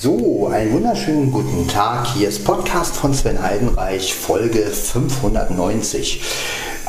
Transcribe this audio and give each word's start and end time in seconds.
So, 0.00 0.46
einen 0.46 0.74
wunderschönen 0.74 1.32
guten 1.32 1.66
Tag. 1.66 2.06
Hier 2.14 2.28
ist 2.28 2.44
Podcast 2.44 2.94
von 2.94 3.12
Sven 3.12 3.42
Heidenreich, 3.42 4.14
Folge 4.14 4.60
590. 4.60 6.22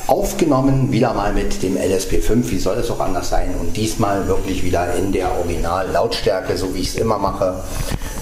Aufgenommen 0.05 0.92
wieder 0.92 1.15
mal 1.15 1.33
mit 1.33 1.63
dem 1.63 1.76
LSP5, 1.76 2.51
wie 2.51 2.60
soll 2.60 2.78
es 2.78 2.92
auch 2.92 2.99
anders 2.99 3.29
sein? 3.29 3.56
Und 3.60 3.76
diesmal 3.76 4.28
wirklich 4.28 4.63
wieder 4.63 4.94
in 4.94 5.12
der 5.12 5.31
Original-Lautstärke, 5.40 6.56
so 6.56 6.76
wie 6.76 6.81
ich 6.81 6.90
es 6.90 6.96
immer 6.97 7.17
mache. 7.17 7.63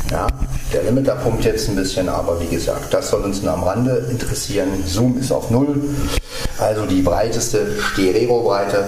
Ja, 0.09 0.27
der 0.71 0.83
Limiter 0.83 1.15
pumpt 1.15 1.43
jetzt 1.43 1.67
ein 1.67 1.75
bisschen, 1.75 2.07
aber 2.07 2.39
wie 2.39 2.47
gesagt, 2.47 2.93
das 2.93 3.09
soll 3.09 3.23
uns 3.23 3.41
nur 3.41 3.51
am 3.51 3.63
Rande 3.63 4.07
interessieren. 4.09 4.69
Zoom 4.85 5.17
ist 5.17 5.33
auf 5.33 5.51
Null, 5.51 5.83
also 6.59 6.85
die 6.85 7.01
breiteste 7.01 7.77
Stereo-Breite. 7.77 8.85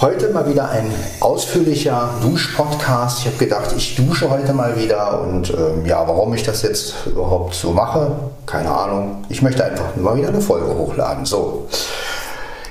Heute 0.00 0.28
mal 0.28 0.48
wieder 0.48 0.68
ein 0.70 0.94
ausführlicher 1.18 2.10
Dusch-Podcast. 2.22 3.18
Ich 3.18 3.26
habe 3.26 3.36
gedacht, 3.36 3.74
ich 3.76 3.96
dusche 3.96 4.30
heute 4.30 4.52
mal 4.52 4.78
wieder 4.78 5.20
und 5.22 5.50
ähm, 5.50 5.84
ja, 5.86 6.06
warum 6.06 6.32
ich 6.34 6.44
das 6.44 6.62
jetzt 6.62 6.94
überhaupt 7.06 7.52
so 7.54 7.72
mache, 7.72 8.12
keine 8.46 8.70
Ahnung. 8.70 9.24
Ich 9.28 9.42
möchte 9.42 9.64
einfach 9.64 9.96
mal 9.96 10.16
wieder 10.16 10.28
eine 10.28 10.40
Folge 10.40 10.72
hochladen. 10.72 11.26
So. 11.26 11.66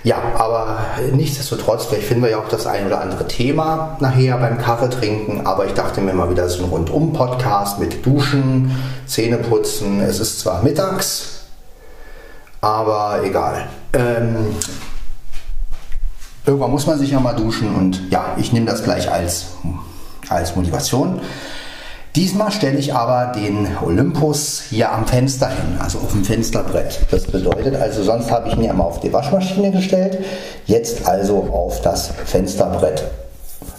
Ja, 0.06 0.22
aber 0.38 0.78
nichtsdestotrotz, 1.12 1.88
vielleicht 1.88 2.08
finden 2.08 2.24
wir 2.24 2.30
ja 2.30 2.40
auch 2.40 2.48
das 2.48 2.66
ein 2.66 2.88
oder 2.88 3.02
andere 3.02 3.28
Thema 3.28 3.98
nachher 4.00 4.38
beim 4.38 4.58
Kaffee 4.58 4.90
trinken. 4.90 5.46
Aber 5.46 5.66
ich 5.66 5.74
dachte 5.74 6.00
mir 6.00 6.14
mal 6.14 6.30
wieder 6.30 6.48
so 6.48 6.64
ein 6.64 6.70
Rundum-Podcast 6.70 7.78
mit 7.78 8.06
Duschen, 8.06 8.72
Zähneputzen. 9.06 10.00
Es 10.00 10.22
ist 10.22 10.40
zwar 10.40 10.64
mittags, 10.64 11.42
aber 12.62 13.20
egal. 13.26 13.68
Ähm, 13.92 14.56
irgendwann 16.48 16.72
muss 16.72 16.88
man 16.88 16.98
sich 16.98 17.12
ja 17.12 17.20
mal 17.20 17.34
duschen 17.34 17.76
und 17.76 18.10
ja, 18.10 18.34
ich 18.38 18.54
nehme 18.54 18.66
das 18.66 18.84
gleich 18.84 19.12
als, 19.12 19.48
als 20.30 20.56
Motivation. 20.56 21.20
Diesmal 22.16 22.52
stelle 22.52 22.80
ich 22.80 22.96
aber 22.96 23.34
den 23.34 23.68
Olympus 23.86 24.64
hier 24.70 24.92
am 24.92 25.06
Fenster 25.06 25.50
hin, 25.50 25.78
also 25.78 26.00
auf 26.00 26.14
dem 26.14 26.24
Fensterbrett. 26.24 27.06
Das 27.12 27.26
bedeutet 27.26 27.76
also, 27.76 28.02
sonst 28.02 28.32
habe 28.32 28.48
ich 28.48 28.56
ihn 28.56 28.64
ja 28.64 28.72
immer 28.72 28.86
auf 28.86 29.02
die 29.02 29.14
Waschmaschine 29.14 29.72
gestellt, 29.72 30.18
jetzt 30.66 31.06
also 31.06 31.50
auf 31.52 31.82
das 31.82 32.10
Fensterbrett. 32.26 33.04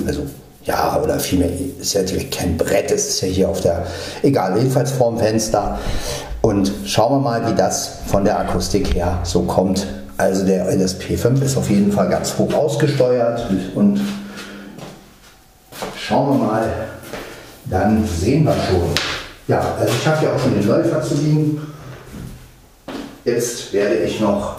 Also 0.07 0.27
ja, 0.63 1.01
oder 1.03 1.19
vielmehr 1.19 1.51
ist 1.81 1.95
ja 1.95 2.03
natürlich 2.03 2.31
kein 2.31 2.57
Brett, 2.59 2.91
es 2.93 3.09
ist 3.09 3.21
ja 3.23 3.29
hier 3.29 3.49
auf 3.49 3.63
der, 3.63 3.87
egal, 4.23 4.57
jedenfalls 4.59 4.93
vorm 4.93 5.19
Fenster. 5.19 5.79
Und 6.43 6.71
schauen 6.85 7.15
wir 7.15 7.21
mal, 7.21 7.51
wie 7.51 7.57
das 7.57 7.91
von 8.07 8.25
der 8.25 8.39
Akustik 8.39 8.95
her 8.95 9.19
so 9.25 9.43
kommt. 9.43 9.87
Also 10.19 10.45
der 10.45 10.69
LSP5 10.69 11.45
ist 11.45 11.57
auf 11.57 11.71
jeden 11.71 11.93
Fall 11.93 12.09
ganz 12.09 12.37
hoch 12.37 12.53
ausgesteuert 12.53 13.47
und 13.77 14.01
schauen 15.97 16.41
wir 16.41 16.47
mal, 16.47 16.69
dann 17.67 18.05
sehen 18.05 18.45
wir 18.45 18.53
schon. 18.53 18.91
Ja, 19.47 19.77
also 19.79 19.95
ich 19.97 20.07
habe 20.09 20.25
ja 20.27 20.33
auch 20.33 20.41
schon 20.41 20.55
den 20.55 20.67
Läufer 20.67 21.01
zu 21.03 21.15
liegen. 21.15 21.63
Jetzt 23.25 23.73
werde 23.73 23.95
ich 23.99 24.19
noch 24.19 24.57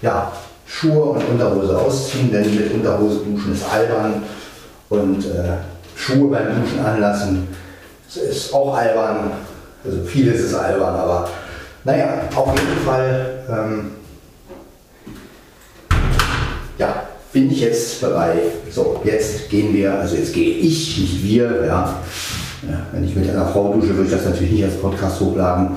ja, 0.00 0.32
Schuhe 0.64 1.02
und 1.02 1.22
Unterhose 1.22 1.78
ausziehen, 1.78 2.32
denn 2.32 2.54
mit 2.54 2.72
Unterhose 2.72 3.18
duschen 3.18 3.52
ist 3.52 3.64
albern 3.70 4.22
und 4.88 5.22
äh, 5.26 5.58
Schuhe 5.94 6.30
beim 6.30 6.62
Duschen 6.62 6.82
anlassen 6.82 7.46
ist 8.08 8.54
auch 8.54 8.74
albern. 8.74 9.32
Also 9.84 10.02
vieles 10.04 10.40
ist 10.40 10.54
albern, 10.54 10.94
aber 10.94 11.28
naja, 11.84 12.22
auf 12.34 12.54
jeden 12.58 12.86
Fall 12.86 13.44
ähm, 13.50 13.90
ja, 16.78 17.02
bin 17.32 17.50
ich 17.50 17.60
jetzt 17.60 18.00
bereit. 18.00 18.42
So, 18.70 19.00
jetzt 19.04 19.48
gehen 19.48 19.74
wir, 19.74 19.98
also 19.98 20.16
jetzt 20.16 20.32
gehe 20.32 20.50
ich, 20.50 20.98
nicht 20.98 21.24
wir, 21.24 21.64
ja. 21.66 21.94
ja 22.68 22.86
wenn 22.92 23.04
ich 23.04 23.14
mit 23.14 23.28
einer 23.28 23.46
Frau 23.46 23.72
dusche, 23.72 23.96
würde 23.96 24.04
ich 24.04 24.10
das 24.10 24.24
natürlich 24.24 24.52
nicht 24.52 24.64
als 24.64 24.76
Podcast 24.76 25.20
hochladen. 25.20 25.70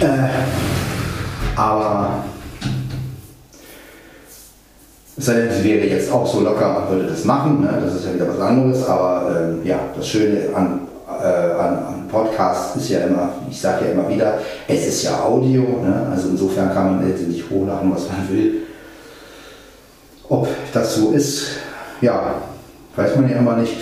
Äh, 0.00 0.28
aber 1.56 2.24
es 5.18 5.28
wäre 5.28 5.86
jetzt 5.86 6.12
auch 6.12 6.26
so 6.26 6.40
locker 6.40 6.82
und 6.82 6.96
würde 6.96 7.08
das 7.08 7.24
machen, 7.24 7.62
ne? 7.62 7.78
das 7.82 7.94
ist 7.94 8.06
ja 8.06 8.14
wieder 8.14 8.28
was 8.28 8.40
anderes, 8.40 8.86
aber 8.86 9.30
äh, 9.64 9.68
ja, 9.68 9.78
das 9.96 10.06
Schöne 10.06 10.54
an, 10.54 10.80
äh, 11.08 11.52
an, 11.58 11.78
an 11.78 12.08
Podcasts 12.10 12.76
ist 12.76 12.90
ja 12.90 13.00
immer, 13.00 13.30
ich 13.50 13.58
sage 13.58 13.86
ja 13.86 13.92
immer 13.92 14.08
wieder, 14.08 14.38
es 14.68 14.86
ist 14.86 15.04
ja 15.04 15.20
Audio, 15.24 15.62
ne? 15.62 16.06
also 16.10 16.28
insofern 16.28 16.72
kann 16.72 16.96
man 16.96 17.08
letztendlich 17.08 17.44
hochladen, 17.48 17.90
was 17.94 18.08
man 18.08 18.28
will. 18.30 18.65
Ob 20.28 20.48
das 20.72 20.96
so 20.96 21.12
ist, 21.12 21.46
ja, 22.00 22.34
weiß 22.96 23.16
man 23.16 23.28
ja 23.30 23.36
immer 23.36 23.56
nicht. 23.56 23.72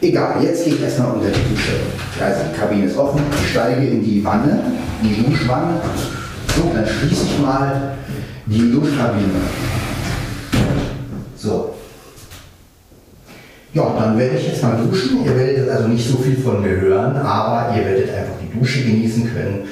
Egal, 0.00 0.42
jetzt 0.42 0.64
gehe 0.64 0.74
ich 0.74 0.82
erstmal 0.82 1.12
unter 1.12 1.28
die 1.28 1.54
Dusche. 1.54 1.72
Also 2.20 2.40
die 2.52 2.58
Kabine 2.58 2.86
ist 2.86 2.96
offen, 2.96 3.20
ich 3.40 3.50
steige 3.50 3.86
in 3.86 4.02
die 4.02 4.24
Wanne, 4.24 4.60
in 5.00 5.08
die 5.08 5.22
Duschwanne. 5.22 5.80
So, 6.56 6.70
dann 6.74 6.86
schließe 6.86 7.24
ich 7.26 7.38
mal 7.38 7.94
die 8.46 8.72
Duschkabine. 8.72 9.40
So. 11.36 11.74
Ja, 13.74 13.94
dann 13.98 14.18
werde 14.18 14.36
ich 14.36 14.48
jetzt 14.48 14.62
mal 14.62 14.76
duschen. 14.76 15.24
Ihr 15.24 15.36
werdet 15.36 15.70
also 15.70 15.88
nicht 15.88 16.06
so 16.06 16.18
viel 16.18 16.36
von 16.36 16.60
mir 16.60 16.80
hören, 16.80 17.16
aber 17.16 17.74
ihr 17.76 17.84
werdet 17.86 18.10
einfach 18.10 18.34
die 18.42 18.58
Dusche 18.58 18.82
genießen 18.82 19.32
können. 19.32 19.68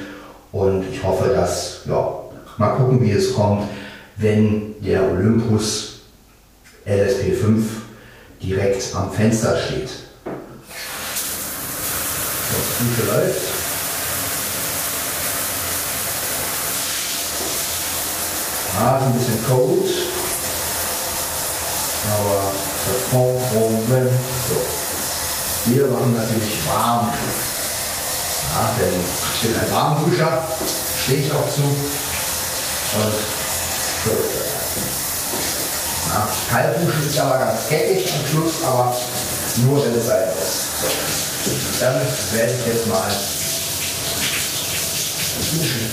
Und 0.51 0.85
ich 0.91 1.03
hoffe, 1.03 1.29
dass, 1.33 1.81
ja, 1.85 2.09
mal 2.57 2.69
gucken, 2.69 3.01
wie 3.01 3.11
es 3.11 3.33
kommt, 3.35 3.63
wenn 4.17 4.75
der 4.81 5.03
Olympus 5.11 5.90
LSP5 6.85 7.63
direkt 8.41 8.95
am 8.95 9.11
Fenster 9.11 9.57
steht. 9.57 9.89
So, 12.49 12.57
Dusche 12.79 13.03
läuft. 13.11 13.41
Ah, 18.79 18.97
ein 18.97 19.13
bisschen 19.13 19.45
cold. 19.47 19.89
Aber 22.09 22.51
das 22.87 23.01
Problem. 23.09 24.09
So. 24.49 24.55
Wir 25.65 25.85
machen 25.87 26.15
natürlich 26.15 26.65
warm. 26.67 27.13
Ja, 28.53 28.75
denn 28.79 28.99
ich 29.35 29.41
bin 29.41 29.59
ein 29.59 29.71
Warmduscher, 29.71 30.43
stehe 31.03 31.19
ich 31.19 31.31
auch 31.31 31.47
zu. 31.47 31.61
Und 31.61 33.13
so 34.03 34.11
ist 34.11 34.35
das. 34.39 34.50
Ja, 36.11 36.27
Kaltduschen 36.49 37.07
ist 37.07 37.19
aber 37.19 37.37
ganz 37.39 37.69
geckig 37.69 38.11
am 38.13 38.27
Schluss, 38.27 38.63
aber 38.65 38.93
nur 39.63 39.85
wenn 39.85 39.97
es 39.97 40.07
sein 40.07 40.27
muss. 40.35 40.67
So. 40.81 40.87
Damit 41.79 42.33
werde 42.33 42.53
ich 42.53 42.65
jetzt 42.67 42.87
mal 42.87 43.09
duschen. 45.51 45.89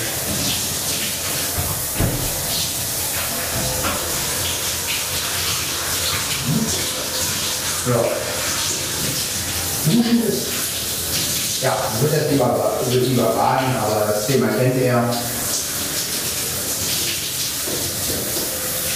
So. 7.86 8.04
Duschen 9.86 10.22
ist, 10.26 11.62
ja, 11.62 11.76
wird 12.00 12.12
jetzt 12.12 12.30
lieber, 12.32 12.80
wird 12.86 13.06
lieber 13.06 13.22
baden, 13.22 13.76
aber 13.76 14.12
das 14.12 14.26
Thema 14.26 14.48
kennt 14.48 14.74
ihr. 14.74 15.10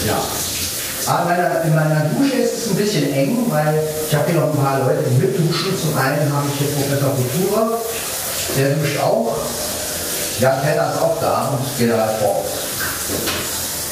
Ja. 0.04 0.51
Aber 1.06 1.34
in 1.64 1.74
meiner 1.74 2.06
Dusche 2.14 2.36
ist 2.36 2.54
es 2.58 2.70
ein 2.70 2.76
bisschen 2.76 3.12
eng, 3.12 3.46
weil 3.48 3.74
ich 4.08 4.14
habe 4.14 4.30
hier 4.30 4.40
noch 4.40 4.54
ein 4.54 4.62
paar 4.62 4.78
Leute, 4.80 5.02
die 5.10 5.18
mitduschen. 5.18 5.74
Zum 5.80 5.96
einen 5.98 6.32
habe 6.32 6.46
ich 6.46 6.58
hier 6.58 6.68
Professor 6.76 7.10
Futura, 7.16 7.78
der 8.56 8.70
duscht 8.76 9.00
auch. 9.00 9.36
Ja, 10.40 10.60
Teller 10.62 10.92
ist 10.94 11.02
auch 11.02 11.20
da 11.20 11.50
und 11.58 11.78
General 11.78 12.14
Forbes. 12.20 12.50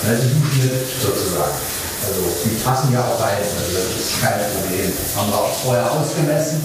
Also 0.07 0.23
die 0.23 0.41
duschen 0.41 0.71
mit 0.71 0.87
sozusagen. 1.03 1.59
Also 2.01 2.21
die 2.45 2.57
passen 2.65 2.93
ja 2.93 3.01
auch 3.01 3.21
rein, 3.21 3.37
also 3.39 3.77
das 3.77 3.91
ist 4.01 4.21
kein 4.23 4.41
Problem. 4.55 4.91
Haben 5.17 5.31
wir 5.31 5.39
auch 5.39 5.55
vorher 5.63 5.91
ausgemessen. 5.93 6.63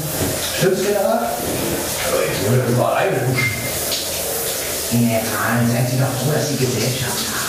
Stimmt's, 0.58 0.82
General? 0.82 1.28
Also 1.28 2.18
ich 2.24 2.50
würde 2.50 2.72
überall 2.72 3.10
duschen. 3.10 3.52
General, 4.92 5.68
seien 5.68 5.88
Sie 5.92 6.00
doch 6.00 6.14
froh, 6.22 6.32
dass 6.34 6.48
Sie 6.50 6.56
Gesellschaft 6.56 7.28
haben. 7.34 7.45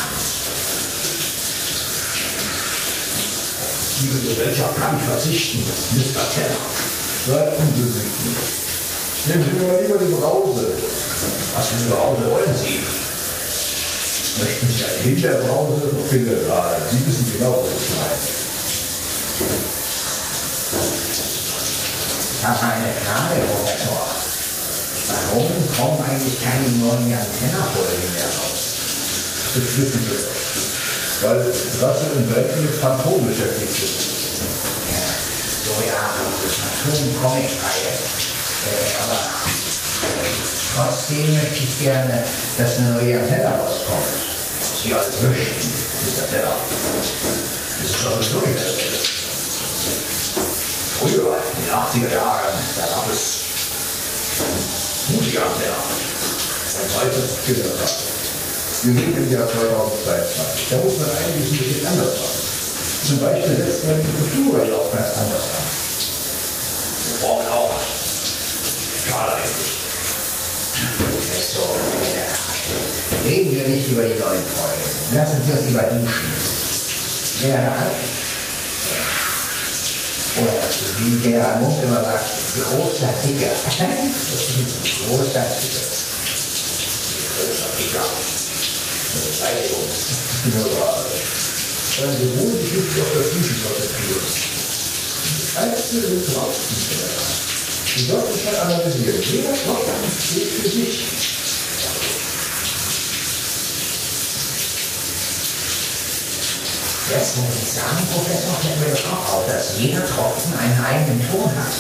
Diese 3.99 4.29
Gesellschaft 4.29 4.77
kann 4.77 4.99
ich 4.99 5.09
verzichten, 5.09 5.65
Mr. 5.97 6.21
Teller. 6.29 6.61
Seid 7.27 7.59
unbesichtigt. 7.59 8.67
Nehmen 9.27 9.45
Sie 9.45 9.57
mir 9.57 9.73
mal 9.73 9.81
lieber 9.83 9.99
die 9.99 10.13
Brause. 10.13 10.69
Was 11.57 11.67
für 11.69 11.77
eine 11.77 11.95
Brause 11.97 12.31
wollen 12.31 12.55
Sie? 12.61 12.85
Möchten 14.39 14.69
Sie 14.69 14.85
eine 14.85 15.01
Hinterbrause? 15.01 15.81
Finde, 16.11 16.45
ja, 16.47 16.77
Sie 16.91 17.07
wissen 17.07 17.33
genau, 17.39 17.65
was 17.65 17.73
ich 17.73 17.97
meine. 17.97 18.37
Ich 22.39 22.47
habe 22.47 22.61
eine 22.61 22.93
Frage, 23.01 23.41
Professor. 23.49 24.07
Warum 25.09 25.49
kommen 25.75 26.05
eigentlich 26.11 26.37
keine 26.45 26.69
neuen 26.85 27.17
Antenna-Folgen 27.17 28.13
mehr 28.13 28.29
raus? 28.29 28.77
Wir. 29.55 30.36
Weil 31.23 31.39
Rasse 31.39 32.07
und 32.15 32.35
Welten 32.35 32.63
mit 32.63 32.75
Phantom 32.75 33.27
beschäftigt 33.27 33.73
sind. 33.73 34.17
So 35.65 35.73
ja, 35.87 36.13
das 36.85 36.95
ist 36.95 37.03
eine 37.03 37.13
Comic-Reihe. 37.21 37.93
Äh, 38.67 39.03
aber 39.03 39.37
Trotzdem 40.77 41.33
möchte 41.33 41.65
ich 41.65 41.79
gerne, 41.81 42.23
dass 42.59 42.77
eine 42.77 42.91
neue 42.91 43.19
Antenne 43.19 43.47
rauskommt. 43.47 44.05
Sie 44.85 44.93
alles 44.93 45.23
möchten, 45.23 45.73
der 46.19 46.29
Teller. 46.29 46.57
Das 47.81 47.91
ist 47.91 47.97
schon 47.97 48.23
so 48.23 48.43
Früher, 51.01 51.37
in 51.57 51.65
den 51.65 51.73
80er 51.73 52.15
Jahren, 52.15 52.55
da 52.77 52.87
gab 52.87 53.11
es 53.11 53.41
mutige 55.09 55.41
Anteller. 55.43 55.83
Und 56.83 57.01
heute 57.01 57.23
Genau. 57.47 58.16
Wir 58.87 58.95
sind 58.95 59.17
im 59.17 59.33
Jahr 59.33 59.49
2022. 59.49 60.71
Da 60.71 60.77
muss 60.77 60.99
man 60.99 61.11
eigentlich 61.11 61.51
ein 61.51 61.59
bisschen 61.59 61.87
anders 61.89 62.15
machen. 62.23 62.39
Zum 63.03 63.19
Beispiel 63.19 63.57
setzt 63.57 63.83
man 63.83 63.99
die 63.99 64.15
Kultur 64.15 64.63
auch 64.79 64.95
ganz 64.95 65.11
anders 65.19 65.43
an. 65.43 65.67
wir 67.11 67.19
brauchen 67.27 67.49
auch 67.51 67.75
Schade 69.11 69.33
eigentlich. 69.43 69.75
So, 71.51 71.67
ja. 72.15 72.31
Reden 73.29 73.51
wir 73.57 73.67
nicht 73.67 73.91
über 73.91 74.05
die 74.05 74.21
neuen 74.23 74.47
Folgen. 74.55 74.87
Lassen 75.19 75.43
Sie 75.45 75.51
uns 75.51 75.67
lieber 75.67 75.83
duschen. 75.83 76.31
Wer 77.43 77.59
hat? 77.59 77.91
Oder 80.39 80.63
wie 81.01 81.29
Gerhard 81.29 81.61
Munk 81.61 81.83
immer 81.83 82.05
sagt, 82.05 82.31
großer 82.71 83.11
Ticker. 83.21 83.51
großer 85.11 85.45
Ticker. 85.59 85.87
Großer 87.35 88.46
Kicker. 89.17 89.33
Beteiligung. 89.33 89.89
Dann 91.99 92.13
beruhen 92.19 92.59
Sie 92.61 92.67
sich 92.67 93.03
auf. 93.03 93.09
Das 95.55 95.63
Einzige 95.63 96.07
ist 96.07 96.37
draußen. 96.37 96.77
Sie 97.97 98.05
sollten 98.05 98.39
schon 98.39 98.55
analysieren. 98.55 99.23
Jeder 99.23 99.55
Tropfen 99.55 99.95
steht 100.21 100.49
für 100.49 100.69
sich. 100.69 101.05
Jetzt 107.09 107.37
muss 107.37 107.55
ich 107.63 107.73
sagen, 107.73 108.07
Professor, 108.13 109.13
auch 109.13 109.33
auf, 109.35 109.47
dass 109.47 109.79
jeder 109.79 110.05
Tropfen 110.05 110.53
einen 110.59 110.85
eigenen 110.85 111.31
Ton 111.31 111.51
hat 111.57 111.73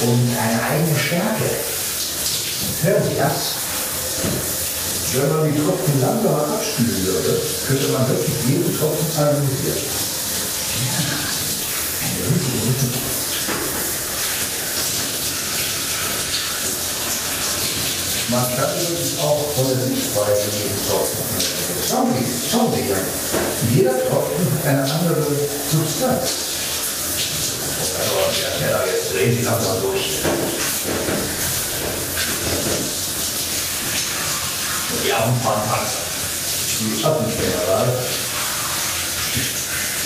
und 0.00 0.36
eine 0.36 0.62
eigene 0.62 0.98
Stärke. 0.98 1.50
Hören 2.82 3.04
Sie 3.04 3.16
das? 3.16 4.53
Wenn 5.14 5.28
man 5.28 5.46
die 5.46 5.56
Tropfen 5.56 6.00
langsam 6.00 6.34
abspülen 6.34 7.06
würde, 7.06 7.40
könnte 7.68 7.88
man 7.92 8.08
wirklich 8.08 8.34
jeden 8.48 8.76
Tropfen 8.76 9.06
analysieren. 9.16 9.78
Man 18.28 18.56
kann 18.56 18.70
übrigens 18.74 19.18
auch 19.20 19.54
von 19.54 19.68
der 19.68 19.86
Sichtweise 19.86 20.50
jeden 20.50 20.82
Tropfen 20.82 21.22
analysieren. 21.30 21.78
Schauen 21.88 22.10
Sie, 22.18 22.26
schauen 22.50 22.72
Sie 22.74 22.90
ja. 22.90 22.98
Jeder 23.72 23.96
Tropfen 24.10 24.50
hat 24.50 24.66
eine 24.66 24.82
andere 24.82 25.26
Substanz. 25.70 26.26
Also, 28.00 28.14
der 28.42 28.52
Teller, 28.58 28.82
jetzt 28.90 29.14
drehen 29.14 29.36
Sie 29.36 29.44
langsam 29.44 29.80
durch. 29.80 30.24
Die 35.04 35.12
Armen 35.12 35.38
fahren 35.42 35.60
Panzer. 35.68 35.98
Die 36.80 37.04
Affengeneral, 37.04 37.86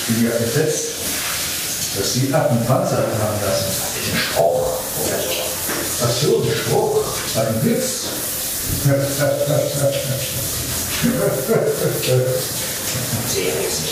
die 0.08 0.24
ja 0.24 0.36
gesetzt, 0.36 0.88
dass 1.96 2.12
die 2.14 2.34
Affen 2.34 2.58
haben 2.66 3.40
lassen. 3.40 3.46
Das 3.46 3.60
ist 3.96 4.12
ein 4.12 4.18
Spruch. 4.18 4.80
Ach 6.02 6.10
so, 6.10 6.42
ein 6.42 6.52
Spruch, 6.54 7.04
ein 7.36 7.64
Witz. 7.64 8.08
Sehr 13.28 13.54
jetzt 13.62 13.82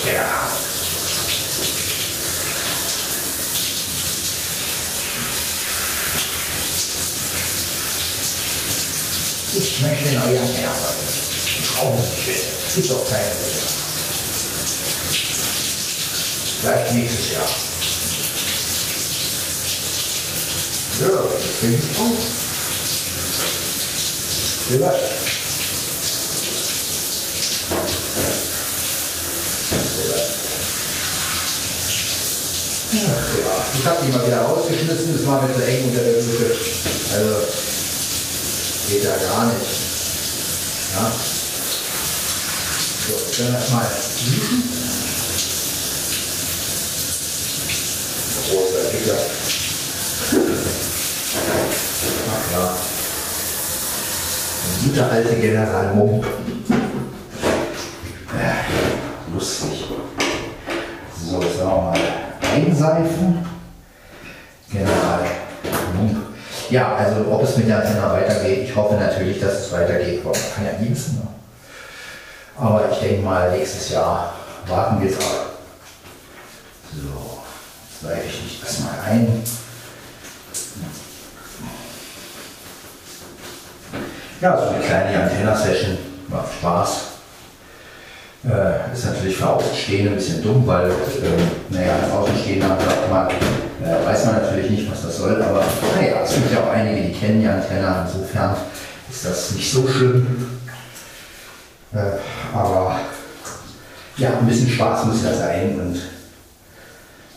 Ich 9.58 9.81
möchte 9.81 10.12
neue 10.12 10.38
Antenne 10.38 10.69
haben. 10.69 10.97
Schrauben 11.64 11.99
Sie 12.03 12.31
bitte. 12.31 12.81
Ist 12.81 12.91
doch 12.91 13.08
keine 13.08 13.25
Witz. 13.25 13.76
Vielleicht 16.61 16.93
nächstes 16.93 17.32
Jahr. 17.32 17.49
Ja, 21.00 21.08
ich 21.62 21.99
auch. 21.99 22.19
Vielleicht. 24.69 25.05
Ja, 32.93 33.12
ich 33.79 33.87
habe 33.87 34.05
die 34.05 34.12
mal 34.12 34.26
wieder 34.26 34.41
rausgeschmissen, 34.43 35.17
das 35.17 35.26
war 35.26 35.43
mir 35.43 35.55
zu 35.55 35.64
eng 35.64 35.85
unter 35.85 36.02
der 36.02 36.14
Dusche. 36.14 36.56
Also, 37.14 37.65
geht 38.88 39.03
ja 39.03 39.17
gar 39.17 39.47
nicht. 39.47 39.67
Ja. 40.94 41.12
So, 43.06 43.43
dann 43.43 43.55
erstmal 43.55 43.85
duschen. 43.85 44.62
Großer 48.49 48.85
Dicker. 48.93 49.19
Ach 52.31 52.53
ja. 52.53 52.77
Ein 54.65 54.88
guter 54.88 55.11
alte 55.11 55.35
General 55.35 55.94
Mump. 55.94 56.25
Äh, 58.38 59.35
lustig. 59.35 59.85
So, 61.25 61.43
jetzt 61.43 61.59
sagen 61.59 61.71
wir 61.71 61.77
mal 61.77 61.99
einseifen. 62.55 63.47
General 64.71 65.25
Mump. 65.97 66.17
Ja, 66.76 66.94
also 66.94 67.32
ob 67.32 67.43
es 67.43 67.56
mit 67.56 67.69
der 67.69 67.78
Antenne 67.78 68.02
weitergeht, 68.02 68.69
ich 68.69 68.76
hoffe 68.76 68.96
natürlich, 68.96 69.40
dass 69.40 69.61
es 69.61 69.73
weitergeht. 69.73 70.23
Boah, 70.23 70.32
man 70.32 70.55
kann 70.55 70.67
ja 70.67 70.73
nie 70.78 70.90
wissen. 70.90 71.14
Ne? 71.14 71.26
Aber 72.55 72.90
ich 72.93 72.99
denke 72.99 73.23
mal, 73.23 73.50
nächstes 73.50 73.88
Jahr 73.88 74.34
warten 74.67 75.00
wir 75.00 75.08
es 75.08 75.17
ab. 75.17 75.52
So, 76.93 77.40
jetzt 77.88 78.02
seife 78.02 78.26
ich 78.26 78.43
dich 78.43 78.62
erstmal 78.62 78.93
ein. 79.08 79.43
Ja, 84.42 84.59
so 84.59 84.68
eine 84.68 84.85
kleine 84.85 85.23
Antenna-Session 85.23 85.97
macht 86.28 86.52
Spaß. 86.52 87.15
Äh, 88.49 88.93
ist 88.95 89.05
natürlich 89.07 89.37
für 89.37 89.49
Außenstehende 89.49 90.11
ein 90.11 90.17
bisschen 90.17 90.41
dumm, 90.43 90.65
weil, 90.67 90.87
ähm, 90.88 91.50
naja, 91.71 91.95
als 92.00 92.12
Außenstehender 92.12 92.69
sagt 92.69 93.11
man, 93.11 93.29
äh, 93.29 94.07
weiß 94.07 94.25
man 94.26 94.35
natürlich 94.37 94.71
nicht, 94.71 94.91
was 94.91 95.03
das 95.03 95.17
soll, 95.17 95.43
aber 95.43 95.65
naja, 95.97 96.19
es 96.25 96.35
gibt 96.35 96.53
ja 96.53 96.61
auch 96.61 96.71
einige, 96.71 97.09
die 97.09 97.12
kennen 97.12 97.41
die 97.41 97.49
Antenne, 97.49 98.07
insofern 98.07 98.55
ist 99.11 99.25
das 99.25 99.50
nicht 99.50 99.73
so 99.73 99.88
schlimm. 99.88 100.26
Äh, 101.93 102.57
aber 102.57 103.00
ja, 104.17 104.31
ein 104.38 104.47
bisschen 104.47 104.69
Spaß 104.71 105.07
muss 105.07 105.25
ja 105.25 105.35
sein 105.35 105.81
und 105.81 106.00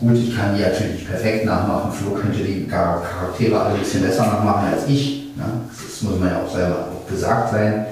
gut, 0.08 0.16
ich 0.18 0.36
kann 0.38 0.56
die 0.56 0.62
natürlich 0.62 1.08
perfekt 1.08 1.46
nachmachen. 1.46 1.92
Flo 1.92 2.12
könnte 2.12 2.38
die 2.44 2.68
Char- 2.70 3.02
Charaktere 3.02 3.60
alle 3.60 3.74
ein 3.74 3.80
bisschen 3.80 4.04
besser 4.04 4.28
nachmachen 4.28 4.74
als 4.74 4.88
ich. 4.88 5.32
Ne? 5.36 5.44
Das 5.72 6.02
muss 6.04 6.20
man 6.20 6.30
ja 6.30 6.42
auch 6.46 6.54
selber 6.54 6.76
auch 6.92 7.10
gesagt 7.10 7.52
sein. 7.52 7.86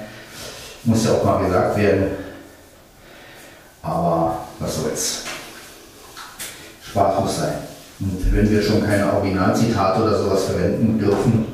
Muss 0.84 1.04
ja 1.04 1.10
auch 1.12 1.24
mal 1.24 1.44
gesagt 1.44 1.76
werden. 1.76 2.04
Aber 3.82 4.38
was 4.58 4.76
soll's. 4.76 5.22
Spaß 6.90 7.20
muss 7.20 7.36
sein. 7.38 7.54
Und 8.00 8.32
wenn 8.32 8.50
wir 8.50 8.62
schon 8.62 8.84
keine 8.84 9.12
Originalzitate 9.12 10.02
oder 10.02 10.18
sowas 10.18 10.44
verwenden 10.44 10.98
dürfen 10.98 11.46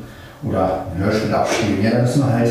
oder 0.42 0.86
ein 0.94 1.02
Hörspiel 1.02 1.34
abspielen, 1.34 1.82
ja, 1.82 1.90
dann 1.90 2.02
müssen 2.02 2.26
wir 2.26 2.32
halt 2.32 2.50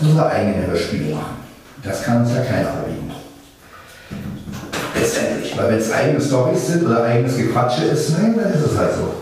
unsere 0.00 0.26
eigenen 0.30 0.66
Hörspiele 0.66 1.14
machen. 1.14 1.36
Das 1.82 2.02
kann 2.02 2.22
uns 2.22 2.30
ja 2.30 2.42
keiner 2.42 2.70
verbieten. 2.70 3.12
Letztendlich, 4.98 5.56
weil 5.56 5.68
wenn 5.68 5.78
es 5.78 5.92
eigene 5.92 6.20
Storys 6.20 6.66
sind 6.66 6.86
oder 6.86 7.04
eigenes 7.04 7.36
Gequatsche 7.36 7.84
ist, 7.84 8.18
nein, 8.18 8.34
dann 8.36 8.52
ist 8.52 8.72
es 8.72 8.78
halt 8.78 8.94
so. 8.94 9.14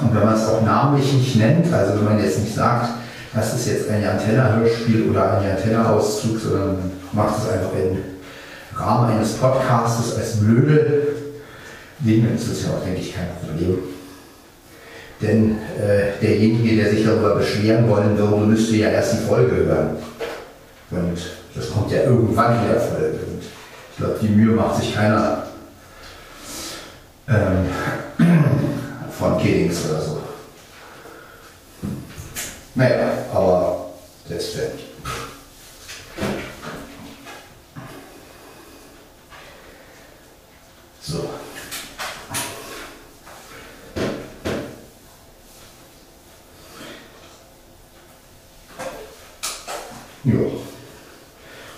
Und 0.00 0.14
wenn 0.14 0.24
man 0.24 0.34
es 0.34 0.46
auch 0.46 0.62
namentlich 0.62 1.12
nicht 1.14 1.36
nennt, 1.36 1.72
also 1.72 1.94
wenn 1.96 2.04
man 2.04 2.22
jetzt 2.22 2.38
nicht 2.38 2.54
sagt, 2.54 2.90
das 3.34 3.54
ist 3.54 3.66
jetzt 3.66 3.90
ein 3.90 4.06
Antenne-Hörspiel 4.06 5.10
oder 5.10 5.38
ein 5.38 5.50
Antenne-Auszug, 5.50 6.38
sondern 6.40 6.92
macht 7.12 7.38
es 7.38 7.48
einfach 7.48 7.72
im 7.72 7.98
Rahmen 8.78 9.12
eines 9.12 9.34
Podcastes 9.34 10.16
als 10.16 10.36
blöde 10.40 11.08
Dinge, 12.00 12.34
ist 12.34 12.50
das 12.50 12.62
ja 12.62 12.70
auch, 12.70 12.84
denke 12.84 13.00
ich, 13.00 13.14
kein 13.14 13.28
Problem. 13.44 13.78
Denn 15.20 15.58
äh, 15.76 16.20
derjenige, 16.22 16.76
der 16.76 16.90
sich 16.90 17.04
darüber 17.04 17.34
beschweren 17.34 17.88
wollen 17.88 18.16
würde, 18.16 18.46
müsste 18.46 18.76
ja 18.76 18.90
erst 18.90 19.14
die 19.14 19.26
Folge 19.26 19.56
hören. 19.56 19.96
Und 20.90 21.18
das 21.54 21.70
kommt 21.72 21.90
ja 21.90 22.04
irgendwann 22.04 22.62
in 22.62 22.68
der 22.72 22.80
Folge. 22.80 23.18
Und 23.26 23.42
ich 23.42 23.96
glaube, 23.96 24.18
die 24.22 24.28
Mühe 24.28 24.54
macht 24.54 24.80
sich 24.80 24.94
keiner 24.94 25.42
ähm, 27.28 27.66
von 29.18 29.38
Kiddings 29.38 29.90
oder 29.90 30.00
so. 30.00 30.22
Naja, 32.76 33.08
aber 33.34 33.86
selbst 34.28 34.56
So. 41.08 41.24
Jo. 50.24 50.60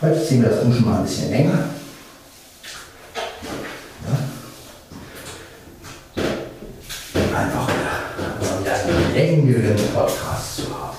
Heute 0.01 0.27
ziehen 0.27 0.43
wir 0.43 0.49
das 0.49 0.65
Duschen 0.65 0.85
mal 0.85 0.97
ein 0.97 1.05
bisschen 1.05 1.31
länger. 1.31 1.69
Ja. 4.05 4.19
Einfach 7.39 7.69
um 7.69 8.61
wieder 8.65 8.75
einen 8.75 9.15
längeren 9.15 9.95
Podcast 9.95 10.57
zu 10.57 10.77
haben. 10.77 10.97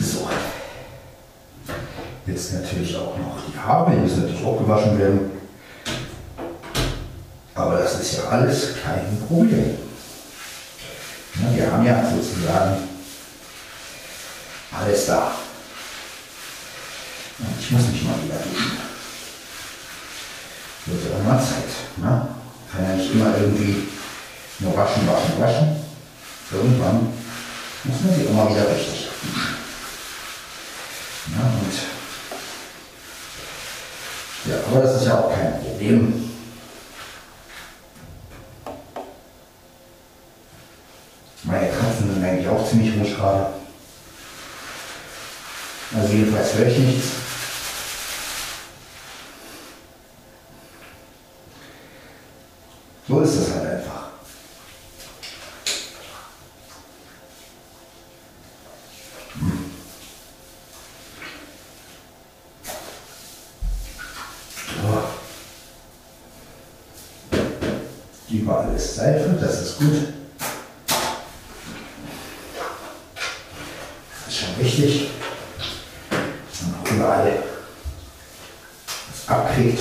So. 0.00 0.28
Jetzt 2.26 2.52
natürlich 2.54 2.96
Haare, 3.66 3.90
die 3.92 3.96
müssen 3.98 4.22
natürlich 4.22 4.44
auch 4.44 4.58
gewaschen 4.58 4.98
werden. 4.98 5.30
Aber 7.54 7.78
das 7.78 8.00
ist 8.00 8.18
ja 8.18 8.28
alles 8.28 8.74
kein 8.84 9.18
Problem. 9.26 9.78
Wir 11.34 11.72
haben 11.72 11.84
ja 11.84 12.02
sozusagen 12.10 12.88
alles 14.72 15.06
da. 15.06 15.32
Ich 17.58 17.70
muss 17.70 17.86
mich 17.88 18.02
mal 18.04 18.14
wieder 18.22 18.38
duschen. 18.38 18.78
Wird 20.86 21.02
ja 21.04 21.18
auch 21.18 21.24
mal 21.24 21.38
Zeit. 21.38 21.70
Ne? 21.96 22.28
Kann 22.70 22.84
ja 22.84 22.96
nicht 22.96 23.12
immer 23.12 23.36
irgendwie 23.38 23.88
nur 24.58 24.76
waschen, 24.76 25.08
waschen, 25.08 25.40
waschen. 25.40 25.76
Irgendwann 26.52 27.12
muss 27.84 28.00
man 28.04 28.14
sich 28.14 28.30
mal 28.30 28.50
wieder 28.50 28.68
richtig 28.68 29.08
duschen. 29.22 29.56
Ja, 31.32 31.40
und 31.40 31.93
ja, 34.46 34.56
aber 34.70 34.80
das 34.82 34.96
ist 34.96 35.06
ja 35.06 35.20
auch 35.20 35.32
kein 35.32 35.60
Problem. 35.60 36.30
Meine 41.44 41.68
Katzen 41.68 42.14
sind 42.14 42.24
eigentlich 42.24 42.48
auch 42.48 42.68
ziemlich 42.68 42.96
ruhig 42.98 43.16
gerade. 43.16 43.54
Also 45.96 46.12
jedenfalls 46.12 46.54
höre 46.54 46.66
ich 46.66 46.78
nichts. 46.78 47.08
So 53.06 53.20
ist 53.20 53.34
es 53.34 53.54
halt 53.54 53.66
einfach. 53.66 54.08
Hm. 59.34 59.70
So. 64.82 65.14
Überall 68.44 68.74
ist 68.76 68.96
Seife, 68.96 69.38
das 69.40 69.62
ist 69.62 69.78
gut. 69.78 69.94
Das 74.26 74.28
ist 74.28 74.38
schon 74.38 74.58
wichtig. 74.58 75.08
Und 76.10 76.74
auch 76.74 76.92
überall 76.92 77.32
was 79.08 79.28
abkriegt. 79.34 79.80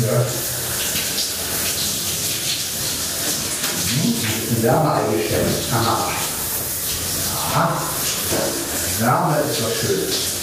Ja. 0.00 0.24
Wärme 4.62 4.92
eingestellt. 4.92 5.46
Aha. 5.72 6.10
Aha. 7.54 7.82
Wärme 8.98 9.36
ist 9.50 9.60
doch 9.60 9.74
schön. 9.74 10.39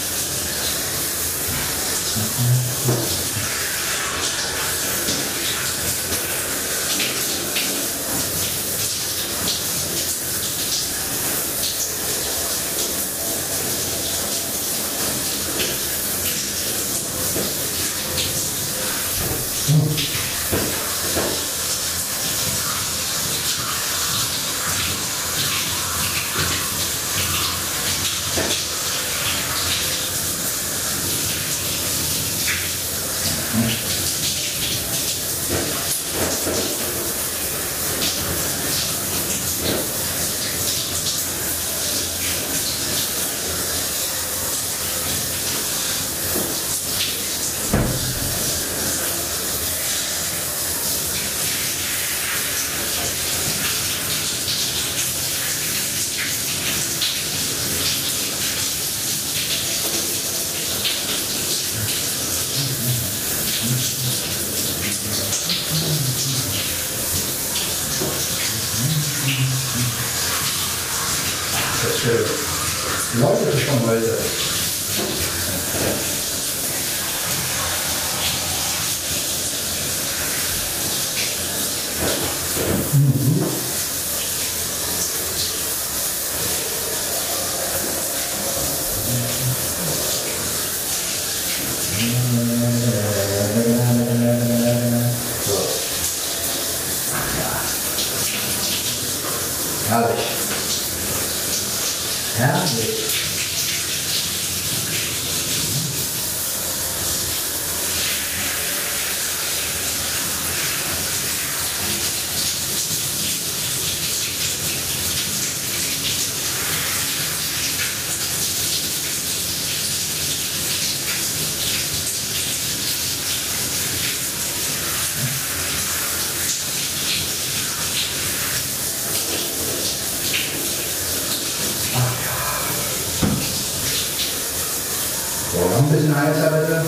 Ein 135.87 135.93
bisschen 135.93 136.15
heißer 136.15 136.49
bitte. 136.49 136.85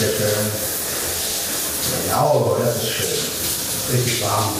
Danke. 0.00 0.28
Genau, 2.04 2.56
das 2.58 2.76
ist 2.76 2.88
schön. 2.88 3.08
Richtig 3.92 4.22
warm. 4.22 4.50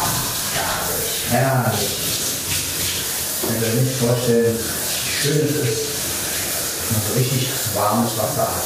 Ach, 0.00 0.06
herrlich, 0.54 1.10
herrlich. 1.30 1.90
Ich 3.42 3.48
kann 3.48 3.60
mir 3.60 3.82
nicht 3.82 3.96
vorstellen, 3.96 4.56
wie 4.56 5.22
schön 5.22 5.48
es 5.48 5.68
ist, 5.68 5.80
wenn 6.88 6.92
man 6.92 7.02
so 7.08 7.12
richtig 7.18 7.48
warmes 7.74 8.12
Wasser 8.18 8.42
hat. 8.42 8.64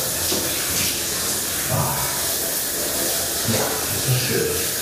Ah. 1.71 1.95
Ja, 3.53 3.65
das 4.07 4.17
ist 4.17 4.27
schön. 4.27 4.75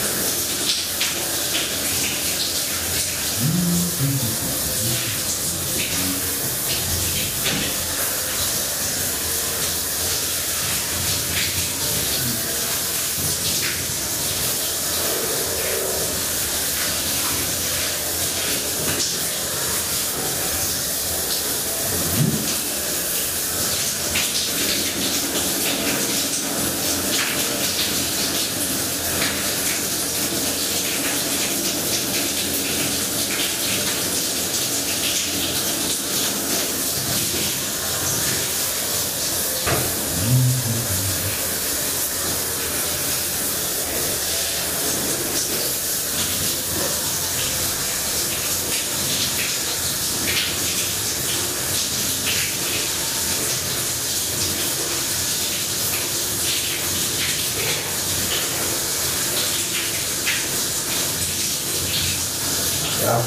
Ja. 63.02 63.20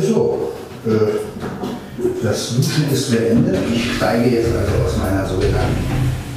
So, 0.00 0.52
äh, 0.84 0.90
das 2.22 2.56
Duschen 2.56 2.90
ist 2.92 3.10
beendet. 3.12 3.56
Steige 4.24 4.36
jetzt 4.36 4.56
also 4.56 4.84
aus 4.86 4.96
meiner 4.96 5.26
sogenannten 5.26 5.84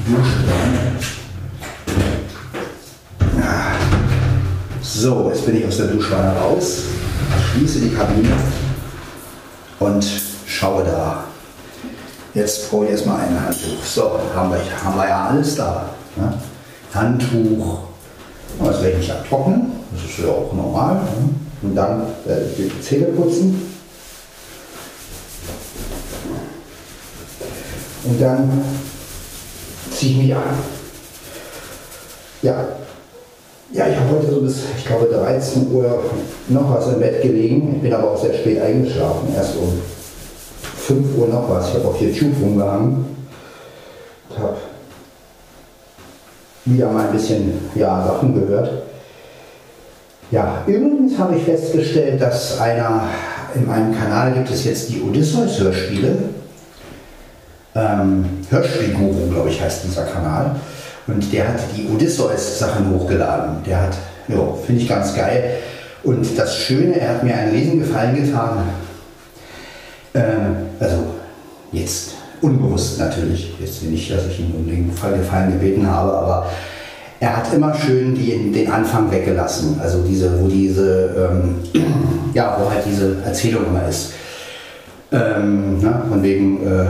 Duschwanne. 0.06 0.80
Ah. 3.42 3.76
So, 4.82 5.30
jetzt 5.30 5.46
bin 5.46 5.58
ich 5.58 5.66
aus 5.66 5.78
der 5.78 5.88
Duschwanne 5.88 6.38
raus, 6.38 6.82
schließe 7.54 7.80
die 7.80 7.92
Kabine 7.92 8.34
und 9.80 10.06
schaue 10.46 10.84
da. 10.84 11.24
Jetzt 12.34 12.70
brauche 12.70 12.86
ich 12.86 12.92
erstmal 12.92 13.22
ein 13.22 13.42
Handtuch. 13.42 13.84
So, 13.86 14.20
haben 14.36 14.52
wir, 14.52 14.60
haben 14.84 14.98
wir 14.98 15.08
ja 15.08 15.28
alles 15.30 15.56
da. 15.56 15.90
Ne? 16.18 16.34
Handtuch, 16.94 17.80
das 18.60 18.82
werde 18.82 18.92
ich 18.92 18.98
nicht 18.98 19.12
abtrocknen, 19.12 19.72
das 19.94 20.04
ist 20.04 20.20
ja 20.20 20.28
auch 20.28 20.52
normal. 20.52 20.96
Ne? 20.96 21.30
Und 21.62 21.76
dann 21.76 22.02
ich 22.26 22.70
die 22.70 22.82
Zähne 22.82 23.06
putzen. 23.08 23.77
Dann 28.28 28.62
ziehe 29.92 30.12
ich 30.12 30.18
mich 30.24 30.36
an. 30.36 30.44
Ja, 32.42 32.68
ja, 33.74 33.88
ich 33.88 33.98
habe 33.98 34.12
heute 34.12 34.32
so 34.32 34.42
bis, 34.42 34.60
ich 34.78 34.86
glaube, 34.86 35.08
13 35.08 35.72
Uhr 35.72 36.04
noch 36.48 36.76
was 36.76 36.88
im 36.88 37.00
Bett 37.00 37.22
gelegen. 37.22 37.76
Ich 37.76 37.82
bin 37.82 37.94
aber 37.94 38.12
auch 38.12 38.22
sehr 38.22 38.34
spät 38.34 38.62
eingeschlafen, 38.62 39.34
erst 39.36 39.58
um 39.58 39.82
5 40.62 41.18
Uhr 41.18 41.28
noch 41.28 41.50
was. 41.50 41.70
Ich 41.70 41.74
habe 41.76 41.88
auf 41.90 42.02
YouTube 42.02 42.34
rumgehangen 42.42 43.06
und 44.30 44.40
habe 44.40 44.56
wieder 46.64 46.92
mal 46.92 47.08
ein 47.08 47.14
bisschen 47.14 47.70
ja, 47.76 48.06
Sachen 48.06 48.36
gehört. 48.36 48.70
Ja, 50.32 50.64
übrigens 50.66 51.18
habe 51.18 51.36
ich 51.36 51.44
festgestellt, 51.44 52.22
dass 52.22 52.60
einer, 52.60 53.10
in 53.56 53.66
meinem 53.66 53.98
Kanal 53.98 54.34
gibt 54.34 54.50
es 54.50 54.66
jetzt 54.66 54.90
die 54.90 55.02
Odysseus-Hörspiele. 55.02 56.37
Ähm, 57.78 58.26
Hörspielguru, 58.50 59.30
glaube 59.30 59.50
ich, 59.50 59.62
heißt 59.62 59.84
dieser 59.84 60.06
Kanal. 60.06 60.56
Und 61.06 61.32
der 61.32 61.48
hat 61.50 61.60
die 61.76 61.88
Odysseus-Sachen 61.94 62.90
hochgeladen. 62.90 63.64
Der 63.66 63.84
hat, 63.84 63.98
ja, 64.28 64.38
finde 64.66 64.82
ich 64.82 64.90
ganz 64.90 65.16
geil. 65.16 65.60
Und 66.04 66.38
das 66.38 66.58
Schöne, 66.58 67.00
er 67.00 67.10
hat 67.10 67.24
mir 67.24 67.36
einen 67.36 67.52
Riesengefallen 67.52 68.16
getan. 68.16 68.64
Ähm, 70.16 70.56
also 70.80 71.04
jetzt 71.72 72.16
unbewusst 72.42 73.00
natürlich. 73.00 73.54
Jetzt 73.60 73.84
nicht, 73.84 74.12
dass 74.12 74.26
ich 74.26 74.40
ihn 74.40 74.54
um 74.58 74.68
den 74.68 74.90
Gefallen 74.90 75.52
gebeten 75.52 75.88
habe, 75.88 76.14
aber 76.14 76.50
er 77.20 77.38
hat 77.38 77.54
immer 77.54 77.74
schön 77.74 78.16
die, 78.16 78.52
den 78.52 78.72
Anfang 78.72 79.12
weggelassen. 79.12 79.80
Also 79.82 80.02
diese, 80.04 80.42
wo 80.42 80.48
diese, 80.48 81.30
ähm, 81.32 81.56
ja, 82.34 82.58
wo 82.60 82.70
halt 82.70 82.84
diese 82.86 83.18
Erzählung 83.24 83.68
immer 83.68 83.88
ist. 83.88 84.14
Ähm, 85.12 85.80
na, 85.82 86.04
von 86.10 86.22
wegen 86.22 86.68
äh, 86.68 86.86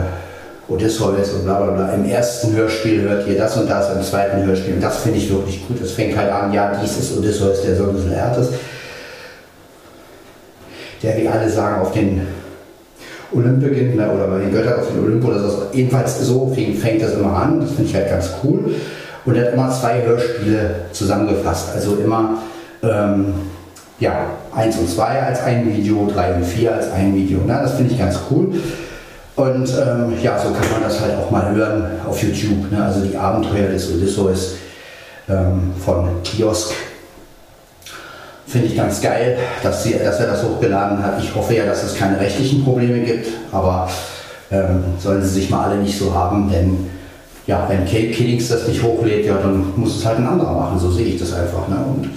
Odysseus 0.68 1.30
und 1.32 1.44
bla 1.44 1.60
bla 1.60 1.72
bla. 1.72 1.92
Im 1.94 2.04
ersten 2.04 2.54
Hörspiel 2.54 3.02
hört 3.02 3.26
ihr 3.26 3.38
das 3.38 3.56
und 3.56 3.68
das, 3.68 3.94
im 3.94 4.02
zweiten 4.02 4.44
Hörspiel. 4.44 4.74
Und 4.74 4.82
das 4.82 4.98
finde 4.98 5.18
ich 5.18 5.30
wirklich 5.30 5.66
gut. 5.66 5.80
Es 5.80 5.92
fängt 5.92 6.16
halt 6.16 6.30
an, 6.30 6.52
ja, 6.52 6.72
dies 6.82 6.98
ist 6.98 7.16
Odysseus, 7.16 7.62
der 7.62 7.76
Sohn 7.76 7.96
des 7.96 8.06
Laertes. 8.06 8.50
Der, 11.02 11.16
wie 11.16 11.28
alle 11.28 11.48
sagen, 11.48 11.80
auf 11.80 11.92
den 11.92 12.26
Olymp 13.32 13.60
beginnt, 13.60 13.94
oder 13.94 14.26
bei 14.26 14.38
den 14.40 14.52
Göttern 14.52 14.80
auf 14.80 14.88
den 14.88 15.02
Olymp 15.02 15.24
oder 15.24 15.38
so. 15.38 15.62
Jedenfalls 15.72 16.20
so 16.20 16.52
fängt, 16.54 17.02
das 17.02 17.14
immer 17.14 17.34
an. 17.34 17.60
Das 17.60 17.70
finde 17.70 17.84
ich 17.84 17.94
halt 17.94 18.10
ganz 18.10 18.30
cool. 18.44 18.74
Und 19.24 19.36
er 19.36 19.46
hat 19.46 19.54
immer 19.54 19.70
zwei 19.70 20.02
Hörspiele 20.02 20.74
zusammengefasst. 20.92 21.68
Also 21.74 21.96
immer 21.96 22.42
ähm, 22.82 23.34
ja, 24.00 24.26
1 24.54 24.78
und 24.78 24.88
2 24.88 25.22
als 25.22 25.42
ein 25.42 25.66
Video, 25.66 26.08
3 26.12 26.34
und 26.34 26.44
4 26.44 26.74
als 26.74 26.92
ein 26.92 27.14
Video. 27.14 27.38
Ne? 27.40 27.58
Das 27.62 27.74
finde 27.74 27.92
ich 27.92 27.98
ganz 27.98 28.18
cool. 28.30 28.54
Und 29.38 29.68
ähm, 29.68 30.14
ja, 30.20 30.36
so 30.36 30.48
kann 30.48 30.68
man 30.72 30.82
das 30.82 31.00
halt 31.00 31.16
auch 31.16 31.30
mal 31.30 31.54
hören 31.54 31.84
auf 32.04 32.20
YouTube. 32.20 32.72
Ne? 32.72 32.84
Also 32.84 33.02
die 33.02 33.16
Abenteuer 33.16 33.68
des 33.68 33.88
Odysseus 33.94 34.56
ähm, 35.28 35.70
von 35.78 36.08
Kiosk. 36.24 36.72
Finde 38.48 38.66
ich 38.66 38.76
ganz 38.76 39.00
geil, 39.00 39.38
dass, 39.62 39.84
sie, 39.84 39.92
dass 39.92 40.18
er 40.18 40.26
das 40.26 40.42
hochgeladen 40.42 41.00
hat. 41.00 41.22
Ich 41.22 41.32
hoffe 41.32 41.54
ja, 41.54 41.66
dass 41.66 41.84
es 41.84 41.94
keine 41.94 42.18
rechtlichen 42.18 42.64
Probleme 42.64 42.98
gibt, 42.98 43.28
aber 43.52 43.88
ähm, 44.50 44.82
sollen 44.98 45.22
sie 45.22 45.28
sich 45.28 45.50
mal 45.50 45.70
alle 45.70 45.82
nicht 45.82 45.96
so 45.96 46.12
haben, 46.12 46.50
denn 46.50 46.90
ja, 47.46 47.64
wenn 47.68 47.84
Kate 47.84 48.10
Killings 48.10 48.48
das 48.48 48.66
nicht 48.66 48.82
hochlädt, 48.82 49.24
ja, 49.24 49.36
dann 49.36 49.72
muss 49.76 49.98
es 49.98 50.04
halt 50.04 50.18
ein 50.18 50.26
anderer 50.26 50.52
machen. 50.52 50.80
So 50.80 50.90
sehe 50.90 51.06
ich 51.06 51.18
das 51.20 51.32
einfach. 51.32 51.68
Ne? 51.68 51.76
Und 51.76 52.10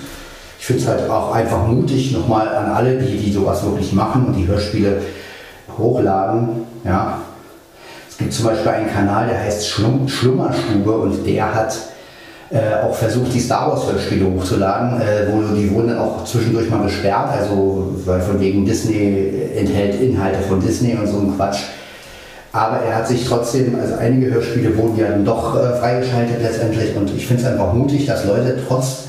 ich 0.57 0.65
finde 0.65 0.81
es 0.81 0.87
halt 0.87 1.07
auch 1.07 1.35
einfach 1.35 1.67
mutig, 1.67 2.13
nochmal 2.13 2.47
an 2.47 2.71
alle, 2.71 2.97
die, 2.97 3.15
die 3.15 3.31
sowas 3.31 3.63
wirklich 3.63 3.93
machen 3.93 4.25
und 4.25 4.33
die 4.33 4.47
Hörspiele 4.47 5.01
hochladen. 5.77 6.49
Ja. 6.83 7.19
Es 8.09 8.17
gibt 8.17 8.33
zum 8.33 8.45
Beispiel 8.45 8.71
einen 8.71 8.91
Kanal, 8.91 9.27
der 9.27 9.39
heißt 9.39 9.67
Schlum 9.67 10.07
Schlummerstube 10.07 10.91
und 10.91 11.25
der 11.25 11.55
hat 11.55 11.75
äh, 12.51 12.85
auch 12.85 12.93
versucht, 12.93 13.33
die 13.33 13.39
Star 13.39 13.71
Wars 13.71 13.89
Hörspiele 13.89 14.25
hochzuladen, 14.25 15.01
äh, 15.01 15.27
wo 15.31 15.55
die 15.55 15.71
wurden 15.71 15.97
auch 15.97 16.25
zwischendurch 16.25 16.69
mal 16.69 16.83
gesperrt, 16.83 17.29
also 17.39 17.95
weil 18.05 18.19
von 18.19 18.39
wegen 18.39 18.65
Disney 18.65 19.51
enthält 19.55 20.01
Inhalte 20.01 20.39
von 20.47 20.59
Disney 20.59 20.95
und 20.95 21.07
so 21.07 21.19
ein 21.19 21.35
Quatsch. 21.35 21.61
Aber 22.51 22.79
er 22.81 22.97
hat 22.97 23.07
sich 23.07 23.25
trotzdem, 23.25 23.79
also 23.79 23.95
einige 23.95 24.33
Hörspiele 24.33 24.75
wurden 24.77 24.97
ja 24.97 25.07
dann 25.07 25.23
doch 25.23 25.55
äh, 25.55 25.77
freigeschaltet 25.77 26.41
letztendlich 26.41 26.95
und 26.95 27.09
ich 27.15 27.25
finde 27.25 27.43
es 27.43 27.47
einfach 27.47 27.73
mutig, 27.73 28.05
dass 28.05 28.25
Leute 28.25 28.57
trotz, 28.67 29.05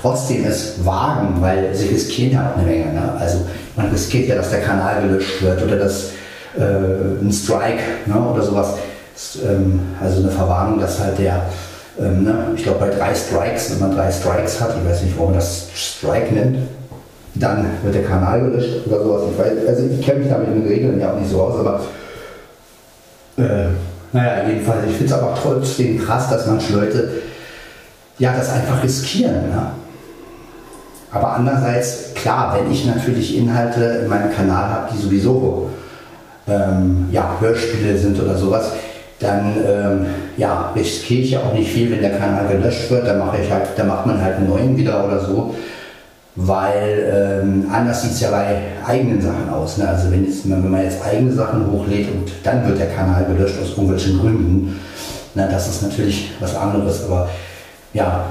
trotzdem 0.00 0.44
es 0.44 0.84
wagen, 0.84 1.36
weil 1.40 1.74
sie 1.74 1.88
riskieren 1.88 2.32
ja 2.32 2.50
auch 2.50 2.58
eine 2.58 2.66
Menge. 2.66 2.92
Ne? 2.92 3.12
Also 3.18 3.46
man 3.76 3.90
riskiert 3.90 4.28
ja, 4.28 4.36
dass 4.36 4.50
der 4.50 4.60
Kanal 4.60 5.02
gelöscht 5.02 5.42
wird 5.42 5.62
oder 5.62 5.76
dass 5.76 6.10
äh, 6.56 7.22
ein 7.22 7.32
Strike 7.32 7.82
ne? 8.06 8.18
oder 8.18 8.42
sowas. 8.42 8.74
Das, 9.14 9.38
ähm, 9.44 9.80
also 10.00 10.22
eine 10.22 10.30
Verwarnung, 10.30 10.78
dass 10.78 11.00
halt 11.00 11.18
der, 11.18 11.42
ähm, 11.98 12.24
ne? 12.24 12.52
ich 12.54 12.62
glaube 12.62 12.80
bei 12.80 12.90
drei 12.90 13.14
Strikes, 13.14 13.72
wenn 13.72 13.80
man 13.80 13.96
drei 13.96 14.12
Strikes 14.12 14.60
hat, 14.60 14.74
ich 14.78 14.88
weiß 14.88 15.02
nicht, 15.02 15.16
warum 15.16 15.30
man 15.30 15.40
das 15.40 15.68
Strike 15.74 16.34
nennt, 16.34 16.58
dann 17.34 17.66
wird 17.82 17.94
der 17.94 18.04
Kanal 18.04 18.40
gelöscht 18.40 18.86
oder 18.86 19.02
sowas. 19.02 19.22
Ich 19.32 19.38
weiß, 19.38 19.52
also 19.68 19.82
ich 19.90 20.04
kenne 20.04 20.20
mich 20.20 20.28
damit 20.28 20.48
in 20.48 20.62
den 20.62 20.68
Regeln 20.68 21.00
ja 21.00 21.12
auch 21.12 21.18
nicht 21.18 21.30
so 21.30 21.42
aus, 21.42 21.58
aber 21.58 21.80
äh, 23.38 23.68
naja, 24.12 24.48
jedenfalls, 24.48 24.84
ich 24.88 24.96
finde 24.96 25.12
es 25.12 25.20
aber 25.20 25.34
trotzdem 25.40 25.98
krass, 25.98 26.30
dass 26.30 26.46
manche 26.46 26.72
Leute 26.72 27.10
ja 28.18 28.34
das 28.34 28.50
einfach 28.50 28.82
riskieren. 28.82 29.50
Ne? 29.50 29.70
Aber 31.12 31.34
andererseits, 31.34 32.14
klar, 32.14 32.58
wenn 32.58 32.70
ich 32.70 32.86
natürlich 32.86 33.36
Inhalte 33.36 34.02
in 34.02 34.08
meinem 34.08 34.32
Kanal 34.34 34.70
habe, 34.70 34.88
die 34.92 35.02
sowieso 35.02 35.70
ähm, 36.48 37.08
ja, 37.10 37.36
Hörspiele 37.40 37.96
sind 37.96 38.20
oder 38.20 38.36
sowas, 38.36 38.72
dann 39.18 39.54
ähm, 39.66 40.06
ja, 40.36 40.72
riskiere 40.74 41.22
ich 41.22 41.30
ja 41.30 41.40
auch 41.40 41.54
nicht 41.54 41.70
viel, 41.70 41.90
wenn 41.90 42.02
der 42.02 42.18
Kanal 42.18 42.46
gelöscht 42.48 42.90
wird, 42.90 43.06
dann 43.06 43.18
mache 43.18 43.38
ich 43.42 43.50
halt, 43.50 43.68
dann 43.76 43.88
macht 43.88 44.06
man 44.06 44.20
halt 44.20 44.36
einen 44.36 44.48
neuen 44.48 44.76
wieder 44.76 45.04
oder 45.04 45.20
so 45.20 45.54
weil 46.36 47.42
ähm, 47.42 47.66
anders 47.72 48.02
sieht 48.02 48.12
es 48.12 48.20
ja 48.20 48.30
bei 48.30 48.58
eigenen 48.86 49.20
Sachen 49.20 49.48
aus. 49.50 49.78
Ne? 49.78 49.88
Also 49.88 50.10
wenn, 50.10 50.24
jetzt, 50.26 50.48
wenn 50.48 50.70
man 50.70 50.82
jetzt 50.82 51.02
eigene 51.04 51.32
Sachen 51.32 51.70
hochlädt 51.72 52.08
und 52.12 52.30
dann 52.44 52.66
wird 52.66 52.78
der 52.78 52.90
Kanal 52.90 53.24
gelöscht 53.24 53.56
aus 53.60 53.70
irgendwelchen 53.70 54.20
Gründen, 54.20 54.78
na, 55.34 55.46
das 55.46 55.68
ist 55.68 55.82
natürlich 55.82 56.32
was 56.38 56.54
anderes. 56.54 57.04
Aber 57.04 57.28
ja, 57.94 58.26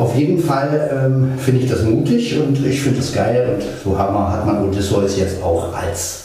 auf 0.00 0.16
jeden 0.16 0.42
Fall 0.42 0.90
ähm, 0.92 1.38
finde 1.38 1.60
ich 1.60 1.70
das 1.70 1.82
mutig 1.82 2.40
und 2.40 2.64
ich 2.64 2.80
finde 2.80 3.00
es 3.00 3.12
geil 3.12 3.54
und 3.54 3.62
so 3.84 3.98
hat 3.98 4.12
man, 4.12 4.32
hat 4.32 4.46
man 4.46 4.66
Odysseus 4.66 5.18
jetzt 5.18 5.42
auch 5.42 5.74
als, 5.74 6.24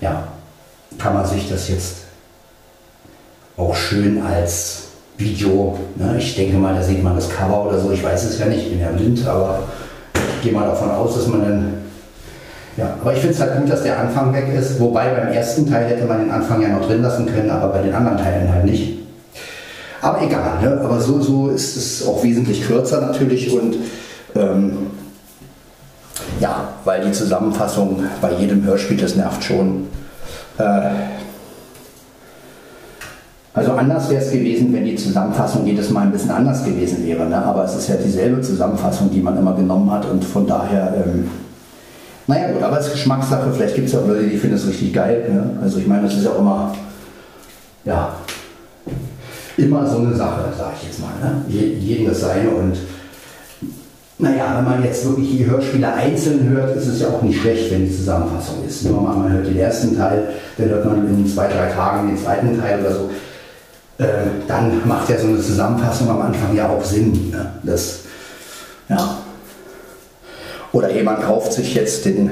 ja, 0.00 0.28
kann 0.98 1.14
man 1.14 1.24
sich 1.24 1.48
das 1.48 1.68
jetzt 1.68 1.96
auch 3.56 3.74
schön 3.74 4.22
als 4.22 4.88
Video. 5.16 5.78
Ne? 5.96 6.16
Ich 6.18 6.36
denke 6.36 6.56
mal, 6.58 6.74
da 6.74 6.82
sieht 6.82 7.02
man 7.02 7.16
das 7.16 7.30
Cover 7.30 7.66
oder 7.66 7.78
so. 7.78 7.92
Ich 7.92 8.04
weiß 8.04 8.24
es 8.24 8.38
ja 8.38 8.46
nicht, 8.46 8.64
ich 8.64 8.70
bin 8.70 8.80
ja 8.80 8.88
blind, 8.88 9.26
aber 9.26 9.60
ich 10.14 10.42
gehe 10.42 10.52
mal 10.52 10.66
davon 10.66 10.90
aus, 10.90 11.14
dass 11.14 11.26
man 11.28 11.40
dann. 11.40 11.74
Ja, 12.76 12.96
aber 13.00 13.12
ich 13.12 13.20
finde 13.20 13.34
es 13.34 13.40
halt 13.40 13.58
gut, 13.58 13.70
dass 13.70 13.82
der 13.82 13.98
Anfang 13.98 14.32
weg 14.32 14.48
ist. 14.54 14.80
Wobei 14.80 15.10
beim 15.10 15.28
ersten 15.28 15.68
Teil 15.70 15.86
hätte 15.86 16.06
man 16.06 16.20
den 16.20 16.30
Anfang 16.30 16.60
ja 16.62 16.68
noch 16.68 16.86
drin 16.86 17.02
lassen 17.02 17.26
können, 17.26 17.50
aber 17.50 17.68
bei 17.68 17.82
den 17.82 17.94
anderen 17.94 18.18
Teilen 18.18 18.52
halt 18.52 18.64
nicht. 18.64 19.01
Aber 20.02 20.20
egal, 20.20 20.60
ne? 20.60 20.80
aber 20.82 21.00
so, 21.00 21.20
so 21.20 21.48
ist 21.48 21.76
es 21.76 22.06
auch 22.06 22.24
wesentlich 22.24 22.66
kürzer 22.66 23.00
natürlich 23.00 23.52
und 23.52 23.76
ähm, 24.34 24.88
ja, 26.40 26.68
weil 26.84 27.04
die 27.04 27.12
Zusammenfassung 27.12 28.02
bei 28.20 28.32
jedem 28.32 28.64
Hörspiel, 28.64 28.96
das 28.96 29.14
nervt 29.14 29.44
schon. 29.44 29.86
Äh, 30.58 30.90
also 33.54 33.72
anders 33.72 34.10
wäre 34.10 34.24
es 34.24 34.32
gewesen, 34.32 34.72
wenn 34.72 34.84
die 34.84 34.96
Zusammenfassung 34.96 35.64
jedes 35.66 35.90
Mal 35.90 36.02
ein 36.02 36.12
bisschen 36.12 36.32
anders 36.32 36.64
gewesen 36.64 37.06
wäre. 37.06 37.26
Ne? 37.26 37.36
Aber 37.36 37.64
es 37.64 37.76
ist 37.76 37.88
ja 37.88 37.94
dieselbe 37.94 38.40
Zusammenfassung, 38.40 39.08
die 39.08 39.20
man 39.20 39.38
immer 39.38 39.54
genommen 39.54 39.88
hat 39.92 40.04
und 40.06 40.24
von 40.24 40.48
daher, 40.48 40.94
ähm, 40.96 41.30
naja 42.26 42.50
gut, 42.50 42.62
aber 42.62 42.80
es 42.80 42.86
ist 42.86 42.92
Geschmackssache. 42.94 43.52
Vielleicht 43.52 43.76
gibt 43.76 43.86
es 43.86 43.92
ja 43.92 44.00
auch 44.00 44.08
Leute, 44.08 44.24
die 44.24 44.36
finden 44.36 44.56
es 44.56 44.66
richtig 44.66 44.92
geil. 44.92 45.30
Ne? 45.32 45.60
Also 45.62 45.78
ich 45.78 45.86
meine, 45.86 46.02
das 46.02 46.14
ist 46.14 46.24
ja 46.24 46.30
auch 46.30 46.40
immer, 46.40 46.74
ja, 47.84 48.14
immer 49.56 49.86
so 49.86 49.98
eine 49.98 50.14
Sache, 50.14 50.44
sage 50.56 50.72
ich 50.80 50.88
jetzt 50.88 51.00
mal. 51.00 51.12
Ne? 51.20 51.44
Jedem 51.48 52.08
das 52.08 52.20
seine 52.20 52.50
und 52.50 52.76
naja, 54.18 54.54
wenn 54.56 54.64
man 54.64 54.84
jetzt 54.84 55.04
wirklich 55.04 55.30
die 55.32 55.46
Hörspiele 55.46 55.92
einzeln 55.92 56.48
hört, 56.50 56.76
ist 56.76 56.86
es 56.86 57.00
ja 57.00 57.08
auch 57.08 57.22
nicht 57.22 57.40
schlecht, 57.40 57.72
wenn 57.72 57.86
die 57.86 57.96
Zusammenfassung 57.96 58.64
ist. 58.66 58.84
Nur 58.84 59.00
mal, 59.00 59.16
man 59.16 59.32
hört 59.32 59.46
den 59.46 59.58
ersten 59.58 59.96
Teil, 59.96 60.28
dann 60.56 60.68
hört 60.68 60.84
man 60.84 61.08
in 61.08 61.26
zwei, 61.26 61.48
drei 61.48 61.66
Tagen 61.70 62.08
den 62.08 62.18
zweiten 62.18 62.60
Teil 62.60 62.80
oder 62.80 62.94
so 62.94 63.10
äh, 64.02 64.04
dann 64.48 64.86
macht 64.86 65.08
ja 65.08 65.18
so 65.18 65.26
eine 65.26 65.40
Zusammenfassung 65.40 66.08
am 66.10 66.20
Anfang 66.20 66.54
ja 66.54 66.68
auch 66.68 66.84
Sinn. 66.84 67.30
Ne? 67.30 67.52
Das, 67.62 68.00
ja. 68.88 69.16
Oder 70.72 70.90
jemand 70.92 71.22
kauft 71.22 71.52
sich 71.52 71.74
jetzt 71.74 72.04
den, 72.04 72.30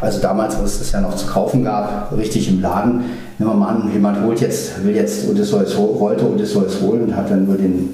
also 0.00 0.20
damals, 0.20 0.58
wo 0.58 0.64
es 0.64 0.78
das 0.78 0.92
ja 0.92 1.00
noch 1.00 1.14
zu 1.14 1.26
kaufen 1.26 1.64
gab, 1.64 2.12
richtig 2.16 2.48
im 2.48 2.60
Laden, 2.60 3.04
nehmen 3.42 3.58
wir 3.58 3.66
mal 3.66 3.74
an, 3.74 3.92
jemand 3.92 4.22
holt 4.22 4.40
jetzt, 4.40 4.84
will 4.84 4.94
jetzt 4.94 5.28
Odysseus, 5.28 5.76
wollte 5.76 6.24
Odysseus 6.24 6.80
holen 6.80 7.04
und 7.04 7.16
hat 7.16 7.30
dann 7.30 7.44
nur 7.44 7.56
den, 7.56 7.92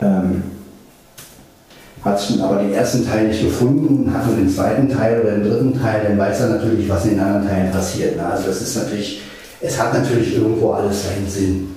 ähm, 0.00 0.42
hat 2.04 2.20
aber 2.40 2.62
den 2.62 2.72
ersten 2.72 3.04
Teil 3.04 3.26
nicht 3.26 3.42
gefunden, 3.42 4.12
hat 4.14 4.26
nur 4.26 4.36
den 4.36 4.48
zweiten 4.48 4.88
Teil 4.88 5.20
oder 5.20 5.32
den 5.32 5.50
dritten 5.50 5.80
Teil, 5.80 6.04
dann 6.04 6.18
weiß 6.18 6.40
er 6.40 6.48
natürlich, 6.50 6.88
was 6.88 7.04
in 7.04 7.10
den 7.12 7.20
anderen 7.20 7.48
Teilen 7.48 7.72
passiert. 7.72 8.16
Ne? 8.16 8.24
Also 8.24 8.46
das 8.46 8.62
ist 8.62 8.76
natürlich, 8.76 9.22
es 9.60 9.80
hat 9.80 9.92
natürlich 9.92 10.36
irgendwo 10.36 10.70
alles 10.70 11.04
seinen 11.04 11.28
Sinn. 11.28 11.70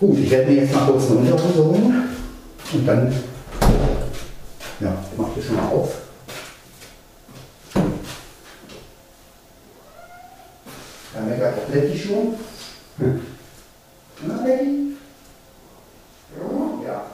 Gut, 0.00 0.18
ich 0.18 0.30
werde 0.30 0.50
mir 0.50 0.62
jetzt 0.62 0.74
mal 0.74 0.86
kurz 0.86 1.04
eine 1.10 1.20
Unterhose 1.20 1.64
holen 1.64 2.02
und 2.72 2.86
dann 2.86 3.12
ja, 4.80 4.94
mach 5.16 5.28
ich 5.38 5.46
schon 5.46 5.56
mal 5.56 5.68
auf. 5.68 6.05
Schon. 12.06 12.36
Hm. 12.98 13.20
Na, 14.26 14.44
Letty? 14.44 14.96
Ja. 16.84 17.06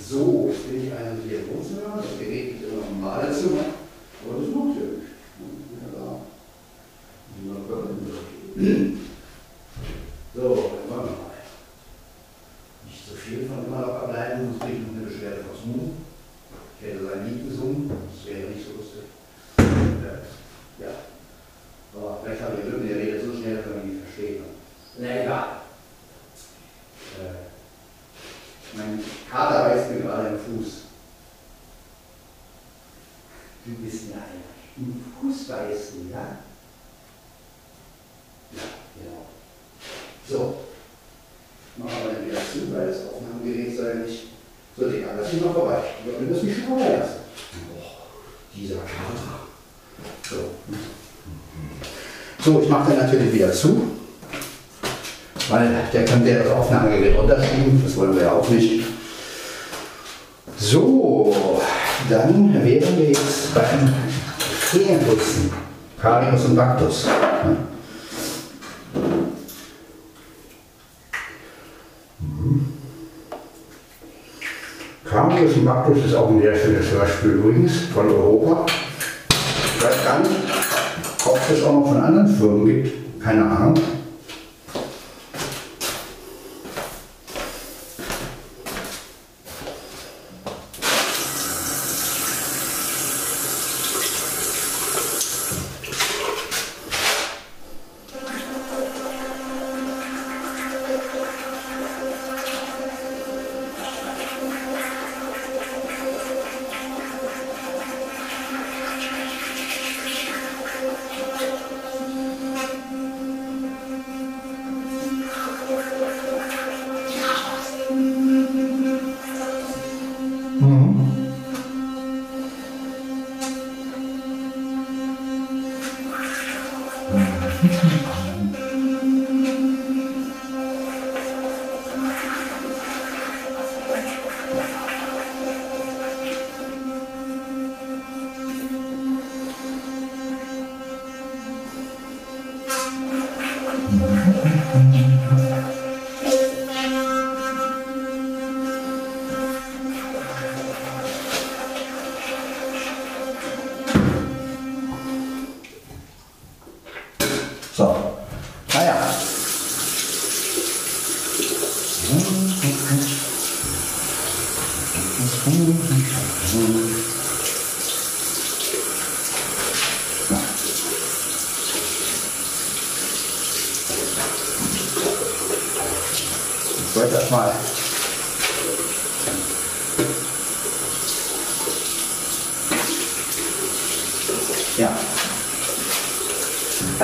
So, 0.00 0.50
jetzt 0.50 0.68
bin 0.68 0.86
ich 0.86 0.92
also 0.92 1.22
hier 1.26 1.38
im 1.38 1.48
Wohnzimmer. 1.48 1.96
Das 1.96 2.18
Gerät 2.18 2.46
liegt 2.52 2.64
immer 2.64 2.88
im 2.90 3.00
Badezimmer. 3.00 3.66
Aber 4.24 4.40
das 4.40 4.48
macht 4.54 4.76
ja 4.76 4.82
nicht. 4.82 5.08
Ja, 5.78 5.86
da. 5.94 6.06
So, 10.34 10.42
dann 10.42 10.90
wollen 10.90 11.06
wir 11.06 11.12
mal. 11.12 11.34
Nicht 12.86 13.02
so 13.08 13.14
viel 13.14 13.46
von 13.46 13.64
immer 13.66 13.80
noch 13.80 13.94
ableiten, 14.02 14.40
sonst 14.44 14.60
kriege 14.60 14.78
ich 14.78 14.86
noch 14.86 14.96
eine 14.96 15.06
Beschwerde 15.06 15.44
aus 15.52 15.64
Mu. 15.64 15.92
Ich 16.80 16.86
hätte 16.86 17.04
sein 17.04 17.26
Lied 17.26 17.48
gesungen, 17.48 17.90
das 17.90 18.26
wäre 18.26 18.50
nicht 18.50 18.66
so 18.66 18.72
lustig. 18.72 19.06
Ja. 20.80 20.90
Habe 22.24 22.56
ich 22.58 22.66
Glück, 22.66 22.88
der 22.88 22.96
redet 22.96 23.22
so 23.22 23.36
schnell, 23.36 23.56
dass 23.56 23.66
man 23.66 23.82
ihn 23.82 23.96
nicht 23.96 24.04
versteht. 24.04 24.40
Na 24.98 25.22
egal. 25.22 25.46
Äh, 27.20 28.76
mein 28.76 29.04
Kater 29.30 29.68
beißt 29.68 29.90
mir 29.90 30.00
gerade 30.00 30.28
im 30.28 30.38
Fuß. 30.38 30.84
Du 33.66 33.74
bist 33.74 34.08
mir 34.08 34.14
einer. 34.14 34.54
Im 34.76 35.04
Fuß 35.20 35.48
beißen, 35.48 36.10
ja? 36.10 36.38
Ja, 38.52 38.62
genau. 38.96 39.26
So. 40.26 40.64
Machen 41.76 41.92
wir 42.04 42.14
dann 42.14 42.26
wieder 42.26 42.38
zu, 42.38 42.72
weil 42.74 42.86
das 42.88 43.06
Aufnahmegerät 43.12 43.76
ja 43.76 43.94
nicht. 43.94 44.28
So, 44.76 44.88
Digga, 44.88 45.08
lass 45.16 45.32
mich 45.32 45.44
mal 45.44 45.52
vorbei. 45.52 45.82
Wir 46.04 46.26
das 46.26 46.42
nicht 46.42 46.64
schon 46.64 46.78
lassen. 46.78 47.20
Oh, 47.76 48.06
dieser 48.54 48.76
Kater. 48.76 49.46
So. 50.22 50.50
So, 52.44 52.60
ich 52.60 52.68
mache 52.68 52.90
dann 52.90 53.06
natürlich 53.06 53.32
wieder 53.32 53.50
zu. 53.50 53.90
Weil 55.48 55.70
der 55.92 56.04
könnte 56.04 56.28
ja 56.28 56.42
das 56.42 56.52
Aufnahmegerät 56.52 57.16
runterschieben. 57.16 57.82
Das 57.82 57.96
wollen 57.96 58.14
wir 58.14 58.24
ja 58.24 58.32
auch 58.32 58.48
nicht. 58.50 58.84
So, 60.58 61.34
dann 62.10 62.52
wären 62.62 62.98
wir 62.98 63.08
jetzt 63.08 63.54
beim 63.54 63.94
Zähneputzen. 64.70 65.50
Karius 66.00 66.44
und 66.44 66.56
Baktus. 66.56 67.06
Ja. 67.06 67.56
Campus 75.08 75.56
Magnus 75.62 76.04
ist 76.04 76.14
auch 76.14 76.28
ein 76.28 76.42
sehr 76.42 76.56
schönes 76.56 76.90
Hörspiel 76.90 77.30
übrigens 77.30 77.72
von 77.94 78.08
Europa. 78.08 78.66
Ich 79.78 79.84
weiß 79.84 80.04
gar 80.04 80.18
nicht, 80.18 80.30
ob 81.26 81.38
es 81.50 81.64
auch 81.64 81.72
noch 81.72 81.88
von 81.88 82.00
anderen 82.00 82.28
Firmen 82.28 82.66
gibt. 82.66 83.22
Keine 83.22 83.44
Ahnung. 83.44 83.74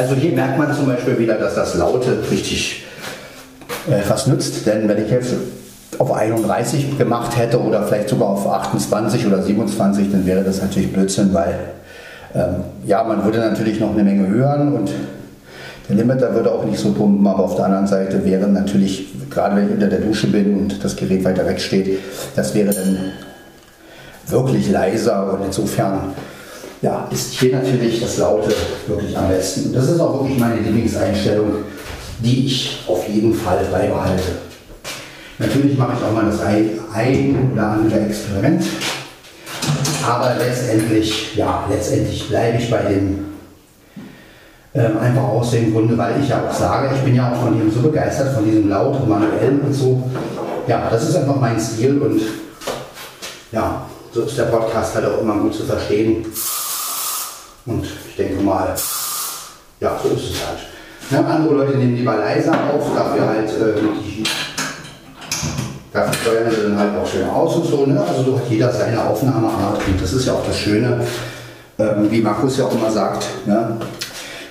Also 0.01 0.15
hier 0.15 0.33
merkt 0.33 0.57
man 0.57 0.75
zum 0.75 0.87
Beispiel 0.87 1.19
wieder, 1.19 1.35
dass 1.35 1.57
das 1.57 1.75
Laute 1.75 2.17
richtig 2.31 2.85
äh, 3.87 4.01
was 4.09 4.27
nützt. 4.27 4.67
Denn 4.67 4.89
wenn 4.89 5.05
ich 5.05 5.11
jetzt 5.11 5.35
auf 5.99 6.11
31 6.11 6.97
gemacht 6.97 7.37
hätte 7.37 7.61
oder 7.61 7.83
vielleicht 7.83 8.09
sogar 8.09 8.31
auf 8.31 8.51
28 8.51 9.27
oder 9.27 9.43
27, 9.43 10.11
dann 10.11 10.25
wäre 10.25 10.43
das 10.43 10.63
natürlich 10.63 10.91
Blödsinn, 10.91 11.35
weil 11.35 11.55
ähm, 12.35 12.65
ja, 12.87 13.05
man 13.05 13.27
würde 13.27 13.41
natürlich 13.41 13.79
noch 13.79 13.93
eine 13.93 14.03
Menge 14.03 14.27
hören 14.27 14.73
und 14.73 14.91
der 15.87 15.97
Limiter 15.97 16.35
würde 16.35 16.51
auch 16.51 16.65
nicht 16.65 16.79
so 16.79 16.93
pumpen, 16.93 17.27
aber 17.27 17.45
auf 17.45 17.57
der 17.57 17.67
anderen 17.67 17.87
Seite 17.87 18.25
wäre 18.25 18.49
natürlich, 18.49 19.07
gerade 19.29 19.57
wenn 19.57 19.67
ich 19.67 19.75
unter 19.75 19.89
der 19.89 20.01
Dusche 20.01 20.29
bin 20.29 20.57
und 20.57 20.83
das 20.83 20.97
Gerät 20.97 21.25
weiter 21.25 21.45
weg 21.47 21.61
steht, 21.61 21.99
das 22.37 22.55
wäre 22.55 22.73
dann 22.73 22.97
wirklich 24.29 24.71
leiser 24.71 25.35
und 25.35 25.45
insofern 25.45 26.15
ist 27.11 27.33
hier 27.35 27.57
natürlich 27.57 28.01
das 28.01 28.19
Laute 28.19 28.55
wirklich 28.87 29.17
am 29.17 29.29
besten. 29.29 29.67
Und 29.67 29.77
das 29.77 29.89
ist 29.89 30.01
auch 30.01 30.21
wirklich 30.21 30.39
meine 30.39 30.61
Lieblingseinstellung, 30.61 31.65
die 32.21 32.47
ich 32.47 32.85
auf 32.87 33.09
jeden 33.09 33.35
Fall 33.35 33.65
beibehalte. 33.71 34.23
Natürlich 35.39 35.77
mache 35.79 35.95
ich 35.99 36.05
auch 36.05 36.13
mal 36.13 36.27
das 36.27 36.41
ein, 36.43 37.51
oder 37.53 37.67
andere 37.69 38.01
Experiment, 38.01 38.63
aber 40.07 40.35
letztendlich, 40.39 41.35
ja, 41.35 41.65
letztendlich 41.71 42.29
bleibe 42.29 42.59
ich 42.59 42.71
bei 42.71 42.83
dem 42.83 43.31
ähm, 44.75 44.99
einfach 44.99 45.25
aus 45.25 45.51
dem 45.51 45.73
Grunde, 45.73 45.97
weil 45.97 46.21
ich 46.23 46.29
ja 46.29 46.45
auch 46.47 46.55
sage, 46.55 46.95
ich 46.95 47.01
bin 47.03 47.15
ja 47.15 47.33
auch 47.33 47.43
von 47.43 47.59
dem 47.59 47.71
so 47.71 47.81
begeistert, 47.81 48.35
von 48.35 48.45
diesem 48.45 48.69
Laut 48.69 49.01
und 49.01 49.09
manuellen 49.09 49.61
und 49.63 49.73
so. 49.73 50.11
Ja, 50.67 50.89
das 50.91 51.09
ist 51.09 51.17
einfach 51.17 51.37
mein 51.37 51.59
Stil 51.59 51.99
und 52.01 52.21
ja, 53.51 53.87
so 54.13 54.23
ist 54.23 54.39
der 54.39 54.45
Podcast 54.45 54.95
halt 54.95 55.07
auch 55.07 55.21
immer 55.21 55.39
gut 55.39 55.55
zu 55.55 55.65
verstehen. 55.65 56.25
Und 57.67 57.85
ich 57.85 58.17
denke 58.17 58.43
mal, 58.43 58.75
ja, 59.81 59.99
so 60.03 60.09
ist 60.11 60.35
es 60.35 60.47
halt. 60.47 60.59
Ne, 61.11 61.29
andere 61.29 61.55
Leute 61.55 61.77
nehmen 61.77 61.97
lieber 61.97 62.17
leiser 62.17 62.53
auf, 62.53 62.95
dafür 62.95 63.27
halt 63.27 63.49
äh, 63.49 63.81
die, 64.01 64.23
dafür 65.93 66.15
steuern 66.15 66.51
sie 66.51 66.63
dann 66.63 66.79
halt 66.79 66.91
auch 66.97 67.07
schön 67.07 67.29
aus 67.29 67.57
und 67.57 67.67
so. 67.67 67.85
Ne? 67.85 68.01
Also 68.01 68.31
so 68.31 68.37
hat 68.37 68.45
jeder 68.49 68.71
seine 68.71 69.05
Aufnahmeart 69.05 69.81
und 69.89 70.01
das 70.01 70.13
ist 70.13 70.27
ja 70.27 70.35
auch 70.35 70.47
das 70.47 70.57
Schöne, 70.57 71.01
ähm, 71.79 72.11
wie 72.11 72.21
Markus 72.21 72.59
ja 72.59 72.67
auch 72.67 72.75
immer 72.75 72.91
sagt. 72.91 73.27
Ne? 73.45 73.77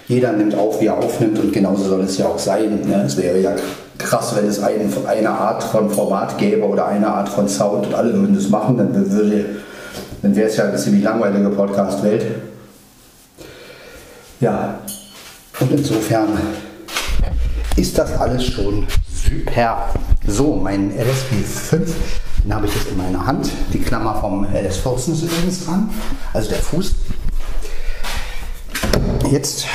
Jeder 0.07 0.33
nimmt 0.33 0.55
auf, 0.55 0.81
wie 0.81 0.87
er 0.87 0.97
aufnimmt 0.97 1.39
und 1.39 1.53
genauso 1.53 1.83
soll 1.83 2.01
es 2.01 2.17
ja 2.17 2.25
auch 2.25 2.39
sein. 2.39 2.81
Ne? 2.85 3.03
Es 3.05 3.15
wäre 3.15 3.39
ja 3.39 3.51
krass, 3.97 4.33
wenn 4.35 4.47
es 4.47 4.61
ein, 4.61 4.91
eine 5.07 5.29
Art 5.29 5.63
von 5.63 5.89
Format 5.89 6.37
gäbe 6.37 6.67
oder 6.67 6.87
eine 6.87 7.07
Art 7.07 7.29
von 7.29 7.47
Sound 7.47 7.87
und 7.87 7.93
alle 7.93 8.13
würden 8.13 8.35
das 8.35 8.49
machen, 8.49 8.77
dann, 8.77 9.11
würde, 9.11 9.45
dann 10.21 10.35
wäre 10.35 10.49
es 10.49 10.57
ja 10.57 10.65
eine 10.65 10.75
ziemlich 10.75 11.03
langweilige 11.03 11.49
Podcast-Welt. 11.49 12.25
Ja, 14.39 14.79
und 15.59 15.69
insofern 15.69 16.29
ist 17.75 17.97
das 17.97 18.13
alles 18.13 18.45
schon 18.45 18.87
super. 19.13 19.89
So, 20.25 20.55
mein 20.55 20.91
LSP 20.91 21.43
5, 21.43 21.95
den 22.45 22.55
habe 22.55 22.67
ich 22.67 22.73
jetzt 22.73 22.87
in 22.87 22.95
meiner 22.95 23.25
Hand. 23.25 23.51
Die 23.73 23.79
Klammer 23.79 24.15
vom 24.15 24.45
LS14 24.45 25.11
ist 25.11 25.23
übrigens 25.23 25.65
dran, 25.65 25.89
also 26.31 26.49
der 26.49 26.59
Fuß. 26.59 26.95
Jetzt 29.29 29.65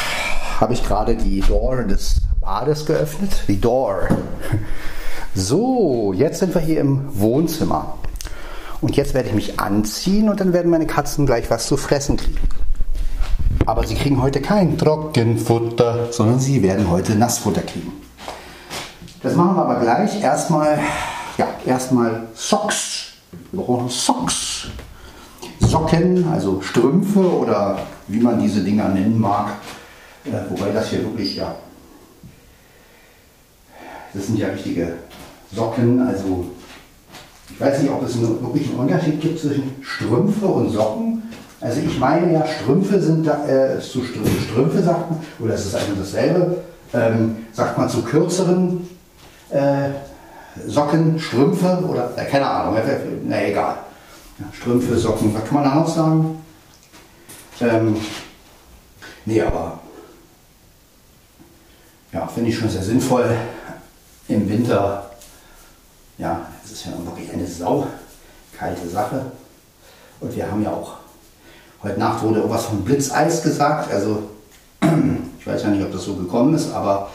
habe 0.58 0.72
ich 0.72 0.82
gerade 0.82 1.14
die 1.14 1.40
Door 1.40 1.82
des 1.82 2.22
Bades 2.40 2.86
geöffnet. 2.86 3.44
Die 3.48 3.60
Door. 3.60 4.08
So, 5.34 6.14
jetzt 6.16 6.38
sind 6.38 6.54
wir 6.54 6.62
hier 6.62 6.80
im 6.80 7.20
Wohnzimmer. 7.20 7.98
Und 8.80 8.96
jetzt 8.96 9.12
werde 9.12 9.28
ich 9.28 9.34
mich 9.34 9.60
anziehen 9.60 10.30
und 10.30 10.40
dann 10.40 10.54
werden 10.54 10.70
meine 10.70 10.86
Katzen 10.86 11.26
gleich 11.26 11.50
was 11.50 11.66
zu 11.66 11.76
fressen 11.76 12.16
kriegen. 12.16 12.38
Aber 13.66 13.86
sie 13.86 13.94
kriegen 13.94 14.20
heute 14.20 14.40
kein 14.40 14.76
Trockenfutter, 14.76 16.12
sondern 16.12 16.38
sie 16.38 16.62
werden 16.62 16.90
heute 16.90 17.14
Nassfutter 17.14 17.62
kriegen. 17.62 17.92
Das 19.22 19.34
machen 19.34 19.56
wir 19.56 19.62
aber 19.64 19.80
gleich. 19.80 20.22
Erstmal, 20.22 20.78
ja, 21.38 21.48
erstmal 21.64 22.28
Socks. 22.34 23.12
Wir 23.52 23.62
brauchen 23.62 23.88
Socks. 23.88 24.68
Socken, 25.60 26.26
also 26.30 26.60
Strümpfe 26.60 27.20
oder 27.20 27.78
wie 28.06 28.20
man 28.20 28.38
diese 28.40 28.62
Dinger 28.62 28.88
nennen 28.88 29.18
mag. 29.18 29.52
Äh, 30.24 30.50
wobei 30.50 30.70
das 30.70 30.90
hier 30.90 31.02
wirklich, 31.02 31.36
ja, 31.36 31.54
das 34.12 34.26
sind 34.26 34.38
ja 34.38 34.48
richtige 34.48 34.94
Socken. 35.52 36.06
Also 36.06 36.46
ich 37.50 37.60
weiß 37.60 37.82
nicht, 37.82 37.90
ob 37.90 38.02
es 38.02 38.16
einen, 38.16 38.40
wirklich 38.40 38.68
einen 38.68 38.78
Unterschied 38.78 39.20
gibt 39.20 39.38
zwischen 39.38 39.74
Strümpfe 39.82 40.46
und 40.46 40.70
Socken. 40.70 41.22
Also 41.64 41.80
ich 41.80 41.98
meine 41.98 42.30
ja, 42.30 42.46
Strümpfe 42.46 43.00
sind 43.00 43.26
da, 43.26 43.48
äh, 43.48 43.80
zu 43.80 44.04
Strümpfe, 44.04 44.38
Strümpfe 44.42 44.82
sagt 44.82 45.10
man, 45.10 45.20
oder 45.38 45.54
es 45.54 45.64
ist 45.64 45.74
eigentlich 45.74 45.98
dasselbe, 45.98 46.58
ähm, 46.92 47.46
sagt 47.54 47.78
man 47.78 47.88
zu 47.88 48.02
kürzeren 48.02 48.86
äh, 49.48 49.88
Socken, 50.66 51.18
Strümpfe 51.18 51.82
oder 51.88 52.10
äh, 52.16 52.26
keine 52.26 52.46
Ahnung, 52.46 52.78
na 53.26 53.46
egal. 53.46 53.76
Ja, 54.38 54.44
Strümpfe, 54.52 54.94
Socken, 54.98 55.34
was 55.34 55.42
kann 55.46 55.54
man 55.54 55.64
da 55.64 55.74
noch 55.74 55.88
sagen? 55.88 56.44
Ähm, 57.62 57.96
nee, 59.24 59.40
aber 59.40 59.78
ja, 62.12 62.26
finde 62.26 62.50
ich 62.50 62.58
schon 62.58 62.68
sehr 62.68 62.82
sinnvoll. 62.82 63.38
Im 64.28 64.46
Winter, 64.50 65.10
ja, 66.18 66.42
es 66.62 66.72
ist 66.72 66.84
ja 66.84 66.92
wirklich 67.06 67.32
eine 67.32 67.46
sau 67.46 67.86
kalte 68.54 68.86
Sache. 68.86 69.22
Und 70.20 70.36
wir 70.36 70.50
haben 70.50 70.62
ja 70.62 70.70
auch 70.70 71.03
Heute 71.84 72.00
Nacht 72.00 72.22
wurde 72.22 72.38
irgendwas 72.38 72.64
von 72.64 72.82
Blitzeis 72.82 73.42
gesagt. 73.42 73.92
Also 73.92 74.22
ich 75.38 75.46
weiß 75.46 75.64
ja 75.64 75.68
nicht, 75.68 75.84
ob 75.84 75.92
das 75.92 76.02
so 76.02 76.14
gekommen 76.14 76.54
ist, 76.54 76.72
aber 76.72 77.10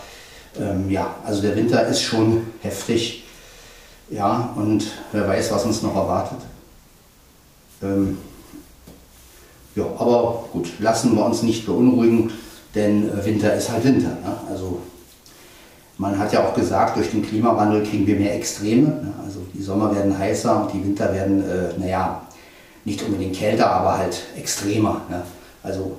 ähm, 0.60 0.91
ja, 0.91 1.15
also 1.25 1.41
der 1.41 1.55
Winter 1.55 1.88
ist 1.88 2.01
schon 2.01 2.45
heftig. 2.62 3.23
Ja, 4.12 4.53
und 4.55 4.86
wer 5.12 5.27
weiß, 5.27 5.51
was 5.51 5.65
uns 5.65 5.82
noch 5.82 5.95
erwartet. 5.95 6.38
Ähm, 7.82 8.19
ja, 9.73 9.86
aber 9.97 10.43
gut, 10.51 10.79
lassen 10.79 11.15
wir 11.15 11.25
uns 11.25 11.41
nicht 11.41 11.65
beunruhigen, 11.65 12.32
denn 12.75 13.10
äh, 13.10 13.25
Winter 13.25 13.55
ist 13.55 13.71
halt 13.71 13.84
Winter. 13.84 14.10
Ne? 14.10 14.38
Also 14.51 14.82
man 15.97 16.19
hat 16.19 16.32
ja 16.32 16.43
auch 16.43 16.53
gesagt, 16.53 16.95
durch 16.95 17.10
den 17.10 17.25
Klimawandel 17.25 17.84
kriegen 17.84 18.05
wir 18.05 18.17
mehr 18.17 18.36
Extreme. 18.36 18.88
Ne? 18.88 19.13
Also 19.25 19.39
die 19.51 19.63
Sommer 19.63 19.95
werden 19.95 20.15
heißer 20.15 20.62
und 20.62 20.73
die 20.73 20.84
Winter 20.84 21.12
werden, 21.12 21.43
äh, 21.43 21.79
naja, 21.79 22.21
nicht 22.89 23.04
unbedingt 23.04 23.36
kälter, 23.36 23.69
aber 23.69 23.97
halt 23.99 24.17
extremer. 24.36 25.02
Ne? 25.10 25.21
Also 25.62 25.97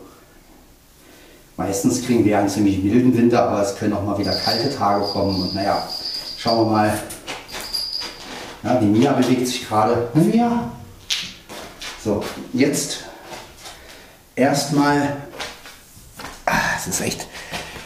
meistens 1.57 2.05
kriegen 2.05 2.25
wir 2.25 2.39
einen 2.39 2.49
ziemlich 2.49 2.83
milden 2.83 3.17
Winter, 3.17 3.49
aber 3.49 3.63
es 3.63 3.77
können 3.77 3.93
auch 3.93 4.05
mal 4.05 4.19
wieder 4.19 4.35
kalte 4.35 4.75
Tage 4.75 5.05
kommen. 5.05 5.41
Und 5.41 5.55
naja, 5.55 5.87
schauen 6.37 6.67
wir 6.67 6.73
mal. 6.73 6.99
Ja, 8.63 8.75
die 8.75 8.87
Mia 8.87 9.13
bewegt 9.13 9.47
sich 9.47 9.67
gerade. 9.67 10.09
Mia! 10.15 10.71
So, 12.03 12.25
jetzt 12.53 13.05
erstmal. 14.35 15.17
Ah, 16.47 16.77
es 16.77 16.89
ist 16.89 17.01
echt. 17.01 17.27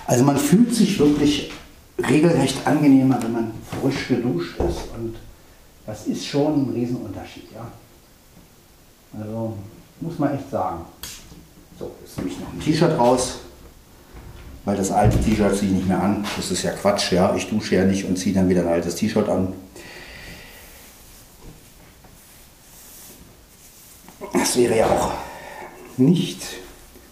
Also 0.06 0.24
man 0.24 0.38
fühlt 0.38 0.74
sich 0.74 0.98
wirklich 0.98 1.52
regelrecht 1.98 2.66
angenehmer, 2.66 3.22
wenn 3.22 3.32
man 3.32 3.52
frisch 3.80 4.08
geduscht 4.08 4.56
ist. 4.58 4.94
Und 4.96 5.16
das 5.86 6.06
ist 6.06 6.26
schon 6.26 6.70
ein 6.70 6.72
Riesenunterschied. 6.74 7.52
Ja? 7.54 7.70
Also 9.18 9.56
muss 10.00 10.18
man 10.18 10.34
echt 10.34 10.50
sagen. 10.50 10.84
So, 11.78 11.90
jetzt 12.00 12.16
nehme 12.18 12.30
ich 12.30 12.40
noch 12.40 12.52
ein 12.52 12.60
T-Shirt 12.60 12.98
raus. 12.98 13.38
weil 14.64 14.76
das 14.76 14.90
alte 14.90 15.20
T-Shirt 15.20 15.56
ziehe 15.56 15.70
ich 15.70 15.76
nicht 15.76 15.88
mehr 15.88 16.02
an. 16.02 16.24
Das 16.36 16.50
ist 16.50 16.62
ja 16.62 16.70
Quatsch, 16.72 17.12
ja. 17.12 17.34
Ich 17.34 17.48
dusche 17.48 17.76
ja 17.76 17.84
nicht 17.84 18.04
und 18.06 18.16
ziehe 18.16 18.34
dann 18.34 18.48
wieder 18.48 18.62
ein 18.62 18.68
altes 18.68 18.94
T-Shirt 18.94 19.28
an. 19.28 19.52
Das 24.32 24.56
wäre 24.56 24.78
ja 24.78 24.86
auch 24.86 25.10
nicht 25.96 26.42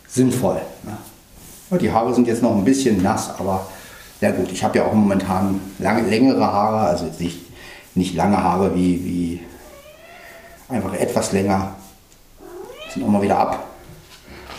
sinnvoll. 0.08 0.60
Ne? 0.82 1.78
Die 1.78 1.90
Haare 1.90 2.14
sind 2.14 2.26
jetzt 2.26 2.42
noch 2.42 2.56
ein 2.56 2.64
bisschen 2.64 3.02
nass, 3.02 3.30
aber 3.38 3.66
ja 4.20 4.30
gut, 4.30 4.50
ich 4.52 4.62
habe 4.62 4.78
ja 4.78 4.86
auch 4.86 4.92
momentan 4.92 5.60
lange, 5.78 6.08
längere 6.08 6.44
Haare, 6.44 6.86
also 6.88 7.06
nicht, 7.18 7.40
nicht 7.94 8.14
lange 8.14 8.42
Haare 8.42 8.74
wie, 8.74 9.04
wie 9.04 9.40
einfach 10.68 10.94
etwas 10.94 11.32
länger. 11.32 11.76
Sind 12.92 13.04
auch 13.04 13.08
mal 13.08 13.22
wieder 13.22 13.38
ab 13.38 13.64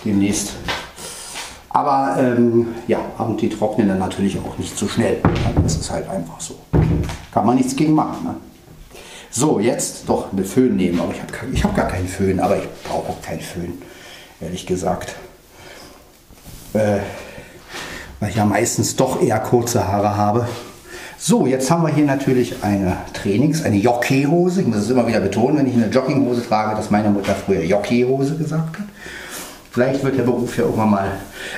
demnächst. 0.04 0.54
Aber 1.69 2.15
ähm, 2.19 2.74
ja, 2.88 3.00
und 3.19 3.39
die 3.41 3.50
trocknen 3.50 3.88
dann 3.88 4.00
natürlich 4.00 4.38
auch 4.39 4.58
nicht 4.58 4.78
so 4.78 4.88
schnell. 4.88 5.22
Das 5.62 5.76
ist 5.76 5.91
halt 5.91 6.10
einfach 6.10 6.39
so. 6.39 6.56
Kann 7.32 7.46
man 7.46 7.56
nichts 7.56 7.76
gegen 7.76 7.93
machen. 7.93 8.24
Ne? 8.24 8.36
So, 9.30 9.60
jetzt 9.60 10.10
doch 10.10 10.32
eine 10.32 10.43
Föhn 10.43 10.76
nehmen. 10.76 11.00
Aber 11.00 11.12
ich 11.13 11.22
habe 11.22 11.63
hab 11.63 11.76
gar 11.76 11.88
keinen 11.88 12.08
Föhn, 12.08 12.39
aber 12.39 12.58
ich 12.58 12.67
brauche 12.84 13.10
auch 13.10 13.22
keinen 13.22 13.41
Föhn, 13.41 13.82
ehrlich 14.41 14.65
gesagt. 14.65 15.15
Äh, 16.74 17.00
weil 18.19 18.30
ich 18.30 18.36
ja 18.36 18.46
meistens 18.46 18.96
doch 18.96 19.22
eher 19.22 19.39
kurze 19.39 19.88
Haare 19.88 20.17
habe. 20.17 20.48
So, 21.26 21.48
jetzt 21.48 21.72
haben 21.72 21.84
wir 21.84 21.94
hier 21.96 22.04
natürlich 22.04 22.66
eine 22.66 22.98
Trainings-, 23.14 23.64
eine 23.64 23.78
Jockeyhose. 23.78 24.60
Ich 24.60 24.68
muss 24.68 24.80
es 24.80 24.90
immer 24.90 25.08
wieder 25.08 25.22
betonen, 25.22 25.58
wenn 25.58 25.68
ich 25.68 25.74
eine 25.74 25.88
Jogginghose 25.88 26.46
trage, 26.46 26.76
dass 26.76 26.92
meine 26.92 27.10
Mutter 27.10 27.34
früher 27.34 27.64
Jockeyhose 27.64 28.36
gesagt 28.36 28.78
hat. 28.78 28.86
Vielleicht 29.72 30.04
wird 30.04 30.18
der 30.18 30.24
Beruf 30.24 30.58
ja 30.58 30.66
irgendwann 30.66 30.90
mal, 30.90 31.12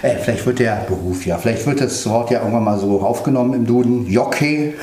äh, 0.04 0.18
vielleicht 0.18 0.46
wird 0.46 0.60
der 0.60 0.86
Beruf 0.88 1.26
ja, 1.26 1.40
vielleicht 1.40 1.66
wird 1.66 1.82
das 1.82 2.08
Wort 2.08 2.30
ja 2.30 2.42
irgendwann 2.42 2.64
mal 2.64 2.78
so 2.78 3.02
aufgenommen 3.02 3.56
im 3.56 3.66
Duden. 3.66 4.06
Jockey. 4.06 4.76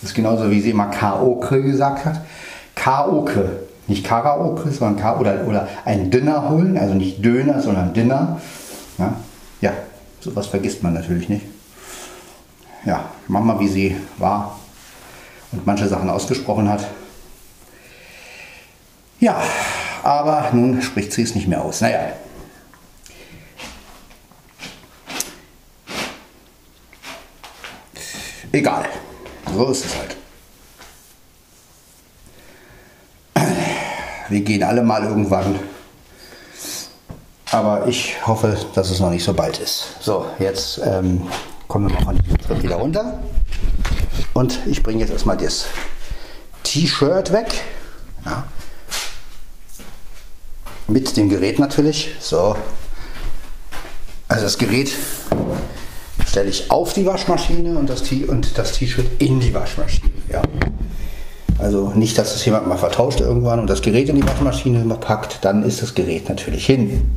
Das 0.00 0.10
ist 0.10 0.16
genauso 0.16 0.50
wie 0.50 0.60
sie 0.60 0.70
immer 0.70 0.86
Karaoke 0.86 1.62
gesagt 1.62 2.06
hat. 2.06 2.20
Karaoke. 2.74 3.50
Nicht 3.86 4.04
Karaoke, 4.04 4.68
sondern 4.72 5.00
Ka 5.00 5.16
oder, 5.16 5.46
oder 5.46 5.68
ein 5.84 6.10
Dinner 6.10 6.50
holen, 6.50 6.76
also 6.76 6.94
nicht 6.94 7.24
Döner, 7.24 7.62
sondern 7.62 7.94
Dinner. 7.94 8.40
Ja, 8.98 9.14
ja 9.60 9.72
sowas 10.18 10.48
vergisst 10.48 10.82
man 10.82 10.94
natürlich 10.94 11.28
nicht. 11.28 11.46
Ja, 12.84 13.04
mach 13.28 13.42
mal, 13.42 13.60
wie 13.60 13.68
sie 13.68 13.96
war 14.16 14.58
und 15.52 15.66
manche 15.66 15.88
Sachen 15.88 16.10
ausgesprochen 16.10 16.68
hat. 16.68 16.86
Ja, 19.20 19.40
aber 20.02 20.50
nun 20.52 20.82
spricht 20.82 21.12
sie 21.12 21.22
es 21.22 21.34
nicht 21.34 21.48
mehr 21.48 21.62
aus. 21.62 21.80
Naja. 21.80 22.12
Egal. 28.52 28.88
So 29.54 29.66
ist 29.70 29.84
es 29.84 29.96
halt. 29.96 30.16
Wir 34.28 34.40
gehen 34.42 34.62
alle 34.62 34.82
mal 34.82 35.04
irgendwann. 35.04 35.58
Aber 37.50 37.86
ich 37.86 38.26
hoffe, 38.26 38.58
dass 38.74 38.90
es 38.90 39.00
noch 39.00 39.10
nicht 39.10 39.24
so 39.24 39.32
bald 39.32 39.58
ist. 39.58 39.96
So, 40.00 40.26
jetzt 40.38 40.80
ähm, 40.84 41.26
kommen 41.68 41.88
wir 41.88 41.94
mal 41.94 42.04
von 42.04 42.18
diesem 42.18 42.40
Schritt 42.40 42.62
wieder 42.62 42.76
runter. 42.76 43.20
Und 44.34 44.58
ich 44.66 44.82
bringe 44.82 45.00
jetzt 45.00 45.10
erstmal 45.10 45.36
das 45.36 45.66
T-Shirt 46.64 47.32
weg. 47.32 47.62
Ja 48.24 48.44
mit 50.88 51.16
dem 51.16 51.28
Gerät 51.28 51.58
natürlich. 51.58 52.10
So. 52.20 52.56
Also 54.26 54.44
das 54.44 54.58
Gerät 54.58 54.90
stelle 56.26 56.50
ich 56.50 56.70
auf 56.70 56.92
die 56.92 57.06
Waschmaschine 57.06 57.78
und 57.78 57.88
das 57.88 58.02
T-Shirt 58.02 59.06
in 59.18 59.40
die 59.40 59.54
Waschmaschine. 59.54 60.10
Ja. 60.30 60.42
Also 61.58 61.90
nicht, 61.90 62.16
dass 62.18 62.34
es 62.34 62.44
jemand 62.44 62.68
mal 62.68 62.76
vertauscht 62.76 63.20
irgendwann 63.20 63.58
und 63.58 63.68
das 63.68 63.82
Gerät 63.82 64.08
in 64.08 64.16
die 64.16 64.26
Waschmaschine 64.26 64.82
packt, 64.94 65.44
dann 65.44 65.62
ist 65.62 65.82
das 65.82 65.94
Gerät 65.94 66.28
natürlich 66.28 66.66
hin. 66.66 67.10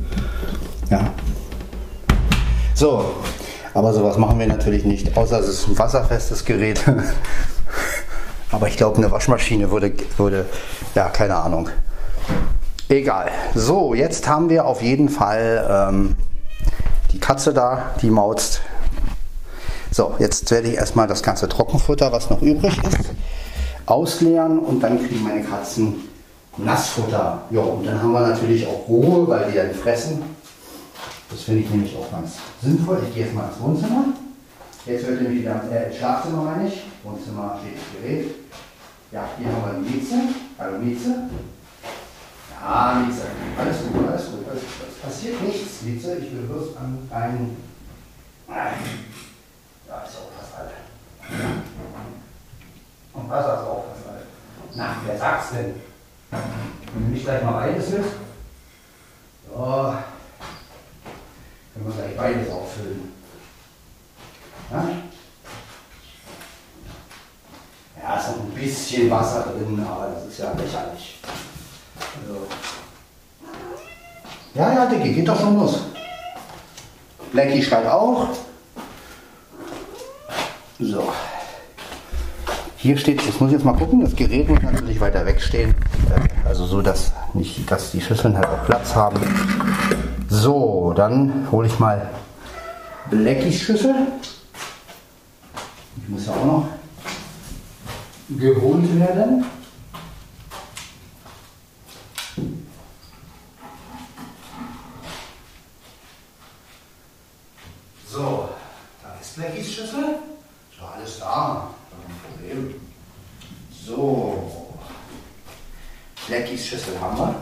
Ja. 0.90 1.12
So, 2.74 3.14
aber 3.74 3.92
sowas 3.92 4.18
machen 4.18 4.38
wir 4.38 4.46
natürlich 4.46 4.84
nicht, 4.84 5.16
außer 5.16 5.40
es 5.40 5.48
ist 5.48 5.68
ein 5.68 5.78
wasserfestes 5.78 6.44
Gerät. 6.44 6.82
aber 8.50 8.68
ich 8.68 8.76
glaube, 8.76 8.98
eine 8.98 9.10
Waschmaschine 9.10 9.70
würde, 9.70 9.92
würde, 10.16 10.46
ja, 10.94 11.08
keine 11.08 11.36
Ahnung, 11.36 11.68
Egal. 12.92 13.30
So, 13.54 13.94
jetzt 13.94 14.28
haben 14.28 14.50
wir 14.50 14.66
auf 14.66 14.82
jeden 14.82 15.08
Fall 15.08 15.66
ähm, 15.90 16.16
die 17.10 17.18
Katze 17.18 17.54
da, 17.54 17.92
die 18.02 18.10
mauzt. 18.10 18.60
So, 19.90 20.14
jetzt 20.18 20.50
werde 20.50 20.68
ich 20.68 20.74
erstmal 20.74 21.06
das 21.06 21.22
ganze 21.22 21.48
Trockenfutter, 21.48 22.12
was 22.12 22.28
noch 22.28 22.42
übrig 22.42 22.76
ist, 22.84 23.10
ausleeren 23.86 24.58
und 24.58 24.82
dann 24.82 24.98
kriegen 24.98 25.22
meine 25.22 25.42
Katzen 25.42 25.94
Nassfutter. 26.58 27.40
Ja, 27.50 27.60
und 27.60 27.86
dann 27.86 28.02
haben 28.02 28.12
wir 28.12 28.26
natürlich 28.26 28.66
auch 28.66 28.86
Ruhe, 28.86 29.26
weil 29.26 29.50
die 29.50 29.56
dann 29.56 29.72
fressen. 29.72 30.22
Das 31.32 31.44
finde 31.44 31.62
ich 31.62 31.70
nämlich 31.70 31.96
auch 31.96 32.10
ganz 32.10 32.36
sinnvoll. 32.60 33.02
Ich 33.08 33.14
gehe 33.14 33.24
jetzt 33.24 33.34
mal 33.34 33.48
ins 33.48 33.58
Wohnzimmer. 33.58 34.04
Jetzt 34.84 35.06
wird 35.06 35.22
nämlich 35.22 35.40
wieder 35.40 35.62
äh, 35.72 35.86
ins 35.86 35.96
Schlafzimmer, 35.96 36.42
meine 36.42 36.68
ich. 36.68 36.82
Wohnzimmer 37.02 37.58
steht 37.58 37.78
das 37.78 38.02
Gerät. 38.02 38.34
Ja, 39.10 39.28
hier 39.38 39.46
haben 39.48 39.82
wir 39.82 39.90
die 39.90 39.96
Mieze. 39.96 40.14
Hallo 40.58 40.78
Mieze. 40.78 41.14
Ah, 42.64 43.00
Lize, 43.00 43.22
alles 43.58 43.78
gut, 43.78 44.08
alles 44.08 44.26
gut. 44.26 44.44
Es 44.52 44.98
passiert 45.00 45.42
nichts, 45.42 45.82
Lize. 45.82 46.18
Ich 46.18 46.32
will 46.32 46.42
bloß 46.42 46.76
an 46.76 47.08
deinen. 47.10 47.56
Da 48.46 50.04
ist 50.04 50.16
auch 50.16 50.30
fast 50.38 50.54
alle. 50.58 50.70
Und 53.14 53.30
Wasser 53.30 53.54
ist 53.54 53.68
auch 53.68 53.84
fast 53.88 54.08
alle. 54.08 54.22
Na, 54.74 54.96
wer 55.06 55.18
sagt's 55.18 55.50
denn? 55.52 55.74
Du 56.30 57.10
nicht 57.10 57.24
gleich 57.24 57.42
mal 57.42 57.52
beides 57.52 57.90
willst? 57.90 58.10
So. 59.48 59.94
Können 61.72 61.86
wir 61.86 61.94
gleich 61.94 62.16
beides 62.16 62.52
auffüllen. 62.52 63.12
Ja? 64.70 64.88
Ja, 68.02 68.16
ist 68.16 68.28
noch 68.28 68.44
ein 68.44 68.50
bisschen 68.50 69.10
Wasser 69.10 69.42
drin, 69.52 69.86
aber 69.88 70.08
das 70.14 70.26
ist 70.26 70.38
ja 70.38 70.52
lächerlich. 70.52 71.20
Also. 72.20 72.46
Ja, 74.54 74.72
ja, 74.72 74.86
Dicky, 74.86 75.14
geht 75.14 75.28
doch 75.28 75.40
schon 75.40 75.58
los. 75.58 75.80
Blackie 77.32 77.62
schreit 77.62 77.86
auch. 77.86 78.28
So. 80.78 81.12
Hier 82.76 82.98
steht, 82.98 83.22
jetzt 83.22 83.40
muss 83.40 83.50
ich 83.50 83.54
jetzt 83.54 83.64
mal 83.64 83.76
gucken, 83.76 84.00
das 84.00 84.14
Gerät 84.14 84.48
muss 84.48 84.60
natürlich 84.60 85.00
weiter 85.00 85.24
wegstehen. 85.24 85.74
Also 86.44 86.66
so, 86.66 86.82
dass, 86.82 87.12
nicht, 87.32 87.70
dass 87.70 87.92
die 87.92 88.00
Schüsseln 88.00 88.36
halt 88.36 88.48
auch 88.48 88.66
Platz 88.66 88.94
haben. 88.94 89.20
So, 90.34 90.94
dann 90.96 91.46
hole 91.52 91.68
ich 91.68 91.78
mal 91.78 92.08
Blackies 93.10 93.60
Schüssel. 93.60 93.94
Die 95.94 96.10
muss 96.10 96.24
ja 96.24 96.32
auch 96.32 96.46
noch 96.46 96.68
geholt 98.30 98.98
werden. 98.98 99.44
So, 108.10 108.48
da 109.02 109.14
ist 109.20 109.36
Blackys 109.36 109.70
Schüssel. 109.70 110.16
So, 110.78 110.86
alles 110.86 111.18
da. 111.18 111.68
Kein 111.90 112.32
Problem. 112.32 112.74
So. 113.86 114.50
Blackys 116.26 116.66
Schüssel 116.66 116.98
haben 116.98 117.18
wir. 117.18 117.34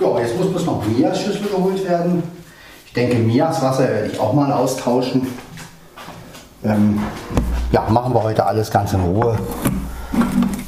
Ja, 0.00 0.20
jetzt 0.20 0.36
muss 0.36 0.50
bloß 0.50 0.64
noch 0.64 0.86
Mias 0.86 1.20
geholt 1.50 1.88
werden. 1.88 2.22
Ich 2.86 2.92
denke, 2.92 3.16
Mias 3.16 3.62
Wasser 3.62 3.88
werde 3.88 4.06
ich 4.08 4.18
auch 4.18 4.32
mal 4.32 4.50
austauschen. 4.52 5.26
Ähm, 6.64 7.00
ja, 7.70 7.86
machen 7.90 8.14
wir 8.14 8.22
heute 8.22 8.46
alles 8.46 8.70
ganz 8.70 8.92
in 8.92 9.00
Ruhe. 9.00 9.38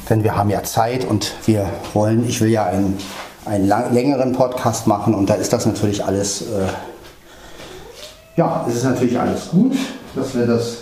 Denn 0.09 0.23
wir 0.23 0.35
haben 0.35 0.49
ja 0.49 0.63
Zeit 0.63 1.05
und 1.05 1.33
wir 1.45 1.65
wollen, 1.93 2.27
ich 2.27 2.39
will 2.41 2.49
ja 2.49 2.65
einen, 2.65 2.97
einen 3.45 3.67
lang, 3.67 3.93
längeren 3.93 4.33
Podcast 4.33 4.87
machen 4.87 5.15
und 5.15 5.29
da 5.29 5.35
ist 5.35 5.51
das 5.51 5.65
natürlich 5.65 6.03
alles. 6.03 6.43
Äh, 6.43 6.67
ja, 8.37 8.65
es 8.67 8.75
ist 8.75 8.83
natürlich 8.83 9.19
alles 9.19 9.49
gut, 9.49 9.73
dass 10.15 10.35
wir 10.35 10.45
das 10.45 10.77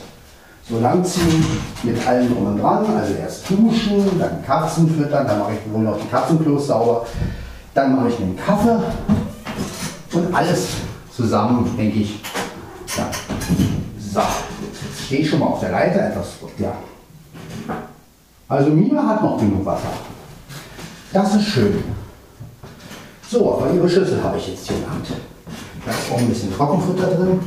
so 0.70 0.80
lang 0.80 1.04
ziehen 1.04 1.45
mit 1.84 2.08
allem 2.08 2.34
drum 2.34 2.47
und 2.47 2.62
dran. 2.62 2.86
Also 3.00 3.14
erst 3.16 3.50
duschen, 3.50 4.20
dann 4.20 4.43
Katzen 4.45 4.89
füttern, 4.89 5.26
dann 5.28 5.39
mache 5.39 5.54
ich 5.54 5.74
wohl 5.74 5.84
noch 5.84 5.97
die 6.00 6.08
Katzenklos 6.08 6.68
sauber, 6.68 7.06
dann 7.74 7.95
mache 7.95 8.10
ich 8.10 8.20
einen 8.20 8.38
Kaffee 8.38 8.78
und 10.20 10.34
alles 10.34 10.67
zusammen, 11.15 11.76
denke 11.78 11.99
ich. 11.99 12.22
Ja. 12.97 13.09
So, 13.99 14.20
jetzt 14.20 15.05
stehe 15.05 15.22
ich 15.22 15.30
schon 15.30 15.39
mal 15.39 15.47
auf 15.47 15.59
der 15.59 15.72
Leiter 15.72 16.07
etwas. 16.07 16.28
Ja. 16.57 16.74
Also 18.47 18.72
Mia 18.72 19.05
hat 19.05 19.22
noch 19.22 19.38
genug 19.38 19.65
Wasser. 19.65 19.91
Das 21.13 21.36
ist 21.36 21.45
schön. 21.45 21.84
So, 23.30 23.53
aber 23.53 23.72
ihre 23.74 23.88
Schüssel 23.88 24.24
habe 24.24 24.38
ich 24.38 24.47
jetzt 24.47 24.67
hier 24.67 24.78
in 24.78 24.84
der 24.84 24.91
Hand. 24.91 25.07
Da 25.86 25.91
ist 25.91 26.11
auch 26.11 26.17
ein 26.17 26.30
bisschen 26.30 26.53
Trockenfutter 26.55 27.07
drin. 27.07 27.39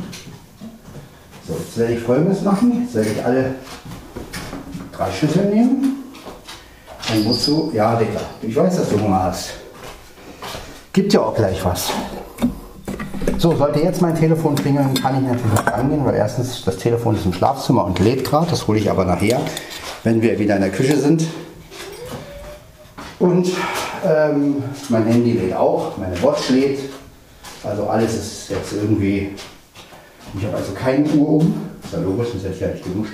So, 1.47 1.53
jetzt 1.55 1.77
werde 1.77 1.93
ich 1.93 1.99
folgendes 1.99 2.41
machen. 2.41 2.83
Jetzt 2.83 2.95
werde 2.95 3.09
ich 3.09 3.25
alle 3.25 3.55
drei 4.93 5.11
Schüsseln 5.11 5.49
nehmen. 5.49 6.03
Und 7.13 7.25
wozu? 7.25 7.71
Ja, 7.73 7.95
Digga, 7.97 8.21
ich 8.41 8.55
weiß, 8.55 8.77
dass 8.77 8.89
du 8.89 8.99
Hunger 8.99 9.23
hast. 9.23 9.51
Gibt 10.93 11.11
ja 11.11 11.21
auch 11.21 11.35
gleich 11.35 11.63
was. 11.65 11.91
So, 13.37 13.55
sollte 13.55 13.79
jetzt 13.79 14.01
mein 14.01 14.15
Telefon 14.15 14.55
klingeln, 14.55 14.93
kann 14.93 15.15
ich 15.15 15.21
natürlich 15.21 15.51
nicht 15.51 15.67
rangehen, 15.71 16.05
weil 16.05 16.15
erstens 16.15 16.63
das 16.63 16.77
Telefon 16.77 17.15
ist 17.15 17.25
im 17.25 17.33
Schlafzimmer 17.33 17.83
und 17.85 17.99
lädt 17.99 18.23
gerade. 18.23 18.47
Das 18.49 18.67
hole 18.67 18.79
ich 18.79 18.89
aber 18.89 19.05
nachher, 19.05 19.41
wenn 20.03 20.21
wir 20.21 20.39
wieder 20.39 20.55
in 20.55 20.61
der 20.61 20.71
Küche 20.71 20.97
sind. 20.97 21.25
Und 23.19 23.49
ähm, 24.05 24.63
mein 24.89 25.05
Handy 25.05 25.33
lädt 25.33 25.55
auch, 25.55 25.97
meine 25.97 26.21
Watch 26.21 26.49
lädt. 26.49 26.79
Also 27.63 27.87
alles 27.87 28.13
ist 28.13 28.49
jetzt 28.49 28.73
irgendwie. 28.73 29.31
Ich 30.37 30.45
habe 30.45 30.57
also 30.57 30.73
keine 30.73 31.05
Uhr 31.09 31.29
um. 31.29 31.53
Ist 31.83 31.93
ja 31.93 31.99
logisch, 31.99 32.29
sonst 32.31 32.43
hätte 32.43 32.55
ich 32.55 32.61
ja 32.61 32.67
nicht 32.67 32.83
geduscht. 32.83 33.13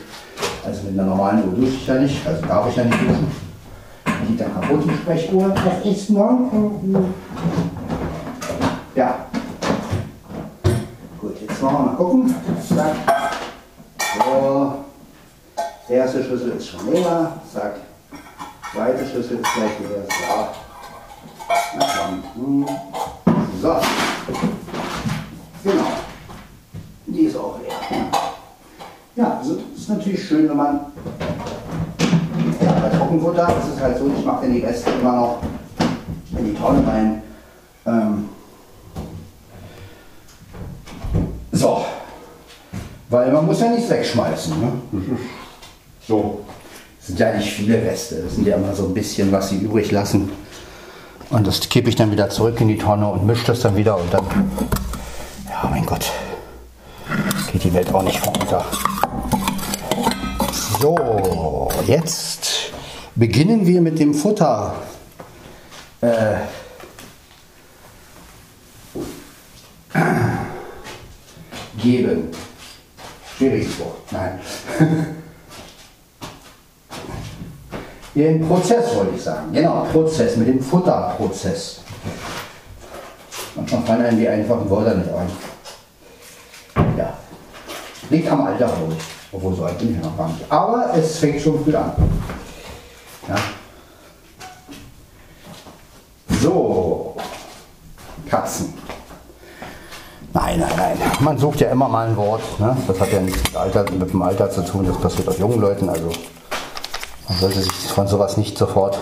Also 0.65 0.83
mit 0.83 0.99
einer 0.99 1.09
normalen 1.09 1.43
Uhr 1.49 1.55
dusche 1.55 1.75
ich 1.75 1.87
ja 1.87 1.95
nicht, 1.95 2.27
also 2.27 2.45
darf 2.45 2.69
ich 2.69 2.75
ja 2.75 2.83
nicht 2.83 3.01
duschen. 3.01 3.31
Die 4.27 4.37
da 4.37 4.45
kaputt, 4.45 4.83
die 4.85 4.95
Sprechuhr. 4.95 5.53
Was 5.55 5.85
ist 5.85 6.09
morgen? 6.09 7.13
Ja. 8.95 9.28
Jetzt 11.59 11.65
wollen 11.65 11.75
wir 11.75 11.91
mal 11.91 11.95
gucken. 11.97 12.35
Zack. 12.69 12.95
So. 14.15 14.75
Erste 15.89 16.23
Schlüssel 16.23 16.51
ist 16.51 16.69
schon 16.69 16.89
leer. 16.89 17.33
Zack. 17.53 17.75
Zweite 18.71 19.05
Schlüssel 19.05 19.39
ist 19.39 19.53
gleich 19.53 19.79
leer. 19.81 20.05
So. 20.07 20.47
Na 21.77 21.85
komm. 21.97 22.23
Hm. 22.35 22.65
So. 23.61 23.75
Genau. 25.65 25.83
Die 27.07 27.23
ist 27.23 27.35
auch 27.35 27.59
leer. 27.59 28.05
Ja, 29.17 29.39
also 29.39 29.57
ist 29.75 29.89
natürlich 29.89 30.25
schön, 30.25 30.47
wenn 30.47 30.55
man 30.55 30.79
ja, 32.61 32.71
bei 32.71 32.97
Trockenfutter 32.97 33.49
ist 33.49 33.75
es 33.75 33.81
halt 33.81 33.97
so, 33.97 34.09
ich 34.17 34.25
mache 34.25 34.43
dann 34.43 34.53
die 34.53 34.61
Reste 34.61 34.91
immer 34.91 35.11
noch 35.11 35.39
in 36.37 36.45
die 36.45 36.53
Tonne 36.53 36.87
rein. 36.87 37.21
Ähm 37.85 38.29
so. 41.59 41.85
Weil 43.09 43.28
man 43.39 43.47
muss 43.47 43.61
ja 43.61 43.69
nichts 43.69 43.89
wegschmeißen. 43.89 44.59
Ne? 44.59 44.71
So. 46.07 46.39
Es 46.99 47.07
sind 47.07 47.19
ja 47.19 47.33
nicht 47.33 47.53
viele 47.53 47.81
Reste. 47.81 48.15
Es 48.15 48.35
sind 48.35 48.47
ja 48.47 48.57
immer 48.57 48.73
so 48.73 48.85
ein 48.85 48.93
bisschen, 48.95 49.31
was 49.31 49.49
sie 49.49 49.57
übrig 49.57 49.91
lassen. 49.91 50.31
Und 51.29 51.45
das 51.45 51.69
kippe 51.69 51.87
ich 51.89 51.95
dann 51.95 52.11
wieder 52.11 52.29
zurück 52.29 52.59
in 52.59 52.67
die 52.67 52.77
Tonne 52.77 53.07
und 53.07 53.25
mische 53.27 53.45
das 53.45 53.59
dann 53.59 53.75
wieder 53.75 53.95
und 53.95 54.11
dann. 54.11 54.25
Ja, 55.47 55.69
mein 55.69 55.85
Gott. 55.85 56.11
Geht 57.51 57.63
die 57.63 57.73
Welt 57.73 57.93
auch 57.93 58.01
nicht 58.01 58.25
runter. 58.25 58.65
So, 60.79 61.69
jetzt 61.85 62.71
beginnen 63.15 63.67
wir 63.67 63.81
mit 63.81 63.99
dem 63.99 64.15
Futter. 64.15 64.73
Äh, 66.01 66.37
geben. 71.81 72.31
Schwieriges 73.39 73.79
Wort. 73.79 73.95
Nein. 74.11 74.37
Den 78.15 78.45
Prozess 78.45 78.93
wollte 78.97 79.15
ich 79.15 79.21
sagen. 79.21 79.53
Genau, 79.53 79.87
Prozess, 79.93 80.35
mit 80.35 80.49
dem 80.49 80.59
Futterprozess. 80.59 81.79
Manchmal 83.55 83.81
fallen 83.83 84.05
einem 84.07 84.19
die 84.19 84.27
einfachen 84.27 84.69
Wörter 84.69 84.95
nicht 84.95 85.09
ein. 85.09 85.29
Ja. 86.97 87.13
Liegt 88.09 88.29
am 88.29 88.45
Alter, 88.45 88.65
glaube. 88.65 88.97
Obwohl 89.31 89.55
so 89.55 89.63
alt 89.63 89.77
bin 89.77 89.95
ich 89.95 90.03
noch 90.03 90.17
gar 90.17 90.27
nicht. 90.27 90.51
Aber 90.51 90.91
es 90.97 91.19
fängt 91.19 91.41
schon 91.41 91.63
früh 91.63 91.73
an. 91.73 91.93
Ja. 93.25 93.35
So. 96.41 97.15
Katzen. 98.29 98.73
Nein, 100.33 100.59
nein, 100.59 100.69
nein. 100.77 100.97
Man 101.21 101.37
sucht 101.37 101.59
ja 101.61 101.69
immer 101.69 101.87
mal 101.87 102.07
ein 102.07 102.17
Wort. 102.17 102.41
Ne? 102.59 102.77
Das 102.87 102.99
hat 102.99 103.11
ja 103.11 103.19
nichts 103.19 103.43
mit, 103.43 103.55
Alter, 103.55 103.85
mit 103.91 104.11
dem 104.11 104.21
Alter 104.21 104.51
zu 104.51 104.63
tun. 104.63 104.85
Das 104.85 104.97
passiert 104.99 105.27
auch 105.27 105.37
jungen 105.37 105.59
Leuten. 105.59 105.89
Also 105.89 106.11
man 107.27 107.37
sollte 107.39 107.61
sich 107.61 107.71
von 107.71 108.07
sowas 108.07 108.37
nicht 108.37 108.57
sofort 108.57 108.99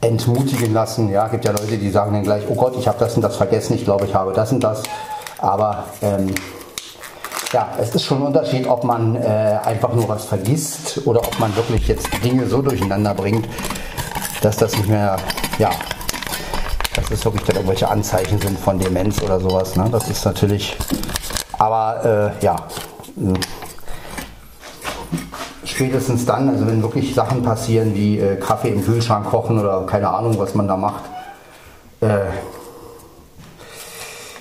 entmutigen 0.00 0.74
lassen. 0.74 1.10
Ja, 1.10 1.28
gibt 1.28 1.44
ja 1.44 1.52
Leute, 1.52 1.78
die 1.78 1.90
sagen 1.90 2.12
dann 2.12 2.22
gleich, 2.22 2.44
oh 2.48 2.54
Gott, 2.54 2.74
ich 2.78 2.86
habe 2.86 2.98
das 2.98 3.14
und 3.16 3.22
das 3.22 3.36
vergessen, 3.36 3.74
ich 3.74 3.84
glaube, 3.84 4.04
ich 4.04 4.14
habe 4.14 4.32
das 4.32 4.52
und 4.52 4.62
das. 4.62 4.82
Aber 5.38 5.84
ähm, 6.02 6.34
ja, 7.52 7.68
es 7.78 7.94
ist 7.94 8.04
schon 8.04 8.18
ein 8.18 8.26
Unterschied, 8.26 8.66
ob 8.66 8.84
man 8.84 9.16
äh, 9.16 9.58
einfach 9.64 9.92
nur 9.94 10.08
was 10.08 10.24
vergisst 10.26 11.06
oder 11.06 11.20
ob 11.20 11.38
man 11.38 11.54
wirklich 11.56 11.88
jetzt 11.88 12.08
Dinge 12.22 12.46
so 12.46 12.60
durcheinander 12.60 13.14
bringt, 13.14 13.48
dass 14.42 14.56
das 14.56 14.76
nicht 14.76 14.88
mehr, 14.88 15.16
ja, 15.58 15.70
dass 16.96 17.10
es 17.10 17.24
wirklich 17.24 17.44
dann 17.44 17.56
irgendwelche 17.56 17.88
Anzeichen 17.88 18.40
sind 18.40 18.58
von 18.58 18.78
Demenz 18.78 19.22
oder 19.22 19.38
sowas. 19.38 19.76
Ne? 19.76 19.88
Das 19.90 20.08
ist 20.08 20.24
natürlich, 20.24 20.76
aber 21.58 22.32
äh, 22.40 22.44
ja, 22.44 22.56
spätestens 25.64 26.24
dann, 26.24 26.48
also 26.48 26.66
wenn 26.66 26.82
wirklich 26.82 27.14
Sachen 27.14 27.42
passieren 27.42 27.94
wie 27.94 28.18
äh, 28.18 28.36
Kaffee 28.36 28.70
im 28.70 28.84
Kühlschrank 28.84 29.28
kochen 29.28 29.58
oder 29.58 29.84
keine 29.86 30.08
Ahnung, 30.08 30.38
was 30.38 30.54
man 30.54 30.66
da 30.66 30.76
macht. 30.76 31.04
Äh, 32.00 32.20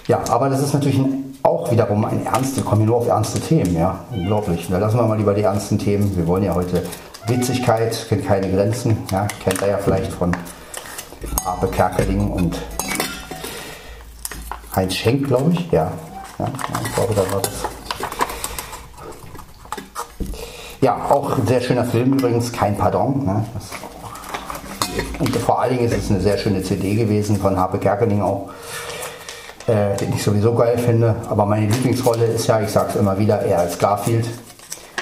ja, 0.08 0.22
aber 0.30 0.50
das 0.50 0.62
ist 0.62 0.74
natürlich 0.74 1.00
ein, 1.00 1.38
auch 1.44 1.72
wiederum 1.72 2.06
ein 2.06 2.26
ernste, 2.26 2.62
kommen 2.62 2.82
wir 2.82 2.88
nur 2.88 2.98
auf 2.98 3.08
ernste 3.08 3.40
Themen, 3.40 3.76
ja, 3.76 4.00
unglaublich. 4.12 4.68
Da 4.70 4.78
lassen 4.78 4.98
wir 4.98 5.04
mal 5.04 5.18
lieber 5.18 5.34
die 5.34 5.42
ernsten 5.42 5.78
Themen. 5.78 6.16
Wir 6.16 6.26
wollen 6.28 6.44
ja 6.44 6.56
heute 6.56 6.84
Witzigkeit, 7.28 8.06
kennt 8.08 8.26
keine 8.26 8.52
Grenzen, 8.52 8.98
ja, 9.12 9.28
kennt 9.44 9.62
er 9.62 9.70
ja 9.70 9.78
vielleicht 9.78 10.14
von 10.14 10.32
Ape 11.46 11.68
Kerkeling 11.68 12.32
und 12.32 12.58
Heinz 14.76 14.96
Schenk, 14.96 15.28
glaube 15.28 15.54
ich, 15.54 15.72
ja. 15.72 15.92
ja, 16.38 16.48
ich 16.84 16.96
glaube, 16.96 17.14
da 17.14 17.32
war 17.32 17.42
das. 17.42 17.54
Ja, 20.82 20.96
auch 21.10 21.38
ein 21.38 21.48
sehr 21.48 21.62
schöner 21.62 21.86
Film 21.86 22.14
übrigens, 22.14 22.52
kein 22.52 22.78
Pardon. 22.78 23.26
Ne? 23.26 23.46
Und 25.20 25.36
vor 25.38 25.62
allen 25.62 25.78
Dingen 25.78 25.90
ist 25.90 25.98
es 25.98 26.12
eine 26.12 26.20
sehr 26.20 26.38
schöne 26.38 26.62
CD 26.62 26.96
gewesen 26.96 27.38
von 27.38 27.58
Harpe 27.58 27.80
Kerkeling 27.80 28.22
auch, 28.22 28.50
äh, 29.68 29.96
den 29.98 30.14
ich 30.14 30.22
sowieso 30.22 30.54
geil 30.54 30.78
finde. 30.78 31.16
Aber 31.30 31.46
meine 31.46 31.68
Lieblingsrolle 31.68 32.26
ist 32.26 32.48
ja, 32.48 32.62
ich 32.62 32.70
sage 32.70 32.90
es 32.90 32.96
immer 32.98 33.18
wieder, 33.18 33.42
er 33.42 33.60
als 33.60 33.80
Garfield. 33.80 34.28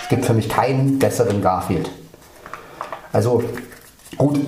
Es 0.01 0.09
gibt 0.09 0.25
für 0.25 0.33
mich 0.33 0.47
keinen 0.47 0.99
besseren 0.99 1.41
Garfield. 1.41 1.89
Also 3.11 3.43
gut, 4.17 4.39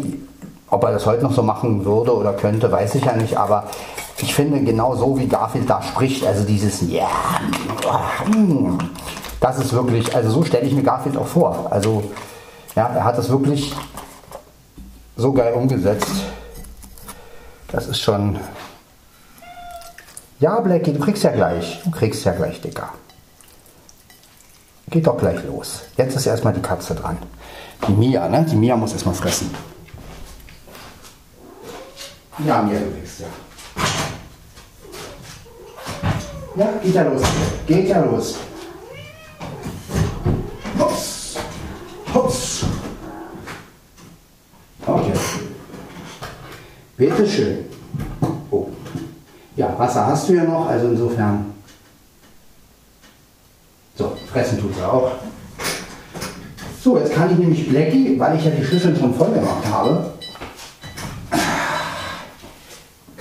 ob 0.76 0.84
er 0.84 0.92
das 0.92 1.06
heute 1.06 1.24
noch 1.24 1.32
so 1.32 1.42
machen 1.42 1.86
würde 1.86 2.14
oder 2.14 2.34
könnte, 2.34 2.70
weiß 2.70 2.96
ich 2.96 3.06
ja 3.06 3.14
nicht, 3.14 3.38
aber 3.38 3.64
ich 4.18 4.36
finde 4.36 4.62
genau 4.62 4.94
so, 4.96 5.18
wie 5.18 5.28
Garfield 5.28 5.70
da 5.70 5.82
spricht, 5.82 6.26
also 6.26 6.44
dieses 6.44 6.82
Ja, 6.82 7.08
yeah, 7.08 8.78
das 9.40 9.60
ist 9.60 9.72
wirklich, 9.72 10.14
also 10.14 10.32
so 10.32 10.44
stelle 10.44 10.68
ich 10.68 10.74
mir 10.74 10.84
Garfield 10.84 11.16
auch 11.18 11.28
vor. 11.28 11.68
Also, 11.70 12.04
ja, 12.76 12.88
er 12.88 13.04
hat 13.06 13.18
das 13.18 13.30
wirklich 13.30 13.74
so 15.16 15.32
geil 15.32 15.54
umgesetzt. 15.54 16.12
Das 17.72 17.88
ist 17.88 18.02
schon. 18.02 18.38
Ja, 20.40 20.60
Blackie, 20.60 20.94
du 20.94 21.00
kriegst 21.00 21.24
ja 21.24 21.32
gleich. 21.32 21.82
Du 21.86 21.92
kriegst 21.92 22.26
ja 22.26 22.34
gleich, 22.34 22.60
Dicker. 22.60 22.90
Geht 24.90 25.08
doch 25.08 25.18
gleich 25.18 25.44
los. 25.46 25.84
Jetzt 25.96 26.16
ist 26.16 26.26
erstmal 26.26 26.54
die 26.54 26.62
Katze 26.62 26.96
dran. 26.96 27.18
Die 27.88 27.94
Mia, 27.94 28.28
ne? 28.28 28.46
Die 28.50 28.56
Mia 28.56 28.76
muss 28.76 28.94
erstmal 28.94 29.16
fressen. 29.16 29.54
Ja, 32.44 32.62
Mia, 32.62 32.80
du 32.80 32.92
kriegst 32.92 33.22
ja. 33.22 33.28
Ja, 36.58 36.74
geht 36.84 36.94
ja 36.94 37.04
los. 37.04 37.22
Geht 37.66 37.88
ja 37.88 38.02
los. 38.02 38.36
Hops. 40.78 41.36
Hops. 42.14 42.66
Okay. 44.86 45.14
Bitte 46.98 47.28
schön. 47.28 47.66
Oh. 48.52 48.68
Ja, 49.56 49.74
Wasser 49.78 50.06
hast 50.06 50.28
du 50.28 50.34
ja 50.34 50.44
noch, 50.44 50.68
also 50.68 50.90
insofern. 50.90 51.54
So, 53.96 54.12
fressen 54.32 54.60
tut 54.60 54.78
er 54.78 54.92
auch. 54.92 55.12
So, 56.82 56.98
jetzt 56.98 57.14
kann 57.14 57.32
ich 57.32 57.38
nämlich 57.38 57.70
Blackie, 57.70 58.20
weil 58.20 58.38
ich 58.38 58.46
ja 58.46 58.52
die 58.52 58.64
Schüsseln 58.64 58.98
schon 58.98 59.16
voll 59.16 59.32
gemacht 59.32 59.66
habe, 59.72 60.14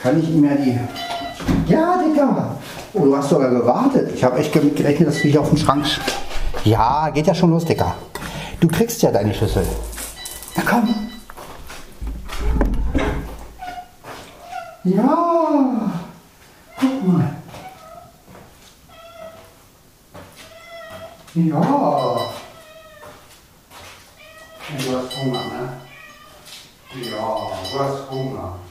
kann 0.04 0.20
ich 0.20 0.28
ihm 0.28 0.44
ja 0.44 0.54
die. 0.54 0.78
Ja, 1.66 1.96
Digga! 1.96 2.58
Oh, 2.92 3.06
du 3.06 3.16
hast 3.16 3.30
sogar 3.30 3.48
gewartet. 3.48 4.10
Ich 4.14 4.22
habe 4.22 4.38
echt 4.38 4.52
gerechnet, 4.52 5.08
dass 5.08 5.14
du 5.14 5.28
hier 5.28 5.40
auf 5.40 5.48
den 5.48 5.56
Schrank. 5.56 5.86
Ja, 6.62 7.08
geht 7.08 7.26
ja 7.26 7.34
schon 7.34 7.50
los, 7.50 7.64
Digga. 7.64 7.94
Du 8.60 8.68
kriegst 8.68 9.00
ja 9.00 9.10
deine 9.10 9.32
Schüssel. 9.32 9.66
Na 10.56 10.62
komm. 10.62 10.94
Ja, 14.84 15.90
guck 16.78 17.06
mal. 17.08 17.36
Ja. 21.32 21.60
Du 24.68 24.96
hast 24.98 25.16
Hunger, 25.16 25.44
ne? 25.44 25.72
Ja, 27.10 27.48
du 27.72 27.78
hast 27.78 28.10
Hunger. 28.10 28.63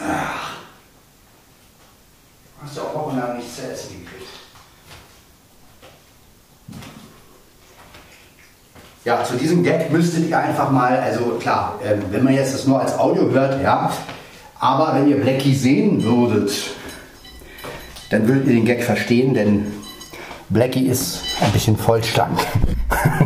Ach. 0.00 0.54
Hast 2.62 2.76
du 2.76 2.80
auch 2.80 2.94
wochenlang 2.94 3.36
nichts 3.36 3.56
zu 3.56 3.62
essen 3.62 4.04
gekriegt? 4.04 4.30
Ja, 9.04 9.22
zu 9.22 9.36
diesem 9.36 9.62
Gag 9.62 9.90
müsstet 9.92 10.30
ihr 10.30 10.38
einfach 10.38 10.70
mal, 10.70 10.98
also 10.98 11.36
klar, 11.38 11.78
äh, 11.84 11.96
wenn 12.10 12.24
man 12.24 12.34
jetzt 12.34 12.54
das 12.54 12.66
nur 12.66 12.80
als 12.80 12.98
Audio 12.98 13.30
hört, 13.30 13.62
ja, 13.62 13.92
aber 14.58 14.94
wenn 14.94 15.08
ihr 15.08 15.20
Blackie 15.20 15.54
sehen 15.54 16.02
würdet, 16.02 16.52
dann 18.08 18.26
würdet 18.26 18.46
ihr 18.46 18.54
den 18.54 18.64
Gag 18.64 18.82
verstehen, 18.82 19.34
denn 19.34 19.83
Blackie 20.54 20.86
ist 20.86 21.20
ein 21.42 21.50
bisschen 21.50 21.76
vollstank. 21.76 22.38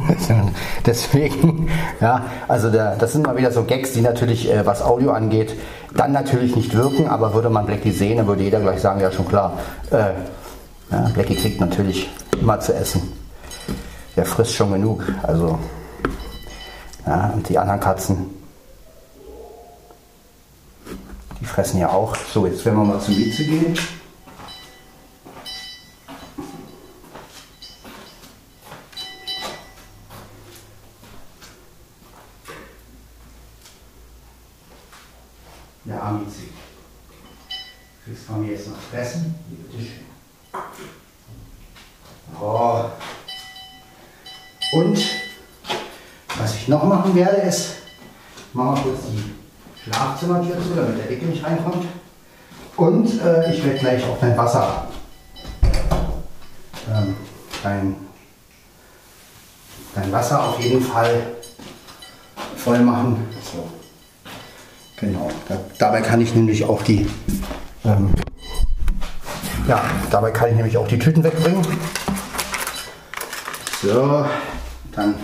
Deswegen, 0.87 1.68
ja, 2.01 2.24
also 2.49 2.70
der, 2.70 2.97
das 2.97 3.12
sind 3.12 3.26
mal 3.26 3.37
wieder 3.37 3.53
so 3.53 3.64
Gags, 3.64 3.93
die 3.93 4.01
natürlich, 4.01 4.51
äh, 4.51 4.64
was 4.64 4.81
Audio 4.81 5.12
angeht, 5.12 5.55
dann 5.95 6.12
natürlich 6.12 6.57
nicht 6.57 6.74
wirken, 6.74 7.07
aber 7.07 7.35
würde 7.35 7.51
man 7.51 7.66
Blackie 7.66 7.93
sehen, 7.93 8.16
dann 8.16 8.26
würde 8.26 8.43
jeder 8.43 8.61
gleich 8.61 8.81
sagen, 8.81 9.01
ja 9.01 9.12
schon 9.12 9.29
klar, 9.29 9.59
äh, 9.91 10.12
ja, 10.91 11.11
Blackie 11.12 11.35
kriegt 11.35 11.61
natürlich 11.61 12.09
immer 12.41 12.59
zu 12.61 12.74
essen. 12.74 13.12
Der 14.16 14.24
frisst 14.24 14.55
schon 14.55 14.72
genug, 14.72 15.05
also, 15.22 15.59
ja, 17.07 17.31
und 17.35 17.47
die 17.47 17.59
anderen 17.59 17.79
Katzen, 17.79 18.31
die 21.41 21.45
fressen 21.45 21.79
ja 21.79 21.91
auch. 21.91 22.16
So, 22.16 22.47
jetzt 22.47 22.64
werden 22.64 22.79
wir 22.79 22.85
mal 22.85 23.01
zum 23.01 23.14
Mieze 23.14 23.45
gehen. 23.45 23.76
Der 35.89 36.05
Amizi. 36.05 36.51
Kriegst 38.05 38.24
von 38.24 38.43
mir 38.43 38.53
jetzt 38.53 38.68
noch 38.68 38.76
fressen? 38.76 39.35
Hier, 39.49 39.59
bitteschön. 39.59 40.05
Oh. 42.39 42.85
Und 44.72 44.99
was 46.37 46.55
ich 46.57 46.68
noch 46.68 46.85
machen 46.85 47.14
werde, 47.14 47.39
ist, 47.39 47.76
machen 48.53 48.74
wir 48.74 48.83
kurz 48.83 49.01
die 49.11 49.35
Schlafzimmertür 49.83 50.57
zu, 50.62 50.74
damit 50.76 50.99
der 50.99 51.07
Dicke 51.07 51.24
nicht 51.24 51.43
reinkommt. 51.43 51.87
Und 52.76 53.07
äh, 53.22 53.55
ich 53.55 53.64
werde 53.64 53.79
gleich 53.79 54.05
auch 54.05 54.08
dein 54.21 54.37
Wasser, 54.37 54.89
ähm, 56.93 57.16
dein, 57.62 57.97
dein 59.95 60.12
Wasser 60.12 60.43
auf 60.43 60.61
jeden 60.61 60.83
Fall 60.83 61.23
voll 62.57 62.81
machen. 62.81 63.27
So. 63.43 63.69
Genau. 64.97 65.31
Da, 65.49 65.59
dabei 65.79 66.01
kann 66.01 66.21
ich 66.21 66.35
nämlich 66.35 66.64
auch 66.64 66.83
die, 66.83 67.09
ähm, 67.85 68.12
ja, 69.66 69.83
dabei 70.11 70.31
kann 70.31 70.51
ich 70.51 70.57
nämlich 70.57 70.77
auch 70.77 70.89
die 70.89 70.99
Tüten 70.99 71.23
wegbringen. 71.23 71.64
So, 73.81 74.27
dann 74.93 75.14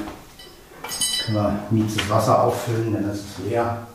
können 1.25 1.37
wir 1.37 1.59
Miezes 1.71 2.09
Wasser 2.09 2.45
auffüllen, 2.45 2.93
denn 2.93 3.09
das 3.09 3.17
ist 3.17 3.39
leer. 3.49 3.87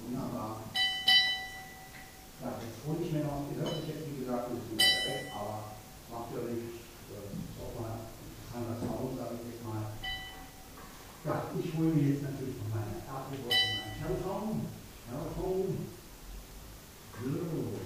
Wunderbar. 0.00 0.62
Ja, 2.40 2.48
jetzt 2.56 2.80
hole 2.86 3.04
ich 3.04 3.12
mir 3.12 3.24
noch, 3.24 3.44
sich 3.50 3.88
jetzt 3.88 4.06
wie 4.08 4.20
gesagt 4.20 4.48
ein 4.48 4.56
bisschen 4.56 4.78
weg, 4.78 5.30
aber 5.34 5.76
macht 6.10 6.32
ja 6.32 6.40
nichts. 6.48 6.80
Auch 7.60 7.76
mal 7.78 7.98
interessant, 8.24 8.66
das 8.72 8.88
Haus, 8.88 9.12
sage 9.18 9.34
ich 9.36 9.52
jetzt 9.52 9.64
mal. 9.64 9.84
Ja, 11.26 11.34
ich 11.62 11.74
hole 11.76 11.92
mir 11.92 12.08
jetzt 12.08 12.22
natürlich 12.22 12.56
noch 12.56 12.72
meine 12.72 12.96
Apfelwurst 13.04 13.64
und 13.68 13.76
meinen 13.76 14.00
Telefon. 14.00 14.64
Telefon. 15.04 15.60
So. 17.20 17.80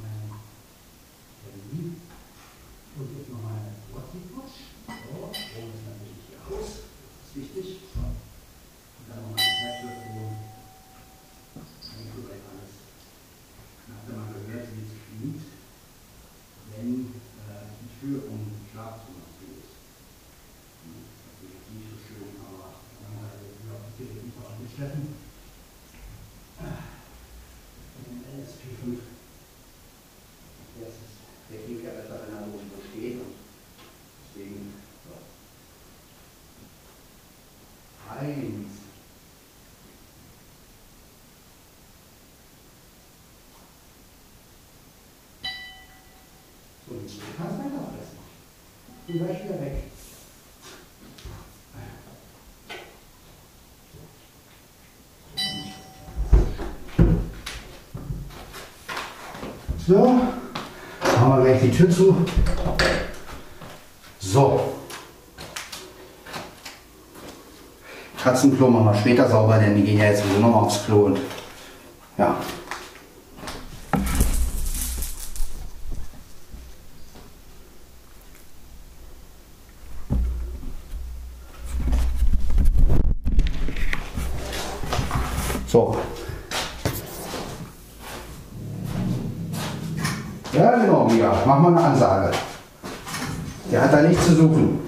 Mein 0.00 0.30
Termin. 1.44 2.00
Und 2.96 3.08
jetzt 3.18 3.30
noch 3.30 3.42
mal 3.42 3.60
Wurzelputsch. 3.92 4.72
So, 4.86 4.94
Strom 5.32 5.70
ist 5.76 5.84
natürlich 5.86 6.24
hier 6.28 6.40
aus. 6.48 6.70
Das 6.80 7.28
ist 7.28 7.36
wichtig. 7.36 7.68
So. 7.94 8.00
Und 8.00 9.04
dann 9.08 9.20
noch 9.22 9.30
mal 9.30 9.40
ein 9.42 9.56
Herztelefon. 9.60 10.36
Eigentlich 11.56 12.12
soweit 12.16 12.42
alles. 12.50 12.72
Dann 13.86 13.92
habt 13.96 14.08
ihr 14.08 14.16
mal 14.16 14.32
gehört, 14.32 14.68
wie 14.72 14.84
es 14.86 14.94
klingt, 15.04 15.42
wenn 16.72 16.90
äh, 17.12 17.68
die 17.80 17.90
Tür 18.00 18.16
vom 18.24 18.40
Schlafzimmer 18.72 19.26
zu 19.36 19.44
ist. 19.60 19.72
Hm, 20.84 21.04
Das 21.04 21.12
ist 21.12 21.24
natürlich 21.28 21.64
nicht 21.76 21.88
so 21.92 21.96
schön, 22.00 22.32
aber 22.40 22.80
man 23.04 23.12
hat 23.20 23.44
jetzt 23.44 23.60
überhaupt 23.60 24.58
die 24.64 24.65
Nicht 24.76 24.90
angeschleppen. 24.90 25.14
Den 28.04 28.24
LSP5 28.44 28.98
das 30.80 30.88
ist 30.88 31.16
der 31.50 31.60
klingt 31.60 31.84
ja 31.84 31.90
besser, 31.90 32.20
wenn 32.26 32.34
er 32.34 32.40
irgendwo 32.40 32.82
steht. 32.90 33.20
Und 33.20 33.34
deswegen, 34.34 34.74
so. 35.04 35.14
Eins. 38.10 38.72
So, 46.86 46.94
du 46.94 47.00
kannst 47.36 47.58
weiter 47.58 47.84
fressen. 47.90 48.18
Du 49.06 49.12
gleich 49.18 49.44
wieder 49.44 49.60
weg. 49.60 49.95
So, 59.86 59.94
machen 61.00 61.36
wir 61.36 61.44
gleich 61.44 61.60
die 61.62 61.70
Tür 61.70 61.88
zu. 61.88 62.16
So. 64.18 64.60
Katzenklo 68.20 68.68
machen 68.68 68.86
wir 68.86 68.94
später 68.96 69.28
sauber, 69.28 69.58
denn 69.58 69.76
die 69.76 69.84
gehen 69.84 69.98
ja 69.98 70.06
jetzt 70.06 70.24
sowieso 70.24 70.40
noch 70.40 70.50
mal 70.50 70.58
aufs 70.62 70.84
Klo 70.84 71.04
und 71.04 71.20
ja. 72.18 72.36
So. 85.68 85.96
Ja, 90.56 90.70
genau, 90.70 91.04
Mia. 91.04 91.32
Mach 91.44 91.58
mal 91.58 91.76
eine 91.76 91.84
Ansage. 91.84 92.30
Der 93.70 93.82
hat 93.82 93.92
da 93.92 94.00
nichts 94.00 94.24
zu 94.24 94.36
suchen. 94.36 94.80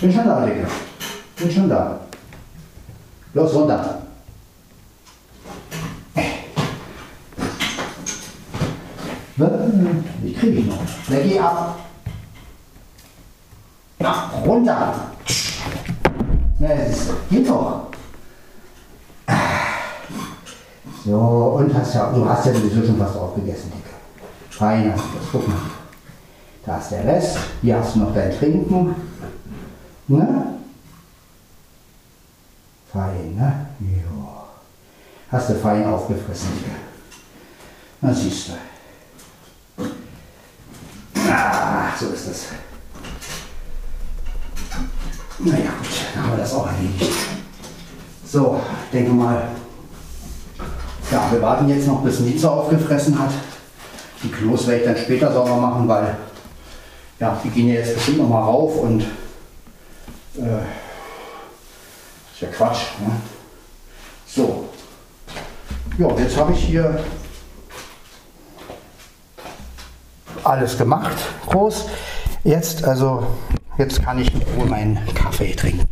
Bin 0.00 0.12
schon 0.12 0.24
da, 0.24 0.46
Digga. 0.46 0.68
Bin 1.36 1.50
schon 1.50 1.68
da. 1.68 1.98
Los, 3.34 3.52
runter. 3.52 3.98
Was? 9.36 9.50
Die 10.22 10.32
kriege 10.34 10.60
ich 10.60 10.66
noch. 10.66 10.78
Na, 11.08 11.18
geh 11.18 11.40
ab. 11.40 11.78
Na, 13.98 14.30
runter. 14.46 14.94
Na, 16.60 16.68
geht 17.28 17.48
doch. 17.48 17.88
So, 21.08 21.16
und 21.16 21.74
hast 21.74 21.94
ja, 21.94 22.12
du 22.12 22.28
hast 22.28 22.44
ja 22.44 22.52
sowieso 22.52 22.84
schon 22.84 23.00
was 23.00 23.16
aufgegessen, 23.16 23.72
Digga. 23.72 23.96
Fein 24.50 24.92
hast 24.92 25.04
du 25.04 25.18
das. 25.18 25.28
Guck 25.32 25.48
mal. 25.48 25.56
Da 26.66 26.76
ist 26.76 26.90
der 26.90 27.04
Rest. 27.04 27.38
Hier 27.62 27.78
hast 27.78 27.94
du 27.94 28.00
noch 28.00 28.12
dein 28.12 28.30
Trinken. 28.38 28.94
Ne? 30.06 30.46
Fein, 32.92 33.36
ne? 33.36 33.68
Jo. 33.80 34.28
Hast 35.32 35.48
du 35.48 35.54
fein 35.54 35.86
aufgefressen, 35.86 36.48
Digga. 36.58 36.76
Na, 38.02 38.12
siehst 38.12 38.50
du. 38.50 38.52
Ah, 41.30 41.88
so 41.98 42.08
ist 42.08 42.28
das. 42.28 42.44
Naja, 45.38 45.70
gut, 45.78 45.88
dann 46.14 46.22
haben 46.22 46.32
wir 46.32 46.38
das 46.38 46.52
auch 46.52 46.66
erledigt. 46.66 47.12
So, 48.26 48.60
denke 48.92 49.12
mal, 49.12 49.48
ja, 51.10 51.28
wir 51.30 51.42
warten 51.42 51.68
jetzt 51.68 51.86
noch, 51.86 52.02
bis 52.02 52.20
Nizza 52.20 52.48
aufgefressen 52.48 53.18
hat. 53.18 53.30
Die 54.22 54.28
Klos 54.30 54.66
werde 54.66 54.80
ich 54.80 54.86
dann 54.86 54.96
später 54.96 55.32
sauber 55.32 55.56
machen, 55.56 55.88
weil 55.88 56.16
ja, 57.20 57.38
die 57.42 57.50
gehen 57.50 57.68
ja 57.68 57.74
jetzt 57.74 57.94
bestimmt 57.94 58.18
noch 58.18 58.28
mal 58.28 58.42
rauf 58.42 58.76
und 58.76 59.02
äh, 60.36 60.62
ist 62.32 62.40
ja 62.40 62.48
Quatsch. 62.48 62.82
Ne? 63.00 63.12
So, 64.26 64.68
ja, 65.98 66.08
jetzt 66.16 66.36
habe 66.36 66.52
ich 66.52 66.64
hier 66.64 67.02
alles 70.44 70.78
gemacht, 70.78 71.16
groß. 71.46 71.86
Jetzt, 72.44 72.84
also, 72.84 73.26
jetzt 73.78 74.02
kann 74.02 74.18
ich 74.18 74.30
wohl 74.56 74.66
meinen 74.66 74.98
Kaffee 75.14 75.54
trinken. 75.54 75.86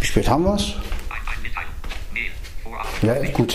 Wie 0.00 0.06
spät 0.06 0.28
haben 0.28 0.44
wir 0.44 0.54
es? 0.54 0.72
Ja, 3.02 3.14
gut. 3.32 3.54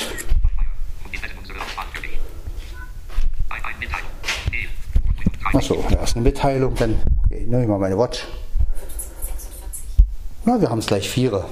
Achso, 5.53 5.83
da 5.89 6.03
ist 6.03 6.15
eine 6.15 6.23
Mitteilung, 6.23 6.75
dann 6.75 6.95
nehme 7.29 7.63
ich 7.63 7.67
mal 7.67 7.77
meine 7.77 7.97
Watch. 7.97 8.25
Na, 10.45 10.59
wir 10.61 10.69
haben 10.69 10.79
es 10.79 10.87
gleich 10.87 11.09
vier. 11.09 11.45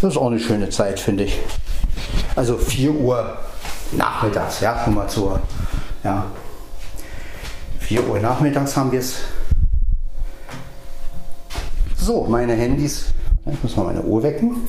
Das 0.00 0.12
ist 0.12 0.16
auch 0.16 0.26
eine 0.26 0.40
schöne 0.40 0.68
Zeit, 0.70 0.98
finde 0.98 1.24
ich. 1.24 1.38
Also 2.34 2.58
4 2.58 2.92
Uhr 2.92 3.38
nachmittags, 3.92 4.60
ja, 4.60 4.82
komm 4.84 4.96
mal 4.96 5.08
zur, 5.08 5.40
ja. 6.02 6.26
4 7.78 8.08
Uhr 8.08 8.18
nachmittags 8.18 8.76
haben 8.76 8.90
wir 8.90 8.98
es. 8.98 9.18
So, 11.96 12.24
meine 12.24 12.54
Handys. 12.54 13.14
Ich 13.46 13.62
muss 13.62 13.76
mal 13.76 13.84
meine 13.84 14.02
Uhr 14.02 14.22
wecken. 14.24 14.66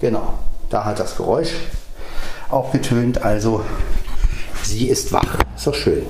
Genau, 0.00 0.34
da 0.70 0.84
hat 0.84 1.00
das 1.00 1.16
Geräusch 1.16 1.50
auch 2.50 2.70
getönt. 2.70 3.22
Also, 3.22 3.62
sie 4.62 4.88
ist 4.88 5.12
wach. 5.12 5.38
Ist 5.56 5.66
doch 5.66 5.74
schön. 5.74 6.06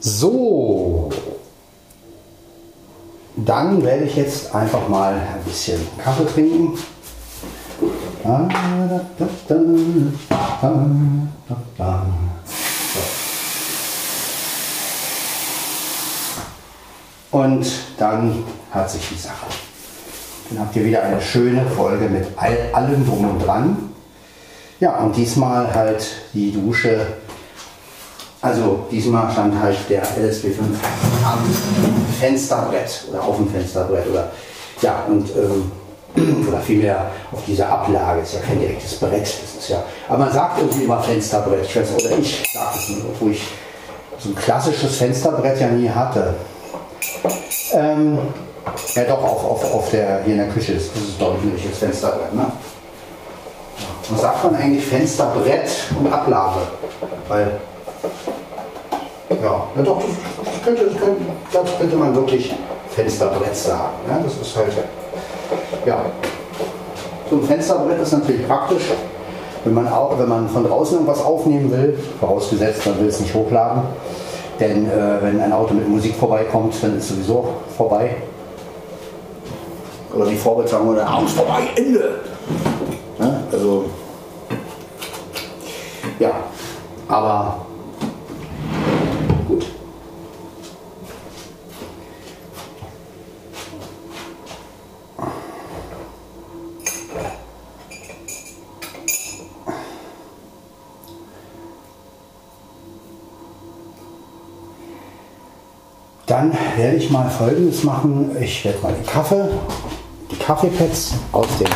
So, 0.00 1.10
dann 3.36 3.82
werde 3.82 4.04
ich 4.04 4.16
jetzt 4.16 4.54
einfach 4.54 4.88
mal 4.88 5.14
ein 5.14 5.44
bisschen 5.44 5.80
Kaffee 5.98 6.26
trinken. 6.26 6.78
Und 17.30 17.72
dann 17.98 18.44
hat 18.70 18.90
sich 18.90 19.08
die 19.08 19.18
Sache. 19.18 19.46
Dann 20.50 20.60
habt 20.60 20.76
ihr 20.76 20.84
wieder 20.84 21.02
eine 21.02 21.20
schöne 21.20 21.64
Folge 21.66 22.08
mit 22.08 22.26
all, 22.36 22.56
allem 22.72 23.06
drum 23.06 23.30
und 23.30 23.44
dran. 23.44 23.76
Ja, 24.80 24.98
und 24.98 25.16
diesmal 25.16 25.72
halt 25.72 26.06
die 26.32 26.52
Dusche. 26.52 27.06
Also 28.42 28.86
diesmal 28.90 29.32
stand 29.32 29.58
halt 29.58 29.78
der 29.88 30.04
LSB5 30.04 30.60
am 31.24 31.38
Fensterbrett 32.20 33.04
oder 33.10 33.22
auf 33.22 33.36
dem 33.36 33.48
Fensterbrett 33.48 34.06
oder 34.06 34.30
ja 34.82 35.04
und 35.08 35.30
ähm, 35.30 35.72
oder 36.48 36.60
vielmehr 36.60 37.10
auf 37.32 37.42
dieser 37.46 37.68
Ablage. 37.70 38.20
Ist 38.20 38.34
ja 38.34 38.40
kein 38.40 38.60
direktes 38.60 38.96
Brett. 38.96 39.22
Das 39.22 39.62
ist 39.62 39.68
ja, 39.70 39.82
aber 40.08 40.18
man 40.18 40.32
sagt 40.32 40.58
irgendwie 40.58 40.84
immer 40.84 41.00
Fensterbrett. 41.00 41.64
Ich 41.64 41.74
weiß, 41.74 41.94
oder 41.94 42.18
ich 42.18 42.52
sage 42.52 42.78
es 42.78 42.88
nicht, 42.90 43.04
obwohl 43.10 43.32
ich 43.32 43.48
so 44.18 44.28
ein 44.28 44.34
klassisches 44.34 44.96
Fensterbrett 44.96 45.60
ja 45.60 45.68
nie 45.68 45.88
hatte. 45.88 46.34
Ähm, 47.72 48.18
ja, 48.94 49.04
doch, 49.04 49.22
auf, 49.22 49.44
auf, 49.44 49.74
auf 49.74 49.90
der, 49.90 50.22
hier 50.24 50.34
in 50.34 50.38
der 50.38 50.48
Küche 50.48 50.74
ist, 50.74 50.90
ein 51.20 51.50
richtiges 51.52 51.78
Fensterbrett. 51.78 52.34
Ne? 52.34 52.46
Und 54.10 54.20
sagt 54.20 54.44
man 54.44 54.54
eigentlich 54.56 54.84
Fensterbrett 54.84 55.70
und 55.98 56.12
Ablage? 56.12 56.60
Weil, 57.28 57.52
ja, 59.42 59.66
ja 59.76 59.82
doch, 59.82 60.02
das 60.44 60.62
könnte, 60.64 60.84
das 60.84 61.00
könnte, 61.00 61.22
das 61.52 61.78
könnte 61.78 61.96
man 61.96 62.14
wirklich 62.14 62.54
Fensterbrett 62.90 63.56
sagen. 63.56 63.94
Ne? 64.06 64.24
Das 64.24 64.46
ist 64.46 64.56
halt, 64.56 64.72
ja. 65.86 66.04
So 67.30 67.36
ein 67.36 67.42
Fensterbrett 67.42 68.00
ist 68.00 68.12
natürlich 68.12 68.46
praktisch, 68.46 68.84
wenn 69.64 69.74
man, 69.74 69.88
auch, 69.88 70.18
wenn 70.18 70.28
man 70.28 70.48
von 70.48 70.64
draußen 70.64 70.94
irgendwas 70.94 71.22
aufnehmen 71.22 71.70
will, 71.70 71.98
vorausgesetzt, 72.20 72.84
man 72.86 73.00
will 73.00 73.08
es 73.08 73.20
nicht 73.20 73.34
hochladen. 73.34 73.82
Denn 74.60 74.86
äh, 74.86 75.22
wenn 75.22 75.40
ein 75.40 75.52
Auto 75.52 75.74
mit 75.74 75.88
Musik 75.88 76.14
vorbeikommt, 76.14 76.74
dann 76.82 76.98
ist 76.98 77.08
sowieso 77.08 77.48
vorbei. 77.76 78.16
Oder 80.14 80.26
die 80.26 80.36
Vorwärts 80.36 80.70
sagen, 80.70 80.88
oder 80.88 81.12
Aus 81.12 81.32
vorbei, 81.32 81.62
Ende. 81.74 82.20
Ne? 83.18 83.44
Also, 83.50 83.86
ja, 86.20 86.30
aber 87.08 87.66
gut. 89.48 89.66
Dann 106.26 106.52
werde 106.76 106.96
ich 106.96 107.10
mal 107.10 107.28
Folgendes 107.28 107.82
machen. 107.84 108.36
Ich 108.40 108.64
werde 108.64 108.78
mal 108.80 108.92
den 108.92 109.06
Kaffee, 109.06 109.48
Kaffeepads 110.38 111.12
aus 111.32 111.46
dem 111.58 111.68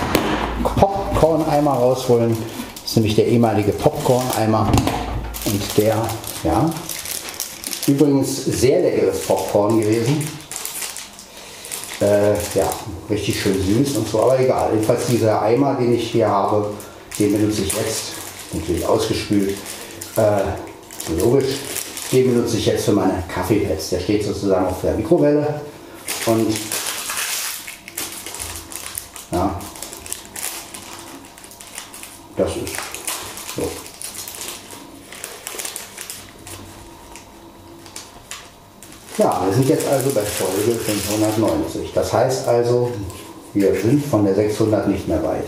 Popcorn-Eimer 0.62 1.72
rausholen. 1.72 2.36
Das 2.82 2.90
ist 2.90 2.96
nämlich 2.96 3.14
der 3.14 3.26
ehemalige 3.26 3.72
Popcorn-Eimer. 3.72 4.70
Und 5.44 5.62
der, 5.76 5.96
ja, 6.44 6.70
übrigens 7.86 8.44
sehr 8.44 8.80
leckeres 8.80 9.20
Popcorn 9.22 9.80
gewesen. 9.80 10.26
Äh, 12.00 12.34
ja, 12.54 12.70
richtig 13.10 13.40
schön 13.40 13.60
süß 13.60 13.96
und 13.96 14.08
so, 14.08 14.22
aber 14.22 14.38
egal. 14.38 14.70
Jedenfalls 14.72 15.06
dieser 15.06 15.42
Eimer, 15.42 15.74
den 15.74 15.94
ich 15.94 16.10
hier 16.10 16.28
habe, 16.28 16.70
den 17.18 17.32
benutze 17.32 17.62
ich 17.62 17.72
jetzt. 17.72 18.12
Natürlich 18.52 18.86
ausgespült. 18.86 19.56
Äh, 20.16 21.20
logisch. 21.20 21.56
Den 22.12 22.32
benutze 22.32 22.56
ich 22.56 22.66
jetzt 22.66 22.86
für 22.86 22.92
meine 22.92 23.22
Kaffeepads. 23.32 23.90
Der 23.90 24.00
steht 24.00 24.24
sozusagen 24.24 24.66
auf 24.66 24.80
der 24.82 24.94
Mikrowelle 24.94 25.60
und 26.26 26.46
ja, 29.30 29.60
das 32.36 32.56
ist 32.56 32.76
so. 33.56 33.62
Ja, 39.18 39.42
wir 39.44 39.52
sind 39.52 39.68
jetzt 39.68 39.86
also 39.88 40.10
bei 40.10 40.22
Folge 40.22 40.78
590. 40.78 41.92
Das 41.92 42.12
heißt 42.12 42.46
also, 42.46 42.92
wir 43.52 43.74
sind 43.74 44.04
von 44.04 44.24
der 44.24 44.34
600 44.34 44.86
nicht 44.86 45.08
mehr 45.08 45.22
weit. 45.24 45.46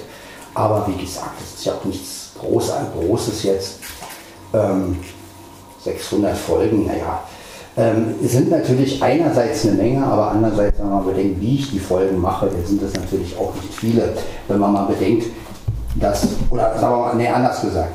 Aber 0.54 0.88
wie 0.88 1.00
gesagt, 1.04 1.40
es 1.40 1.60
ist 1.60 1.64
ja 1.66 1.74
auch 1.74 1.84
nichts 1.84 2.32
Großes 2.40 3.42
jetzt. 3.44 3.78
Ähm, 4.52 4.98
600 5.84 6.36
Folgen, 6.36 6.86
naja, 6.86 7.22
ähm, 7.76 8.14
sind 8.22 8.50
natürlich 8.50 9.02
einerseits 9.02 9.64
eine 9.64 9.76
Menge, 9.76 10.04
aber 10.04 10.32
andererseits, 10.32 10.78
wenn 10.78 10.90
man 10.90 11.04
bedenkt, 11.04 11.40
wie 11.40 11.56
ich 11.56 11.70
die 11.70 11.78
Folgen 11.78 12.20
mache, 12.20 12.50
sind 12.64 12.82
das 12.82 12.94
natürlich 12.94 13.36
auch 13.38 13.54
nicht 13.54 13.72
viele. 13.72 14.12
Wenn 14.48 14.58
man 14.58 14.72
mal 14.72 14.86
bedenkt, 14.86 15.26
dass, 15.96 16.26
oder 16.50 16.78
sagen 16.78 16.94
wir 16.94 16.98
mal, 16.98 17.14
nee, 17.14 17.28
anders 17.28 17.60
gesagt, 17.60 17.92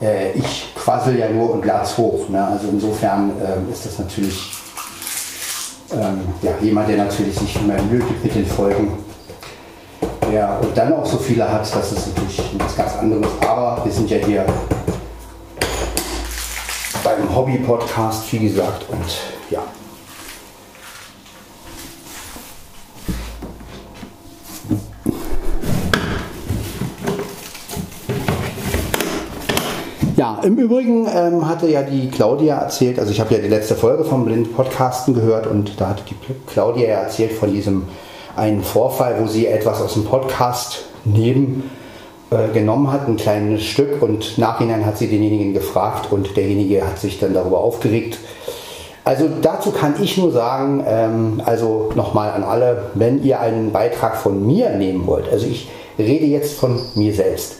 äh, 0.00 0.32
ich 0.32 0.74
quassel 0.74 1.18
ja 1.18 1.28
nur 1.28 1.50
und 1.52 1.62
Glas 1.62 1.96
hoch. 1.96 2.28
Ne? 2.28 2.44
Also 2.44 2.68
insofern 2.68 3.30
äh, 3.40 3.72
ist 3.72 3.86
das 3.86 3.98
natürlich 3.98 4.52
ähm, 5.92 6.20
ja, 6.42 6.52
jemand, 6.60 6.88
der 6.88 6.98
natürlich 6.98 7.38
sich 7.38 7.56
immer 7.56 7.80
Mühe 7.82 8.02
mit 8.22 8.34
den 8.34 8.46
Folgen. 8.46 8.92
Ja, 10.32 10.58
und 10.58 10.76
dann 10.76 10.92
auch 10.94 11.04
so 11.04 11.18
viele 11.18 11.46
hat, 11.50 11.60
das 11.60 11.92
ist 11.92 12.08
natürlich 12.08 12.42
was 12.58 12.76
ganz 12.76 12.96
anderes. 12.96 13.26
Aber 13.46 13.84
wir 13.84 13.92
sind 13.92 14.08
ja 14.08 14.16
hier 14.16 14.46
beim 17.04 17.34
Hobby-Podcast, 17.34 18.32
wie 18.32 18.38
gesagt, 18.38 18.86
und 18.90 19.04
ja. 19.50 19.62
Ja, 30.16 30.38
im 30.44 30.56
Übrigen 30.56 31.08
ähm, 31.12 31.48
hatte 31.48 31.68
ja 31.68 31.82
die 31.82 32.08
Claudia 32.08 32.58
erzählt, 32.58 32.98
also 33.00 33.10
ich 33.10 33.20
habe 33.20 33.34
ja 33.34 33.40
die 33.40 33.48
letzte 33.48 33.74
Folge 33.74 34.04
vom 34.04 34.24
Blind 34.24 34.54
Podcasten 34.54 35.14
gehört 35.14 35.46
und 35.46 35.80
da 35.80 35.88
hatte 35.88 36.04
die 36.08 36.14
Claudia 36.46 36.88
ja 36.88 36.96
erzählt 37.00 37.32
von 37.32 37.52
diesem 37.52 37.88
einen 38.36 38.62
Vorfall, 38.62 39.16
wo 39.20 39.26
sie 39.26 39.46
etwas 39.46 39.82
aus 39.82 39.94
dem 39.94 40.04
Podcast 40.04 40.84
äh, 41.06 41.64
genommen 42.52 42.92
hat, 42.92 43.08
ein 43.08 43.16
kleines 43.16 43.62
Stück 43.64 44.02
und 44.02 44.38
nachhinein 44.38 44.86
hat 44.86 44.98
sie 44.98 45.08
denjenigen 45.08 45.52
gefragt 45.52 46.10
und 46.10 46.36
derjenige 46.36 46.86
hat 46.86 46.98
sich 46.98 47.18
dann 47.18 47.34
darüber 47.34 47.60
aufgeregt. 47.60 48.18
Also 49.04 49.28
dazu 49.40 49.72
kann 49.72 49.94
ich 50.00 50.16
nur 50.16 50.30
sagen, 50.30 50.84
ähm, 50.86 51.42
also 51.44 51.90
nochmal 51.96 52.30
an 52.30 52.44
alle, 52.44 52.90
wenn 52.94 53.22
ihr 53.24 53.40
einen 53.40 53.72
Beitrag 53.72 54.16
von 54.16 54.46
mir 54.46 54.70
nehmen 54.70 55.06
wollt, 55.06 55.30
also 55.30 55.46
ich 55.46 55.68
rede 55.98 56.26
jetzt 56.26 56.54
von 56.54 56.78
mir 56.94 57.12
selbst. 57.12 57.56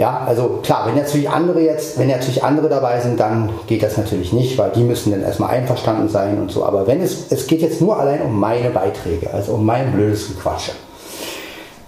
Ja, 0.00 0.22
also 0.26 0.60
klar, 0.62 0.86
wenn 0.86 0.94
natürlich 0.94 1.28
andere 1.28 1.60
jetzt, 1.60 1.98
wenn 1.98 2.08
natürlich 2.08 2.42
andere 2.42 2.70
dabei 2.70 3.00
sind, 3.00 3.20
dann 3.20 3.50
geht 3.66 3.82
das 3.82 3.98
natürlich 3.98 4.32
nicht, 4.32 4.56
weil 4.56 4.70
die 4.70 4.82
müssen 4.82 5.10
dann 5.10 5.22
erstmal 5.22 5.50
einverstanden 5.50 6.08
sein 6.08 6.38
und 6.38 6.50
so. 6.50 6.64
Aber 6.64 6.86
wenn 6.86 7.02
es, 7.02 7.30
es 7.30 7.46
geht 7.46 7.60
jetzt 7.60 7.82
nur 7.82 7.98
allein 7.98 8.22
um 8.22 8.38
meine 8.40 8.70
Beiträge, 8.70 9.30
also 9.30 9.52
um 9.52 9.66
mein 9.66 9.92
blödes 9.92 10.28
Gequatsche. 10.28 10.72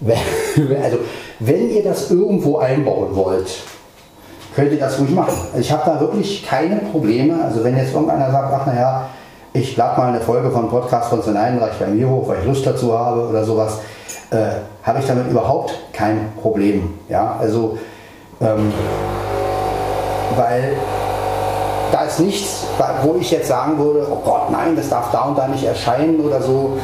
Also 0.05 0.97
wenn 1.39 1.69
ihr 1.69 1.83
das 1.83 2.11
irgendwo 2.11 2.57
einbauen 2.57 3.15
wollt, 3.15 3.49
könnt 4.55 4.71
ihr 4.71 4.79
das 4.79 4.99
ruhig 4.99 5.11
machen. 5.11 5.33
Ich 5.59 5.71
habe 5.71 5.83
da 5.85 5.99
wirklich 5.99 6.45
keine 6.45 6.77
Probleme. 6.77 7.43
Also 7.43 7.63
wenn 7.63 7.77
jetzt 7.77 7.93
irgendeiner 7.93 8.31
sagt, 8.31 8.53
ach 8.53 8.65
naja, 8.65 9.09
ich 9.53 9.77
lade 9.77 9.99
mal 9.99 10.09
eine 10.09 10.19
Folge 10.19 10.49
von 10.51 10.69
Podcast 10.69 11.09
von 11.09 11.21
Sven 11.21 11.39
Heidenreich 11.39 11.77
bei 11.79 11.87
mir 11.87 12.09
hoch, 12.09 12.27
weil 12.27 12.39
ich 12.39 12.45
Lust 12.45 12.65
dazu 12.65 12.97
habe 12.97 13.27
oder 13.27 13.43
sowas, 13.43 13.79
äh, 14.31 14.61
habe 14.83 14.99
ich 14.99 15.05
damit 15.05 15.29
überhaupt 15.29 15.73
kein 15.93 16.33
Problem. 16.41 16.95
Ja, 17.07 17.37
also 17.39 17.77
ähm, 18.41 18.73
weil 20.35 20.75
da 21.93 22.01
ist 22.05 22.19
nichts, 22.19 22.65
wo 23.03 23.15
ich 23.19 23.29
jetzt 23.29 23.47
sagen 23.47 23.77
würde, 23.77 24.07
oh 24.09 24.19
Gott, 24.25 24.49
nein, 24.49 24.75
das 24.75 24.89
darf 24.89 25.11
da 25.11 25.25
und 25.25 25.37
da 25.37 25.47
nicht 25.47 25.63
erscheinen 25.63 26.19
oder 26.21 26.41
so. 26.41 26.75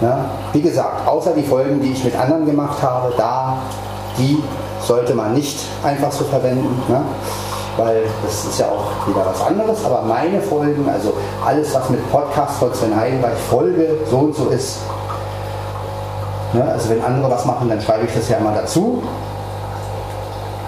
Ja, 0.00 0.24
wie 0.52 0.60
gesagt, 0.60 1.06
außer 1.06 1.32
die 1.34 1.44
Folgen, 1.44 1.80
die 1.80 1.92
ich 1.92 2.02
mit 2.02 2.18
anderen 2.18 2.44
gemacht 2.44 2.82
habe, 2.82 3.14
da 3.16 3.58
die 4.18 4.42
sollte 4.80 5.14
man 5.14 5.34
nicht 5.34 5.60
einfach 5.84 6.10
so 6.10 6.24
verwenden, 6.24 6.82
ne? 6.88 7.00
weil 7.76 8.02
das 8.24 8.44
ist 8.44 8.58
ja 8.58 8.66
auch 8.66 9.06
wieder 9.06 9.24
was 9.24 9.40
anderes. 9.46 9.84
Aber 9.84 10.02
meine 10.02 10.40
Folgen, 10.40 10.88
also 10.88 11.12
alles, 11.46 11.72
was 11.72 11.88
mit 11.88 12.10
Podcast 12.10 12.58
von 12.58 12.74
Sven 12.74 12.96
Heidenreich 12.96 13.38
Folge 13.48 13.98
so 14.10 14.18
und 14.18 14.34
so 14.34 14.46
ist, 14.48 14.78
ne? 16.54 16.64
also 16.64 16.90
wenn 16.90 17.04
andere 17.04 17.30
was 17.30 17.44
machen, 17.44 17.68
dann 17.68 17.80
schreibe 17.80 18.06
ich 18.06 18.14
das 18.14 18.28
ja 18.28 18.38
immer 18.38 18.52
dazu. 18.52 19.00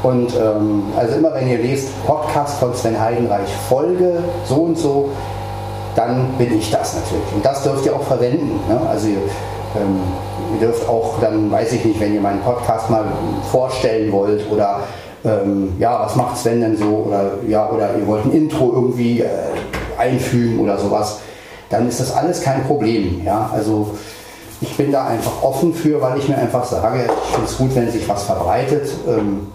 Und 0.09 0.35
ähm, 0.37 0.85
also 0.97 1.17
immer 1.17 1.35
wenn 1.35 1.49
ihr 1.49 1.59
lest 1.59 1.91
Podcast 2.07 2.59
von 2.59 2.75
Sven 2.75 2.99
Heidenreich 2.99 3.49
Folge 3.69 4.23
so 4.47 4.55
und 4.55 4.79
so, 4.79 5.11
dann 5.97 6.33
bin 6.39 6.57
ich 6.59 6.71
das 6.71 6.95
natürlich. 6.95 7.31
Und 7.35 7.45
das 7.45 7.63
dürft 7.63 7.85
ihr 7.85 7.95
auch 7.95 8.05
verwenden. 8.05 8.59
Ne? 8.67 8.81
Also 8.89 9.09
ähm, 9.09 10.01
ihr 10.55 10.67
dürft 10.67 10.89
auch 10.89 11.21
dann, 11.21 11.51
weiß 11.51 11.75
ich 11.75 11.85
nicht, 11.85 12.01
wenn 12.01 12.15
ihr 12.15 12.23
meinen 12.23 12.41
Podcast 12.41 12.89
mal 12.89 13.05
vorstellen 13.53 14.11
wollt 14.11 14.51
oder 14.51 14.81
ähm, 15.27 15.75
ja, 15.79 16.01
was 16.01 16.17
macht 16.17 16.39
Sven 16.39 16.63
denn 16.63 16.79
so 16.79 17.05
oder 17.09 17.33
ja, 17.47 17.69
oder 17.69 17.91
ihr 17.99 18.07
wollt 18.07 18.25
ein 18.25 18.33
Intro 18.33 18.73
irgendwie 18.73 19.21
äh, 19.21 19.29
einfügen 19.99 20.61
oder 20.61 20.79
sowas, 20.79 21.19
dann 21.69 21.87
ist 21.87 22.01
das 22.01 22.17
alles 22.17 22.41
kein 22.41 22.65
Problem. 22.65 23.21
Ja, 23.27 23.51
also 23.53 23.91
ich 24.63 24.75
bin 24.75 24.91
da 24.91 25.07
einfach 25.07 25.43
offen 25.43 25.75
für, 25.75 26.01
weil 26.01 26.19
ich 26.19 26.31
mir 26.31 26.39
einfach 26.39 26.65
sage, 26.65 27.11
ich 27.25 27.35
finde 27.35 27.47
es 27.51 27.59
gut, 27.59 27.75
wenn 27.75 27.91
sich 27.91 28.09
was 28.09 28.23
verbreitet. 28.23 28.91
Ähm, 29.07 29.49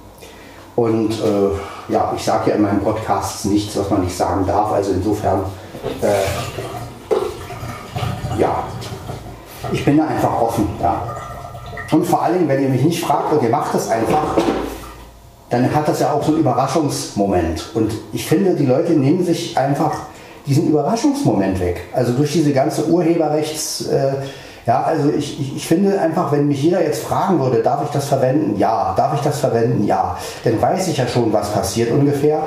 und 0.76 1.12
äh, 1.12 1.92
ja, 1.92 2.14
ich 2.16 2.24
sage 2.24 2.50
ja 2.50 2.56
in 2.56 2.64
meinem 2.64 2.82
Podcast 2.82 3.46
nichts, 3.46 3.78
was 3.78 3.90
man 3.90 4.02
nicht 4.02 4.16
sagen 4.16 4.46
darf. 4.46 4.72
Also 4.72 4.92
insofern, 4.92 5.42
äh, 6.02 6.08
ja, 8.40 8.64
ich 9.72 9.86
bin 9.86 9.98
da 9.98 10.08
einfach 10.08 10.42
offen. 10.42 10.68
Ja. 10.82 11.16
Und 11.92 12.06
vor 12.06 12.24
allem, 12.24 12.48
wenn 12.48 12.64
ihr 12.64 12.70
mich 12.70 12.84
nicht 12.84 13.04
fragt 13.04 13.34
und 13.34 13.44
ihr 13.44 13.50
macht 13.50 13.76
das 13.76 13.90
einfach, 13.90 14.38
dann 15.50 15.74
hat 15.74 15.88
das 15.88 16.00
ja 16.00 16.12
auch 16.12 16.24
so 16.24 16.32
einen 16.32 16.40
Überraschungsmoment. 16.42 17.72
Und 17.76 17.92
ich 18.12 18.26
finde, 18.26 18.56
die 18.56 18.66
Leute 18.66 18.94
nehmen 18.94 19.24
sich 19.24 19.56
einfach 19.56 19.94
diesen 20.48 20.70
Überraschungsmoment 20.70 21.60
weg. 21.60 21.82
Also 21.94 22.14
durch 22.14 22.32
diese 22.34 22.54
ganze 22.54 22.88
Urheberrechts... 22.88 23.88
Äh, 23.88 24.14
ja, 24.66 24.84
also 24.84 25.10
ich, 25.10 25.40
ich, 25.40 25.58
ich, 25.58 25.68
finde 25.68 26.00
einfach, 26.00 26.32
wenn 26.32 26.48
mich 26.48 26.64
jeder 26.64 26.82
jetzt 26.82 27.04
fragen 27.04 27.40
würde, 27.40 27.62
darf 27.62 27.84
ich 27.84 27.90
das 27.90 28.08
verwenden? 28.08 28.58
Ja. 28.58 28.94
Darf 28.96 29.14
ich 29.14 29.22
das 29.22 29.40
verwenden? 29.40 29.86
Ja. 29.86 30.18
Dann 30.44 30.62
weiß 30.62 30.88
ich 30.88 30.98
ja 30.98 31.08
schon, 31.08 31.34
was 31.34 31.52
passiert 31.52 31.92
ungefähr. 31.92 32.44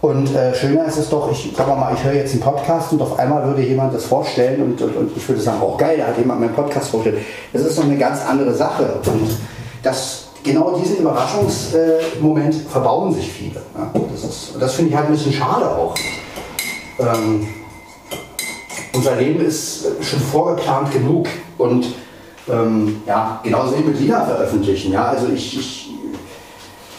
Und 0.00 0.34
äh, 0.34 0.54
schöner 0.54 0.86
ist 0.86 0.96
es 0.96 1.08
doch, 1.10 1.30
ich 1.30 1.52
sag 1.56 1.66
mal, 1.66 1.92
ich 1.92 2.04
höre 2.04 2.14
jetzt 2.14 2.32
einen 2.32 2.40
Podcast 2.40 2.92
und 2.92 3.02
auf 3.02 3.18
einmal 3.18 3.44
würde 3.44 3.62
jemand 3.62 3.92
das 3.92 4.04
vorstellen 4.04 4.62
und, 4.62 4.80
und, 4.80 4.96
und 4.96 5.16
ich 5.16 5.28
würde 5.28 5.42
sagen, 5.42 5.58
oh 5.60 5.76
geil, 5.76 5.98
da 5.98 6.06
hat 6.06 6.16
jemand 6.16 6.40
meinen 6.40 6.54
Podcast 6.54 6.88
vorgestellt. 6.88 7.24
Das 7.52 7.62
ist 7.62 7.76
doch 7.76 7.84
eine 7.84 7.98
ganz 7.98 8.24
andere 8.24 8.54
Sache. 8.54 9.00
Und 9.04 9.36
das, 9.82 10.28
genau 10.44 10.78
diesen 10.78 10.98
Überraschungsmoment 10.98 12.54
äh, 12.54 12.68
verbauen 12.70 13.12
sich 13.12 13.30
viele. 13.30 13.60
Ja? 13.76 13.90
Das, 13.92 14.52
das 14.58 14.74
finde 14.74 14.90
ich 14.92 14.96
halt 14.96 15.06
ein 15.06 15.12
bisschen 15.12 15.32
schade 15.32 15.68
auch. 15.68 15.94
Ähm, 17.00 17.48
unser 18.98 19.16
Leben 19.16 19.44
ist 19.44 19.86
schon 20.02 20.20
vorgeplant 20.20 20.92
genug 20.92 21.26
und 21.56 21.86
ähm, 22.50 23.02
ja, 23.06 23.40
genauso 23.42 23.78
wie 23.78 23.82
mit 23.82 24.00
Lieder 24.00 24.24
veröffentlichen. 24.24 24.92
Ja? 24.92 25.06
Also 25.06 25.28
ich, 25.28 25.58
ich 25.58 25.84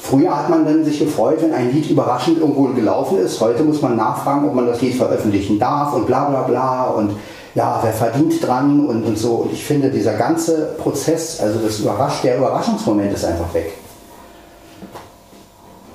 Früher 0.01 0.35
hat 0.35 0.49
man 0.49 0.65
dann 0.65 0.83
sich 0.83 0.97
gefreut, 0.97 1.37
wenn 1.41 1.53
ein 1.53 1.71
Lied 1.71 1.87
überraschend 1.87 2.39
irgendwo 2.39 2.63
gelaufen 2.63 3.19
ist. 3.19 3.39
Heute 3.39 3.63
muss 3.63 3.79
man 3.83 3.95
nachfragen, 3.95 4.47
ob 4.47 4.55
man 4.55 4.65
das 4.65 4.81
Lied 4.81 4.95
veröffentlichen 4.95 5.59
darf 5.59 5.93
und 5.93 6.07
bla 6.07 6.27
bla 6.29 6.41
bla 6.41 6.85
und 6.85 7.11
ja, 7.53 7.79
wer 7.83 7.93
verdient 7.93 8.43
dran 8.43 8.87
und, 8.87 9.03
und 9.03 9.19
so. 9.19 9.33
Und 9.33 9.53
ich 9.53 9.63
finde, 9.63 9.91
dieser 9.91 10.13
ganze 10.13 10.73
Prozess, 10.79 11.39
also 11.39 11.59
das 11.59 11.79
Überrasch 11.79 12.21
der 12.23 12.37
Überraschungsmoment 12.37 13.13
ist 13.13 13.23
einfach 13.23 13.53
weg. 13.53 13.73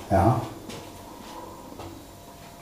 Ja. 0.09 0.39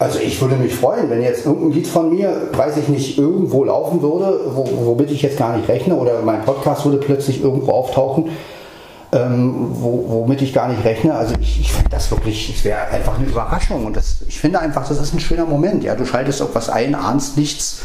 Also 0.04 0.20
ich 0.20 0.39
würde 0.41 0.56
mich 0.56 0.76
freuen, 0.76 1.10
wenn 1.10 1.22
jetzt 1.22 1.45
irgendein 1.45 1.72
Lied 1.72 1.88
von 1.88 2.10
mir, 2.10 2.49
weiß 2.51 2.78
ich 2.78 2.89
nicht, 2.89 3.18
irgendwo 3.18 3.64
laufen 3.64 4.01
würde, 4.01 4.39
wo, 4.54 4.68
womit 4.86 5.12
ich 5.12 5.22
jetzt 5.22 5.38
gar 5.38 5.56
nicht 5.56 5.70
rechne, 5.70 5.95
oder 5.95 6.22
mein 6.22 6.43
Podcast 6.43 6.86
würde 6.86 6.97
plötzlich 6.97 7.41
irgendwo 7.41 7.72
auftauchen 7.72 8.30
ähm, 9.14 9.68
wo, 9.74 10.06
womit 10.08 10.41
ich 10.41 10.54
gar 10.54 10.68
nicht 10.68 10.84
rechne. 10.84 11.14
Also 11.14 11.36
ich, 11.39 11.60
ich 11.62 11.72
finde 11.72 11.89
das 11.89 12.10
wirklich, 12.10 12.56
es 12.56 12.64
wäre 12.64 12.88
einfach 12.88 13.18
eine 13.18 13.28
Überraschung. 13.28 13.86
Und 13.86 13.95
das, 13.95 14.18
ich 14.28 14.39
finde 14.39 14.60
einfach, 14.60 14.88
das 14.88 14.99
ist 14.99 15.14
ein 15.14 15.20
schöner 15.20 15.45
Moment. 15.45 15.84
Ja, 15.84 15.95
du 15.95 16.06
schaltest 16.06 16.41
auf 16.41 16.49
was 16.54 16.70
ein, 16.70 16.95
ahnst 16.95 17.38
nichts. 17.38 17.84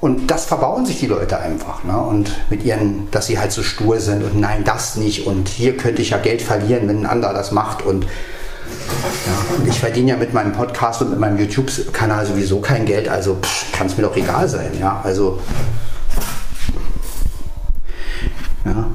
Und 0.00 0.30
das 0.30 0.44
verbauen 0.44 0.84
sich 0.84 0.98
die 0.98 1.06
Leute 1.06 1.38
einfach. 1.38 1.84
Ne? 1.84 1.96
Und 1.96 2.32
mit 2.50 2.64
ihren, 2.64 3.08
dass 3.10 3.26
sie 3.26 3.38
halt 3.38 3.52
so 3.52 3.62
stur 3.62 4.00
sind 4.00 4.22
und 4.24 4.38
nein, 4.38 4.64
das 4.64 4.96
nicht. 4.96 5.26
Und 5.26 5.48
hier 5.48 5.76
könnte 5.76 6.02
ich 6.02 6.10
ja 6.10 6.18
Geld 6.18 6.42
verlieren, 6.42 6.88
wenn 6.88 7.00
ein 7.00 7.06
anderer 7.06 7.32
das 7.32 7.52
macht. 7.52 7.82
Und 7.82 8.06
Ja, 9.26 9.56
und 9.56 9.68
ich 9.68 9.78
verdiene 9.78 10.10
ja 10.10 10.16
mit 10.16 10.32
meinem 10.32 10.52
Podcast 10.52 11.02
und 11.02 11.10
mit 11.10 11.18
meinem 11.18 11.38
YouTube-Kanal 11.38 12.26
sowieso 12.26 12.60
kein 12.60 12.84
Geld, 12.86 13.08
also 13.08 13.38
kann 13.72 13.86
es 13.86 13.96
mir 13.96 14.04
doch 14.04 14.16
egal 14.16 14.48
sein. 14.48 14.70
Ja, 14.78 15.00
also. 15.04 15.38
Ja. 18.64 18.90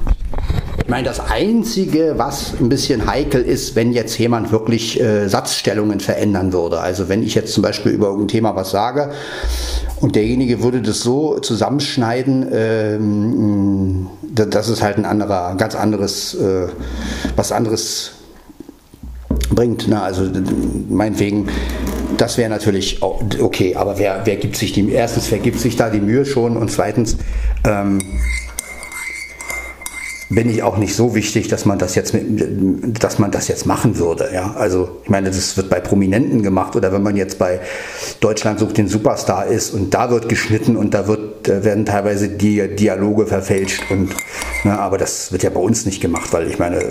Ich 0.88 0.90
meine, 0.90 1.06
das 1.06 1.20
Einzige, 1.20 2.14
was 2.16 2.54
ein 2.58 2.70
bisschen 2.70 3.06
heikel 3.06 3.42
ist, 3.42 3.76
wenn 3.76 3.92
jetzt 3.92 4.18
jemand 4.18 4.52
wirklich 4.52 4.98
äh, 4.98 5.28
Satzstellungen 5.28 6.00
verändern 6.00 6.54
würde. 6.54 6.80
Also 6.80 7.10
wenn 7.10 7.22
ich 7.22 7.34
jetzt 7.34 7.52
zum 7.52 7.62
Beispiel 7.62 7.92
über 7.92 8.06
irgendein 8.06 8.28
Thema 8.28 8.56
was 8.56 8.70
sage 8.70 9.10
und 10.00 10.16
derjenige 10.16 10.62
würde 10.62 10.80
das 10.80 11.00
so 11.00 11.40
zusammenschneiden, 11.40 12.48
ähm, 12.50 14.06
das 14.22 14.70
ist 14.70 14.80
halt 14.82 14.96
ein 14.96 15.04
anderer, 15.04 15.56
ganz 15.56 15.74
anderes, 15.74 16.32
äh, 16.32 16.68
was 17.36 17.52
anderes 17.52 18.12
bringt. 19.50 19.88
Ne? 19.88 20.00
Also 20.00 20.28
meinetwegen, 20.88 21.48
das 22.16 22.38
wäre 22.38 22.50
natürlich 22.50 23.02
okay, 23.02 23.76
aber 23.76 23.98
wer, 23.98 24.22
wer 24.24 24.36
gibt 24.36 24.56
sich 24.56 24.72
die, 24.72 24.90
erstens, 24.90 25.30
wer 25.30 25.38
gibt 25.38 25.60
sich 25.60 25.76
da 25.76 25.90
die 25.90 26.00
Mühe 26.00 26.24
schon 26.24 26.56
und 26.56 26.70
zweitens, 26.70 27.16
ähm, 27.64 28.00
bin 30.30 30.50
ich 30.50 30.62
auch 30.62 30.76
nicht 30.76 30.94
so 30.94 31.14
wichtig, 31.14 31.48
dass 31.48 31.64
man 31.64 31.78
das 31.78 31.94
jetzt 31.94 32.12
mit, 32.12 33.02
dass 33.02 33.18
man 33.18 33.30
das 33.30 33.48
jetzt 33.48 33.64
machen 33.64 33.98
würde. 33.98 34.28
Ja? 34.32 34.54
Also 34.56 35.00
ich 35.04 35.08
meine, 35.08 35.28
das 35.28 35.56
wird 35.56 35.70
bei 35.70 35.80
Prominenten 35.80 36.42
gemacht 36.42 36.76
oder 36.76 36.92
wenn 36.92 37.02
man 37.02 37.16
jetzt 37.16 37.38
bei 37.38 37.60
Deutschland 38.20 38.58
sucht 38.58 38.76
den 38.76 38.88
Superstar 38.88 39.46
ist 39.46 39.70
und 39.70 39.94
da 39.94 40.10
wird 40.10 40.28
geschnitten 40.28 40.76
und 40.76 40.92
da 40.92 41.08
wird 41.08 41.48
werden 41.48 41.86
teilweise 41.86 42.28
die 42.28 42.76
Dialoge 42.76 43.26
verfälscht 43.26 43.82
und 43.90 44.10
na, 44.64 44.78
aber 44.78 44.98
das 44.98 45.32
wird 45.32 45.42
ja 45.44 45.50
bei 45.50 45.60
uns 45.60 45.86
nicht 45.86 46.02
gemacht, 46.02 46.30
weil 46.32 46.46
ich 46.48 46.58
meine, 46.58 46.82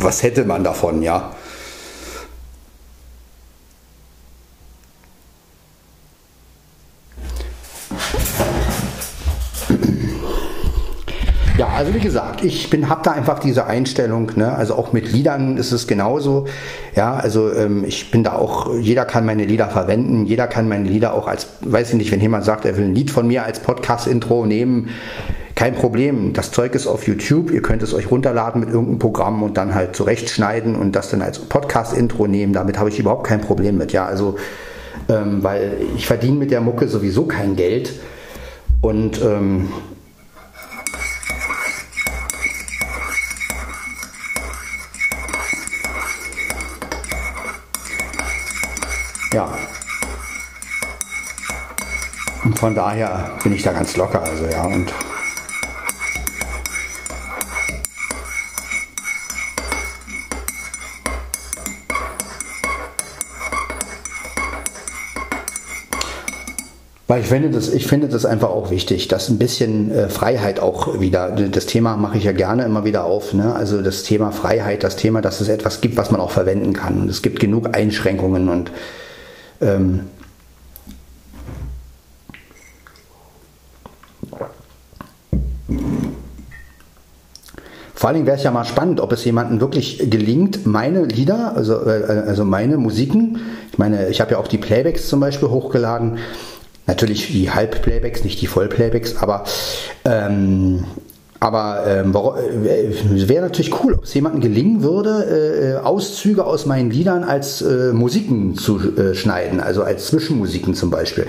was 0.00 0.24
hätte 0.24 0.44
man 0.44 0.64
davon, 0.64 1.02
ja? 1.02 1.36
Also 11.80 11.94
wie 11.94 12.00
gesagt, 12.00 12.44
ich 12.44 12.68
bin, 12.68 12.90
habe 12.90 13.00
da 13.02 13.12
einfach 13.12 13.38
diese 13.38 13.66
Einstellung. 13.66 14.32
Ne? 14.36 14.52
Also 14.52 14.74
auch 14.74 14.92
mit 14.92 15.10
Liedern 15.12 15.56
ist 15.56 15.72
es 15.72 15.86
genauso. 15.86 16.44
Ja, 16.94 17.14
also 17.14 17.50
ähm, 17.54 17.86
ich 17.86 18.10
bin 18.10 18.22
da 18.22 18.34
auch. 18.34 18.76
Jeder 18.78 19.06
kann 19.06 19.24
meine 19.24 19.46
Lieder 19.46 19.66
verwenden. 19.66 20.26
Jeder 20.26 20.46
kann 20.46 20.68
meine 20.68 20.86
Lieder 20.86 21.14
auch 21.14 21.26
als, 21.26 21.46
weiß 21.62 21.88
ich 21.88 21.94
nicht, 21.94 22.12
wenn 22.12 22.20
jemand 22.20 22.44
sagt, 22.44 22.66
er 22.66 22.76
will 22.76 22.84
ein 22.84 22.94
Lied 22.94 23.10
von 23.10 23.26
mir 23.26 23.44
als 23.44 23.60
Podcast-Intro 23.60 24.44
nehmen. 24.44 24.90
Kein 25.54 25.74
Problem. 25.74 26.34
Das 26.34 26.50
Zeug 26.50 26.74
ist 26.74 26.86
auf 26.86 27.06
YouTube. 27.06 27.50
Ihr 27.50 27.62
könnt 27.62 27.82
es 27.82 27.94
euch 27.94 28.10
runterladen 28.10 28.60
mit 28.60 28.68
irgendeinem 28.68 28.98
Programm 28.98 29.42
und 29.42 29.56
dann 29.56 29.74
halt 29.74 29.96
zurechtschneiden 29.96 30.76
und 30.76 30.94
das 30.94 31.08
dann 31.08 31.22
als 31.22 31.38
Podcast-Intro 31.38 32.26
nehmen. 32.26 32.52
Damit 32.52 32.78
habe 32.78 32.90
ich 32.90 32.98
überhaupt 32.98 33.26
kein 33.26 33.40
Problem 33.40 33.78
mit. 33.78 33.92
Ja, 33.92 34.04
also 34.04 34.36
ähm, 35.08 35.42
weil 35.42 35.78
ich 35.96 36.06
verdiene 36.06 36.36
mit 36.36 36.50
der 36.50 36.60
Mucke 36.60 36.88
sowieso 36.88 37.24
kein 37.24 37.56
Geld 37.56 37.94
und 38.82 39.22
ähm, 39.22 39.70
von 52.60 52.74
daher 52.74 53.38
bin 53.42 53.54
ich 53.54 53.62
da 53.62 53.72
ganz 53.72 53.96
locker, 53.96 54.22
also 54.22 54.44
ja, 54.44 54.64
und 54.64 54.92
Weil 67.08 67.22
ich 67.22 67.26
finde 67.26 67.50
das, 67.50 67.72
ich 67.72 67.88
finde 67.88 68.06
das 68.06 68.24
einfach 68.24 68.50
auch 68.50 68.70
wichtig, 68.70 69.08
dass 69.08 69.28
ein 69.30 69.38
bisschen 69.38 69.90
äh, 69.90 70.08
Freiheit 70.08 70.60
auch 70.60 71.00
wieder, 71.00 71.30
das 71.30 71.66
Thema 71.66 71.96
mache 71.96 72.18
ich 72.18 72.22
ja 72.22 72.30
gerne 72.30 72.64
immer 72.64 72.84
wieder 72.84 73.02
auf, 73.02 73.34
ne? 73.34 73.52
also 73.52 73.82
das 73.82 74.04
Thema 74.04 74.30
Freiheit, 74.30 74.84
das 74.84 74.94
Thema, 74.94 75.20
dass 75.20 75.40
es 75.40 75.48
etwas 75.48 75.80
gibt, 75.80 75.96
was 75.96 76.12
man 76.12 76.20
auch 76.20 76.30
verwenden 76.30 76.72
kann. 76.72 77.00
Und 77.00 77.10
es 77.10 77.20
gibt 77.22 77.40
genug 77.40 77.74
Einschränkungen 77.74 78.48
und 78.48 78.70
ähm, 79.60 80.04
Vor 88.00 88.08
allen 88.08 88.14
Dingen 88.14 88.26
wäre 88.26 88.38
es 88.38 88.44
ja 88.44 88.50
mal 88.50 88.64
spannend, 88.64 88.98
ob 88.98 89.12
es 89.12 89.26
jemandem 89.26 89.60
wirklich 89.60 90.08
gelingt, 90.08 90.64
meine 90.64 91.04
Lieder, 91.04 91.54
also, 91.54 91.84
äh, 91.84 92.24
also 92.26 92.46
meine 92.46 92.78
Musiken, 92.78 93.40
ich 93.70 93.76
meine, 93.76 94.08
ich 94.08 94.22
habe 94.22 94.30
ja 94.30 94.38
auch 94.38 94.48
die 94.48 94.56
Playbacks 94.56 95.06
zum 95.06 95.20
Beispiel 95.20 95.50
hochgeladen, 95.50 96.16
natürlich 96.86 97.30
die 97.30 97.50
Halbplaybacks, 97.50 98.24
nicht 98.24 98.40
die 98.40 98.46
Vollplaybacks, 98.46 99.18
aber 99.18 99.44
ähm, 100.06 100.84
aber 101.40 101.84
ähm, 101.86 102.14
äh, 102.64 103.28
wäre 103.28 103.42
natürlich 103.42 103.84
cool, 103.84 103.92
ob 103.92 104.04
es 104.04 104.14
jemandem 104.14 104.40
gelingen 104.40 104.82
würde, 104.82 105.76
äh, 105.82 105.84
Auszüge 105.84 106.46
aus 106.46 106.64
meinen 106.64 106.90
Liedern 106.90 107.22
als 107.22 107.60
äh, 107.60 107.92
Musiken 107.92 108.56
zu 108.56 108.78
äh, 108.96 109.14
schneiden, 109.14 109.60
also 109.60 109.82
als 109.82 110.06
Zwischenmusiken 110.06 110.72
zum 110.72 110.88
Beispiel. 110.88 111.26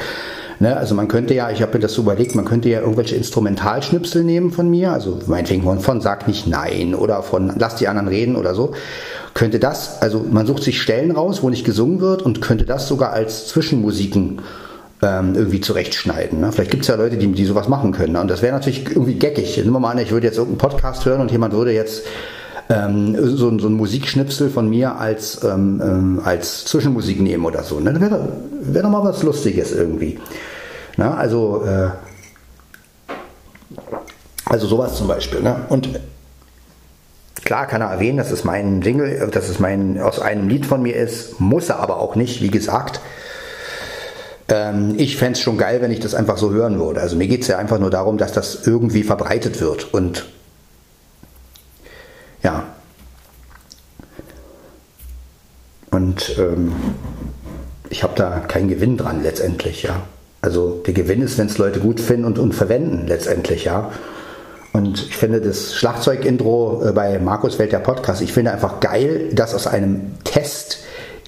Ne? 0.62 0.78
Also 0.78 0.94
man 0.94 1.08
könnte 1.08 1.34
ja, 1.34 1.50
ich 1.50 1.64
habe 1.64 1.74
mir 1.74 1.80
das 1.80 1.94
so 1.94 2.04
überlegt, 2.04 2.36
man 2.36 2.46
könnte 2.46 2.70
ja 2.70 2.82
irgendwelche 2.82 3.16
Instrumentalschnipsel 3.16 4.24
nehmen 4.24 4.52
von 4.52 4.70
mir, 4.70 4.92
also 4.92 5.18
meinetwegen 5.26 5.64
von, 5.64 5.80
von 5.80 6.02
Sag 6.02 6.28
nicht 6.28 6.46
Nein 6.46 6.94
oder 6.94 7.24
von 7.24 7.52
Lass 7.58 7.78
die 7.78 7.88
anderen 7.88 8.08
reden 8.08 8.36
oder 8.36 8.54
so. 8.54 8.74
Könnte 9.34 9.58
das, 9.58 10.04
also 10.04 10.24
man 10.30 10.46
sucht 10.46 10.62
sich 10.62 10.80
Stellen 10.80 11.10
raus, 11.10 11.42
wo 11.42 11.50
nicht 11.50 11.66
gesungen 11.66 12.00
wird 12.00 12.22
und 12.22 12.42
könnte 12.42 12.66
das 12.66 12.88
sogar 12.88 13.12
als 13.12 13.48
Zwischenmusiken 13.48 14.44
ähm, 15.02 15.34
irgendwie 15.34 15.62
zurechtschneiden. 15.62 16.42
Ne? 16.42 16.52
Vielleicht 16.52 16.70
gibt 16.70 16.84
es 16.84 16.90
ja 16.90 16.96
Leute, 16.96 17.18
die, 17.18 17.32
die 17.32 17.46
sowas 17.46 17.68
machen 17.68 17.92
können. 17.92 18.14
Ne? 18.14 18.22
Und 18.22 18.30
das 18.30 18.44
wäre 18.44 18.54
natürlich 18.54 18.86
irgendwie 18.88 19.16
geckig. 19.16 19.58
Nehmen 19.58 19.72
wir 19.72 19.80
mal 19.80 19.94
an, 19.94 19.98
ich 19.98 20.12
würde 20.12 20.28
jetzt 20.28 20.38
irgendeinen 20.38 20.70
Podcast 20.70 21.06
hören 21.06 21.22
und 21.22 21.32
jemand 21.32 21.56
würde 21.56 21.74
jetzt 21.74 22.04
ähm, 22.70 23.16
so, 23.20 23.58
so 23.58 23.68
ein 23.68 23.74
Musikschnipsel 23.74 24.52
von 24.52 24.70
mir 24.70 24.98
als, 24.98 25.44
ähm, 25.44 25.82
ähm 25.84 26.22
als 26.24 26.66
Zwischenmusik 26.66 27.20
nehmen 27.20 27.46
oder 27.46 27.64
so. 27.64 27.80
Ne? 27.80 27.94
Das 27.94 28.02
wäre 28.02 28.30
wär 28.62 28.84
doch 28.84 28.92
mal 28.92 29.04
was 29.04 29.24
Lustiges 29.24 29.72
irgendwie. 29.72 30.20
Ne? 31.02 31.18
Also, 31.18 31.66
äh, 31.66 31.90
also 34.46 34.68
sowas 34.68 34.96
zum 34.96 35.08
Beispiel. 35.08 35.42
Ne? 35.42 35.66
Und 35.70 35.90
Klar 37.44 37.66
kann 37.66 37.82
er 37.82 37.90
erwähnen, 37.90 38.18
dass 38.18 38.32
es 38.32 38.44
mein 38.44 38.84
Single, 38.84 39.28
dass 39.32 39.50
es 39.50 39.60
mein 39.60 40.00
aus 40.00 40.20
einem 40.20 40.48
Lied 40.48 40.66
von 40.66 40.82
mir 40.82 40.96
ist, 40.96 41.40
muss 41.40 41.70
er 41.70 41.80
aber 41.80 42.00
auch 42.00 42.16
nicht, 42.16 42.42
wie 42.42 42.52
gesagt. 42.52 43.02
Ähm, 44.48 44.94
ich 44.98 45.18
fände 45.18 45.34
es 45.34 45.42
schon 45.42 45.58
geil, 45.58 45.82
wenn 45.82 45.92
ich 45.92 46.00
das 46.00 46.14
einfach 46.14 46.38
so 46.38 46.52
hören 46.52 46.80
würde. 46.80 47.02
Also 47.02 47.16
mir 47.16 47.28
geht 47.28 47.42
es 47.42 47.48
ja 47.48 47.58
einfach 47.58 47.80
nur 47.80 47.90
darum, 47.90 48.18
dass 48.18 48.32
das 48.32 48.68
irgendwie 48.68 49.04
verbreitet 49.04 49.60
wird. 49.60 49.94
Und 49.94 50.28
ja. 52.44 52.64
Und 55.90 56.38
ähm, 56.38 56.74
ich 57.90 58.04
habe 58.04 58.14
da 58.16 58.40
keinen 58.40 58.70
Gewinn 58.70 58.98
dran 58.98 59.24
letztendlich, 59.24 59.84
ja. 59.84 60.04
Also 60.42 60.82
der 60.86 60.94
Gewinn 60.94 61.22
ist, 61.22 61.38
wenn 61.38 61.48
es 61.48 61.58
Leute 61.58 61.80
gut 61.80 62.00
finden 62.00 62.26
und, 62.26 62.40
und 62.40 62.54
verwenden 62.54 63.06
letztendlich, 63.08 63.66
ja. 63.66 63.92
Und 64.74 65.08
ich 65.10 65.18
finde 65.18 65.42
das 65.42 65.76
Schlagzeug-Intro 65.76 66.84
äh, 66.86 66.92
bei 66.94 67.20
Markus 67.20 67.60
Welt 67.60 67.72
der 67.72 67.80
Podcast, 67.80 68.22
ich 68.22 68.34
finde 68.34 68.52
einfach 68.52 68.80
geil, 68.80 69.30
dass 69.34 69.54
aus 69.54 69.68
einem 69.68 70.14
Test 70.24 70.80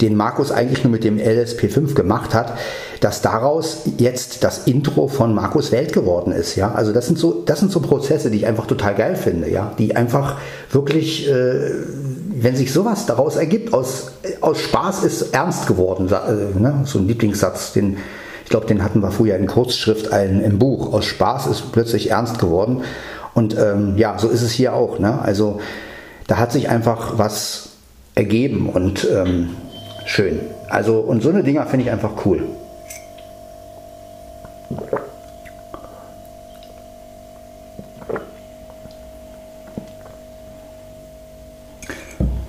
den 0.02 0.16
Markus 0.16 0.52
eigentlich 0.52 0.84
nur 0.84 0.92
mit 0.92 1.04
dem 1.04 1.18
LSP5 1.18 1.94
gemacht 1.94 2.34
hat, 2.34 2.58
dass 3.00 3.22
daraus 3.22 3.84
jetzt 3.98 4.44
das 4.44 4.66
Intro 4.66 5.08
von 5.08 5.36
Markus 5.36 5.72
Welt 5.72 5.94
geworden 5.94 6.32
ist. 6.32 6.56
Ja, 6.56 6.74
also 6.74 6.92
das 6.92 7.06
sind 7.06 7.20
so, 7.20 7.44
das 7.46 7.60
sind 7.60 7.72
so 7.72 7.80
Prozesse, 7.80 8.32
die 8.32 8.38
ich 8.38 8.48
einfach 8.48 8.66
total 8.66 8.96
geil 8.96 9.16
finde. 9.16 9.50
Ja, 9.50 9.74
die 9.78 9.96
einfach 9.96 10.38
wirklich, 10.72 11.30
äh, 11.30 11.72
wenn 12.36 12.56
sich 12.56 12.74
sowas 12.74 13.06
daraus 13.06 13.36
ergibt, 13.36 13.74
aus, 13.74 14.14
aus 14.42 14.60
Spaß 14.60 15.04
ist 15.04 15.34
ernst 15.34 15.68
geworden. 15.68 16.10
Äh, 16.10 16.60
ne? 16.60 16.82
So 16.86 17.00
ein 17.00 17.08
Lieblingssatz, 17.08 17.74
den 17.74 17.98
ich 18.44 18.50
glaube, 18.50 18.68
den 18.68 18.84
hatten 18.84 19.02
wir 19.02 19.12
früher 19.12 19.36
in 19.36 19.48
Kurzschrift 19.48 20.12
ein, 20.12 20.42
im 20.42 20.60
Buch. 20.60 20.94
Aus 20.94 21.06
Spaß 21.06 21.48
ist 21.48 21.72
plötzlich 21.72 22.12
ernst 22.12 22.40
geworden. 22.40 22.84
Und 23.34 23.58
ähm, 23.58 23.98
ja, 23.98 24.18
so 24.20 24.28
ist 24.30 24.42
es 24.42 24.52
hier 24.52 24.74
auch. 24.74 25.00
Ne? 25.00 25.20
Also 25.22 25.60
da 26.28 26.38
hat 26.38 26.52
sich 26.52 26.70
einfach 26.70 27.18
was 27.18 27.70
ergeben 28.16 28.70
und 28.70 29.08
ähm, 29.12 29.50
schön. 30.06 30.40
Also, 30.70 31.00
und 31.00 31.24
so 31.24 31.30
eine 31.30 31.44
Dinger 31.44 31.66
finde 31.66 31.86
ich 31.86 31.92
einfach 31.92 32.26
cool. 32.26 32.44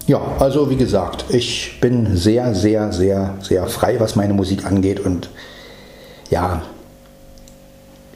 Ja, 0.07 0.21
also 0.39 0.69
wie 0.69 0.77
gesagt, 0.77 1.25
ich 1.31 1.81
bin 1.81 2.15
sehr, 2.15 2.55
sehr, 2.55 2.93
sehr, 2.93 3.35
sehr 3.41 3.67
frei, 3.67 3.99
was 4.01 4.17
meine 4.17 4.35
Musik 4.35 4.67
angeht 4.67 5.01
und 5.01 5.31
ja, 6.31 6.63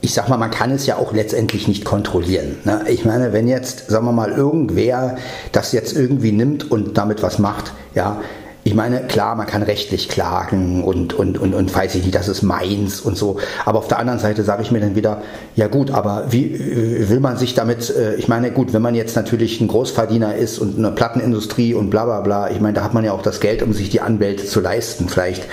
ich 0.01 0.13
sag 0.13 0.29
mal, 0.29 0.37
man 0.37 0.51
kann 0.51 0.71
es 0.71 0.85
ja 0.85 0.95
auch 0.97 1.13
letztendlich 1.13 1.67
nicht 1.67 1.83
kontrollieren. 1.83 2.57
Ne? 2.63 2.85
Ich 2.87 3.05
meine, 3.05 3.33
wenn 3.33 3.47
jetzt, 3.47 3.89
sagen 3.89 4.05
wir 4.05 4.11
mal, 4.11 4.31
irgendwer 4.31 5.17
das 5.51 5.71
jetzt 5.71 5.93
irgendwie 5.95 6.31
nimmt 6.31 6.71
und 6.71 6.97
damit 6.97 7.21
was 7.21 7.39
macht, 7.39 7.73
ja, 7.95 8.21
ich 8.63 8.75
meine, 8.75 9.01
klar, 9.07 9.35
man 9.35 9.47
kann 9.47 9.63
rechtlich 9.63 10.09
klagen 10.09 10.83
und, 10.83 11.13
und, 11.13 11.37
und, 11.37 11.55
und 11.55 11.73
weiß 11.73 11.95
ich 11.95 12.03
nicht, 12.03 12.13
das 12.13 12.27
ist 12.27 12.43
meins 12.43 12.99
und 12.99 13.17
so. 13.17 13.39
Aber 13.65 13.79
auf 13.79 13.87
der 13.87 13.99
anderen 13.99 14.19
Seite 14.19 14.43
sage 14.43 14.61
ich 14.61 14.71
mir 14.71 14.81
dann 14.81 14.95
wieder, 14.95 15.21
ja 15.55 15.67
gut, 15.67 15.91
aber 15.91 16.25
wie 16.29 16.53
äh, 16.53 17.09
will 17.09 17.19
man 17.19 17.37
sich 17.37 17.55
damit, 17.55 17.89
äh, 17.89 18.15
ich 18.15 18.27
meine, 18.27 18.51
gut, 18.51 18.73
wenn 18.73 18.81
man 18.81 18.95
jetzt 18.95 19.15
natürlich 19.15 19.61
ein 19.61 19.69
Großverdiener 19.69 20.35
ist 20.35 20.59
und 20.59 20.77
eine 20.77 20.91
Plattenindustrie 20.91 21.73
und 21.73 21.89
bla 21.89 22.05
bla 22.05 22.21
bla, 22.21 22.51
ich 22.51 22.59
meine, 22.59 22.73
da 22.73 22.83
hat 22.83 22.93
man 22.93 23.03
ja 23.03 23.13
auch 23.13 23.21
das 23.21 23.39
Geld, 23.39 23.63
um 23.63 23.73
sich 23.73 23.89
die 23.89 24.01
Anwälte 24.01 24.45
zu 24.45 24.59
leisten, 24.59 25.07
vielleicht. 25.07 25.47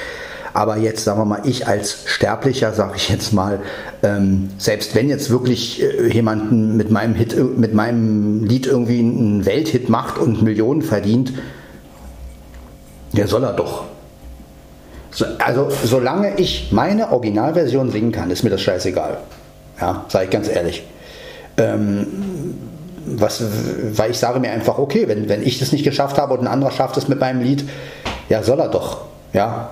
Aber 0.56 0.78
jetzt, 0.78 1.04
sagen 1.04 1.20
wir 1.20 1.26
mal, 1.26 1.42
ich 1.44 1.66
als 1.68 1.98
Sterblicher, 2.06 2.72
sage 2.72 2.94
ich 2.96 3.10
jetzt 3.10 3.34
mal, 3.34 3.60
ähm, 4.02 4.48
selbst 4.56 4.94
wenn 4.94 5.10
jetzt 5.10 5.28
wirklich 5.28 5.82
äh, 5.82 6.10
jemanden 6.10 6.78
mit 6.78 6.90
meinem 6.90 7.14
Hit, 7.14 7.36
mit 7.58 7.74
meinem 7.74 8.42
Lied 8.42 8.66
irgendwie 8.66 9.00
einen 9.00 9.44
Welthit 9.44 9.90
macht 9.90 10.16
und 10.16 10.40
Millionen 10.40 10.80
verdient, 10.80 11.34
der 13.12 13.28
soll 13.28 13.44
er 13.44 13.52
doch. 13.52 13.84
So, 15.10 15.26
also 15.44 15.68
solange 15.84 16.40
ich 16.40 16.72
meine 16.72 17.12
Originalversion 17.12 17.90
singen 17.90 18.10
kann, 18.10 18.30
ist 18.30 18.42
mir 18.42 18.48
das 18.48 18.62
scheißegal. 18.62 19.18
Ja, 19.78 20.06
sage 20.08 20.24
ich 20.24 20.30
ganz 20.30 20.48
ehrlich. 20.48 20.84
Ähm, 21.58 22.06
was, 23.04 23.44
weil 23.92 24.10
ich 24.10 24.18
sage 24.18 24.40
mir 24.40 24.52
einfach, 24.52 24.78
okay, 24.78 25.06
wenn, 25.06 25.28
wenn 25.28 25.42
ich 25.42 25.58
das 25.58 25.72
nicht 25.72 25.84
geschafft 25.84 26.16
habe 26.16 26.32
und 26.32 26.40
ein 26.40 26.46
anderer 26.46 26.70
schafft 26.70 26.96
es 26.96 27.08
mit 27.08 27.20
meinem 27.20 27.42
Lied, 27.42 27.68
ja, 28.30 28.42
soll 28.42 28.58
er 28.58 28.68
doch. 28.68 29.02
Ja. 29.34 29.68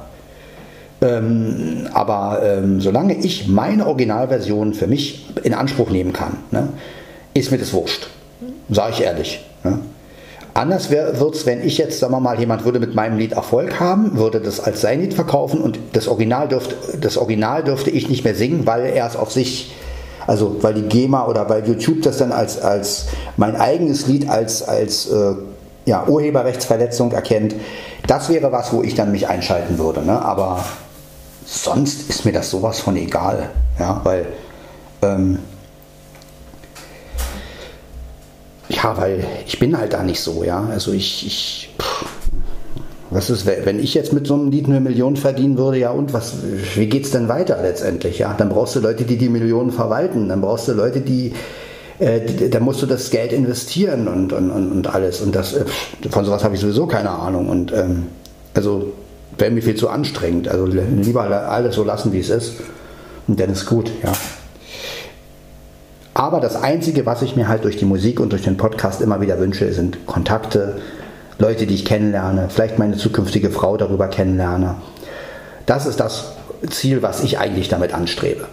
Ähm, 1.05 1.88
aber 1.92 2.40
ähm, 2.42 2.80
solange 2.80 3.14
ich 3.14 3.46
meine 3.46 3.86
Originalversion 3.86 4.72
für 4.72 4.86
mich 4.86 5.26
in 5.42 5.52
Anspruch 5.52 5.90
nehmen 5.90 6.14
kann, 6.14 6.38
ne, 6.50 6.70
ist 7.34 7.50
mir 7.50 7.59
das 7.59 7.74
wurscht. 7.74 8.09
Sage 8.70 8.94
ich 8.94 9.02
ehrlich. 9.02 9.44
Ne? 9.64 9.80
Anders 10.55 10.88
wird 10.88 11.34
es, 11.34 11.46
wenn 11.46 11.62
ich 11.62 11.78
jetzt, 11.78 11.98
sagen 11.98 12.12
wir 12.12 12.20
mal, 12.20 12.38
jemand 12.38 12.64
würde 12.64 12.78
mit 12.78 12.94
meinem 12.94 13.18
Lied 13.18 13.32
Erfolg 13.32 13.80
haben, 13.80 14.16
würde 14.16 14.40
das 14.40 14.61
als 14.61 14.80
sein 14.80 15.00
Lied 15.00 15.12
verkaufen 15.12 15.61
und 15.61 15.78
das 15.92 16.09
Original 16.09 16.48
dürfte, 16.48 16.76
das 16.98 17.18
Original 17.18 17.64
dürfte 17.64 17.90
ich 17.90 18.09
nicht 18.09 18.24
mehr 18.24 18.36
singen, 18.36 18.64
weil 18.64 18.86
er 18.86 19.07
es 19.07 19.16
auf 19.16 19.32
sich, 19.32 19.74
also 20.28 20.57
weil 20.62 20.74
die 20.74 20.82
GEMA 20.82 21.26
oder 21.26 21.50
weil 21.50 21.66
YouTube 21.66 22.02
das 22.02 22.18
dann 22.18 22.30
als, 22.32 22.62
als 22.62 23.09
mein 23.36 23.57
eigenes 23.57 24.07
Lied 24.07 24.30
als, 24.30 24.62
als 24.62 25.11
äh, 25.11 25.34
ja, 25.86 26.07
Urheberrechtsverletzung 26.07 27.12
erkennt. 27.12 27.57
Das 28.07 28.28
wäre 28.28 28.52
was, 28.52 28.72
wo 28.72 28.82
ich 28.82 28.94
dann 28.94 29.11
mich 29.11 29.28
einschalten 29.28 29.76
würde. 29.78 30.02
Ne? 30.02 30.22
Aber 30.22 30.64
sonst 31.45 32.09
ist 32.09 32.24
mir 32.24 32.32
das 32.32 32.51
sowas 32.51 32.80
von 32.80 32.97
egal. 32.97 33.51
Ja, 33.78 34.01
weil 34.05 34.26
ähm, 35.03 35.38
Ja, 38.68 38.97
weil 38.97 39.24
ich 39.47 39.59
bin 39.59 39.76
halt 39.76 39.92
da 39.92 40.03
nicht 40.03 40.20
so, 40.20 40.42
ja. 40.42 40.66
Also 40.70 40.92
ich, 40.92 41.26
ich 41.26 41.70
was 43.11 43.30
ist, 43.30 43.47
wenn 43.47 43.78
ich 43.78 43.95
jetzt 43.95 44.12
mit 44.12 44.26
so 44.26 44.34
einem 44.34 44.51
Lied 44.51 44.66
eine 44.66 44.80
Million 44.80 45.16
verdienen 45.16 45.57
würde, 45.57 45.78
ja 45.78 45.90
und 45.90 46.12
was, 46.12 46.34
wie 46.74 46.86
geht's 46.86 47.11
denn 47.11 47.28
weiter 47.28 47.59
letztendlich, 47.62 48.18
ja? 48.18 48.34
Dann 48.36 48.49
brauchst 48.49 48.74
du 48.74 48.80
Leute, 48.80 49.05
die 49.05 49.16
die 49.16 49.28
Millionen 49.28 49.70
verwalten, 49.70 50.28
dann 50.28 50.40
brauchst 50.40 50.66
du 50.66 50.72
Leute, 50.72 51.01
die, 51.01 51.32
äh, 52.01 52.49
da 52.49 52.59
musst 52.59 52.82
du 52.82 52.86
das 52.86 53.11
Geld 53.11 53.32
investieren 53.32 54.09
und, 54.09 54.32
und, 54.32 54.51
und, 54.51 54.72
und 54.72 54.86
alles 54.92 55.20
und 55.20 55.34
das, 55.34 55.53
äh, 55.53 55.64
von 56.11 56.24
sowas 56.24 56.42
habe 56.42 56.57
ich 56.57 56.61
sowieso 56.61 56.86
keine 56.86 57.11
Ahnung 57.11 57.49
und 57.49 57.72
ähm, 57.72 58.07
also 58.55 58.92
wäre 59.39 59.51
mir 59.51 59.62
viel 59.62 59.76
zu 59.76 59.89
anstrengend, 59.89 60.49
also 60.49 60.66
lieber 60.66 61.22
alles 61.22 61.74
so 61.74 61.85
lassen, 61.85 62.12
wie 62.12 62.20
es 62.20 62.30
ist 62.30 62.55
und 63.26 63.41
dann 63.41 63.51
ist 63.51 63.66
gut, 63.66 63.91
ja. 64.03 64.12
Aber 66.14 66.39
das 66.39 66.55
Einzige, 66.55 67.07
was 67.07 67.22
ich 67.22 67.35
mir 67.35 67.49
halt 67.49 67.64
durch 67.64 67.76
die 67.76 67.85
Musik 67.85 68.20
und 68.20 68.30
durch 68.30 68.43
den 68.43 68.57
Podcast 68.57 69.01
immer 69.01 69.20
wieder 69.20 69.41
wünsche, 69.41 69.72
sind 69.72 70.07
Kontakte, 70.07 70.80
Leute, 71.39 71.66
die 71.66 71.74
ich 71.74 71.85
kennenlerne, 71.85 72.49
vielleicht 72.49 72.78
meine 72.78 72.97
zukünftige 72.97 73.51
Frau 73.51 73.76
darüber 73.76 74.07
kennenlerne. 74.07 74.76
Das 75.66 75.87
ist 75.87 75.99
das 75.99 76.35
Ziel, 76.70 77.03
was 77.03 77.24
ich 77.24 77.39
eigentlich 77.39 77.68
damit 77.68 77.93
anstrebe. 77.93 78.47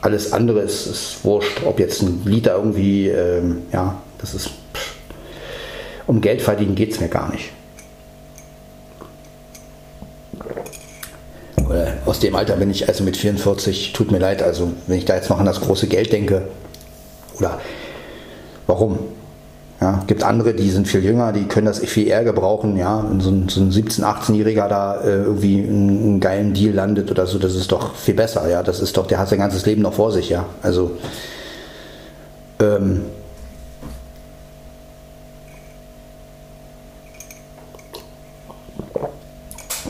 Alles 0.00 0.32
andere 0.32 0.60
ist, 0.60 0.86
ist 0.86 1.24
wurscht, 1.24 1.62
ob 1.64 1.78
jetzt 1.78 2.02
ein 2.02 2.22
Lied 2.24 2.46
da 2.46 2.56
irgendwie, 2.56 3.08
ähm, 3.08 3.62
ja, 3.72 3.94
das 4.18 4.34
ist, 4.34 4.48
pff, 4.48 4.94
um 6.08 6.20
Geld 6.20 6.42
verdienen 6.42 6.74
geht 6.74 6.92
es 6.92 7.00
mir 7.00 7.08
gar 7.08 7.30
nicht. 7.30 7.50
Aus 12.04 12.20
dem 12.20 12.34
Alter 12.34 12.56
bin 12.56 12.70
ich 12.70 12.88
also 12.88 13.04
mit 13.04 13.16
44, 13.16 13.92
tut 13.92 14.10
mir 14.10 14.18
leid, 14.18 14.42
also 14.42 14.72
wenn 14.86 14.98
ich 14.98 15.04
da 15.04 15.14
jetzt 15.14 15.30
noch 15.30 15.40
an 15.40 15.46
das 15.46 15.60
große 15.60 15.86
Geld 15.86 16.12
denke, 16.12 16.48
oder 17.38 17.58
warum? 18.66 18.98
Ja, 19.80 20.02
gibt 20.06 20.22
andere, 20.22 20.54
die 20.54 20.70
sind 20.70 20.88
viel 20.88 21.04
jünger, 21.04 21.32
die 21.32 21.44
können 21.44 21.66
das 21.66 21.80
viel 21.80 22.06
eher 22.06 22.24
gebrauchen. 22.24 22.76
Ja, 22.76 23.04
wenn 23.08 23.20
so 23.20 23.30
ein, 23.30 23.48
so 23.48 23.60
ein 23.60 23.70
17-, 23.70 24.02
18-Jähriger 24.02 24.68
da 24.68 25.00
äh, 25.02 25.24
irgendwie 25.24 25.58
einen, 25.58 25.88
einen, 25.88 26.20
geilen 26.20 26.54
Deal 26.54 26.72
landet 26.74 27.10
oder 27.10 27.26
so, 27.26 27.38
das 27.38 27.54
ist 27.54 27.72
doch 27.72 27.94
viel 27.94 28.14
besser. 28.14 28.48
Ja, 28.48 28.62
das 28.62 28.80
ist 28.80 28.96
doch, 28.96 29.06
der 29.06 29.18
hat 29.18 29.28
sein 29.28 29.40
ganzes 29.40 29.66
Leben 29.66 29.82
noch 29.82 29.94
vor 29.94 30.12
sich. 30.12 30.30
Ja, 30.30 30.46
also 30.62 30.92
ähm, 32.60 33.02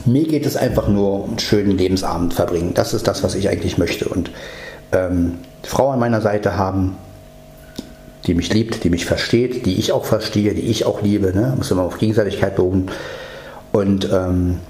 mir 0.05 0.27
geht 0.27 0.47
es 0.47 0.57
einfach 0.57 0.89
nur 0.89 1.25
einen 1.25 1.39
schönen 1.39 1.77
Lebensabend 1.77 2.35
verbringen. 2.35 2.75
Das 2.75 2.95
ist 2.95 3.07
das, 3.07 3.23
was 3.23 3.35
ich 3.35 3.49
eigentlich 3.49 3.79
möchte. 3.79 4.09
Und 4.09 4.31
ähm, 4.93 5.39
Frau 5.63 5.91
an 5.91 5.99
meiner 5.99 6.21
Seite 6.21 6.57
haben, 6.57 6.97
die 8.27 8.35
mich 8.35 8.53
liebt, 8.53 8.85
die 8.85 8.91
mich 8.91 9.07
versteht, 9.07 9.67
die 9.67 9.79
ich 9.79 9.93
auch 9.93 10.05
verstehe, 10.05 10.55
die 10.55 10.63
ich 10.63 10.87
auch 10.87 11.03
liebe. 11.03 11.33
Ne? 11.35 11.55
Muss 11.57 11.71
immer 11.71 11.83
auf 11.83 11.99
Gegenseitigkeit 11.99 12.57
beruhen. 12.57 12.91
Und 13.73 14.09
ähm, 14.13 14.61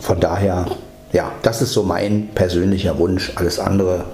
von 0.00 0.20
daher, 0.20 0.66
ja, 1.12 1.32
das 1.42 1.62
ist 1.62 1.72
so 1.72 1.82
mein 1.82 2.28
persönlicher 2.34 2.98
Wunsch. 2.98 3.32
Alles 3.34 3.58
andere, 3.58 4.04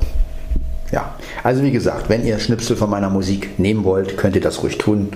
ja. 0.90 1.14
Also 1.44 1.62
wie 1.62 1.70
gesagt, 1.70 2.08
wenn 2.08 2.24
ihr 2.24 2.38
Schnipsel 2.38 2.76
von 2.76 2.90
meiner 2.90 3.10
Musik 3.10 3.58
nehmen 3.58 3.84
wollt, 3.84 4.16
könnt 4.16 4.34
ihr 4.34 4.42
das 4.42 4.62
ruhig 4.62 4.78
tun. 4.78 5.10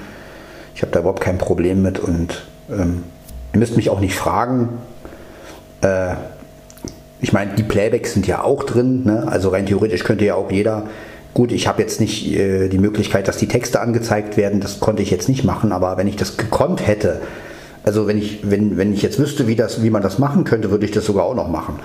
Ich 0.74 0.82
habe 0.82 0.92
da 0.92 1.00
überhaupt 1.00 1.20
kein 1.20 1.38
Problem 1.38 1.82
mit 1.82 1.98
und 1.98 2.44
ähm, 2.70 3.04
ihr 3.52 3.58
müsst 3.58 3.76
mich 3.76 3.90
auch 3.90 4.00
nicht 4.00 4.14
fragen. 4.14 4.68
Äh, 5.82 6.14
ich 7.20 7.32
meine, 7.32 7.54
die 7.54 7.62
Playbacks 7.62 8.14
sind 8.14 8.26
ja 8.26 8.42
auch 8.42 8.64
drin. 8.64 9.04
Ne? 9.04 9.28
Also 9.28 9.50
rein 9.50 9.66
theoretisch 9.66 10.04
könnte 10.04 10.24
ja 10.24 10.34
auch 10.34 10.50
jeder 10.50 10.84
Gut, 11.34 11.50
ich 11.50 11.66
habe 11.66 11.80
jetzt 11.80 11.98
nicht 11.98 12.30
äh, 12.30 12.68
die 12.68 12.78
Möglichkeit, 12.78 13.26
dass 13.26 13.38
die 13.38 13.48
Texte 13.48 13.80
angezeigt 13.80 14.36
werden, 14.36 14.60
das 14.60 14.80
konnte 14.80 15.02
ich 15.02 15.10
jetzt 15.10 15.30
nicht 15.30 15.44
machen, 15.44 15.72
aber 15.72 15.96
wenn 15.96 16.06
ich 16.06 16.16
das 16.16 16.36
gekonnt 16.36 16.86
hätte, 16.86 17.20
also 17.84 18.06
wenn 18.06 18.18
ich, 18.18 18.50
wenn, 18.50 18.76
wenn 18.76 18.92
ich 18.92 19.00
jetzt 19.00 19.18
wüsste, 19.18 19.46
wie, 19.46 19.56
das, 19.56 19.82
wie 19.82 19.88
man 19.88 20.02
das 20.02 20.18
machen 20.18 20.44
könnte, 20.44 20.70
würde 20.70 20.84
ich 20.84 20.92
das 20.92 21.06
sogar 21.06 21.24
auch 21.24 21.34
noch 21.34 21.48
machen. 21.48 21.80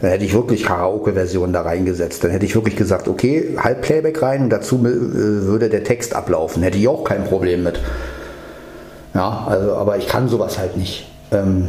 Dann 0.00 0.10
hätte 0.10 0.24
ich 0.24 0.32
wirklich 0.32 0.64
Karaoke-Versionen 0.64 1.52
da 1.52 1.60
reingesetzt. 1.60 2.24
Dann 2.24 2.30
hätte 2.30 2.46
ich 2.46 2.54
wirklich 2.54 2.74
gesagt, 2.74 3.06
okay, 3.06 3.54
Halbplayback 3.58 4.22
rein 4.22 4.44
und 4.44 4.50
dazu 4.50 4.76
äh, 4.76 4.82
würde 4.82 5.68
der 5.68 5.84
Text 5.84 6.14
ablaufen. 6.14 6.62
Hätte 6.62 6.78
ich 6.78 6.88
auch 6.88 7.04
kein 7.04 7.24
Problem 7.24 7.62
mit. 7.62 7.78
Ja, 9.12 9.44
also, 9.46 9.74
aber 9.74 9.98
ich 9.98 10.08
kann 10.08 10.28
sowas 10.28 10.58
halt 10.58 10.78
nicht. 10.78 11.06
Ähm 11.32 11.68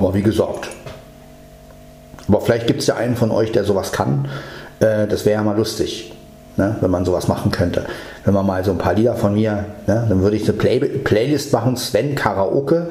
aber 0.00 0.14
wie 0.14 0.22
gesagt, 0.22 0.68
aber 2.28 2.40
vielleicht 2.40 2.66
gibt 2.66 2.80
es 2.80 2.86
ja 2.86 2.96
einen 2.96 3.16
von 3.16 3.30
euch, 3.30 3.52
der 3.52 3.64
sowas 3.64 3.92
kann. 3.92 4.28
Äh, 4.78 5.06
das 5.06 5.26
wäre 5.26 5.40
ja 5.40 5.42
mal 5.42 5.56
lustig, 5.56 6.12
ne? 6.56 6.76
wenn 6.80 6.90
man 6.90 7.04
sowas 7.04 7.28
machen 7.28 7.50
könnte. 7.50 7.86
Wenn 8.24 8.34
man 8.34 8.46
mal 8.46 8.64
so 8.64 8.70
ein 8.70 8.78
paar 8.78 8.94
Lieder 8.94 9.14
von 9.16 9.34
mir, 9.34 9.64
ne? 9.86 10.06
dann 10.08 10.22
würde 10.22 10.36
ich 10.36 10.44
eine 10.44 10.52
Play 10.52 10.78
Playlist 10.78 11.52
machen, 11.52 11.76
Sven 11.76 12.14
Karaoke. 12.14 12.88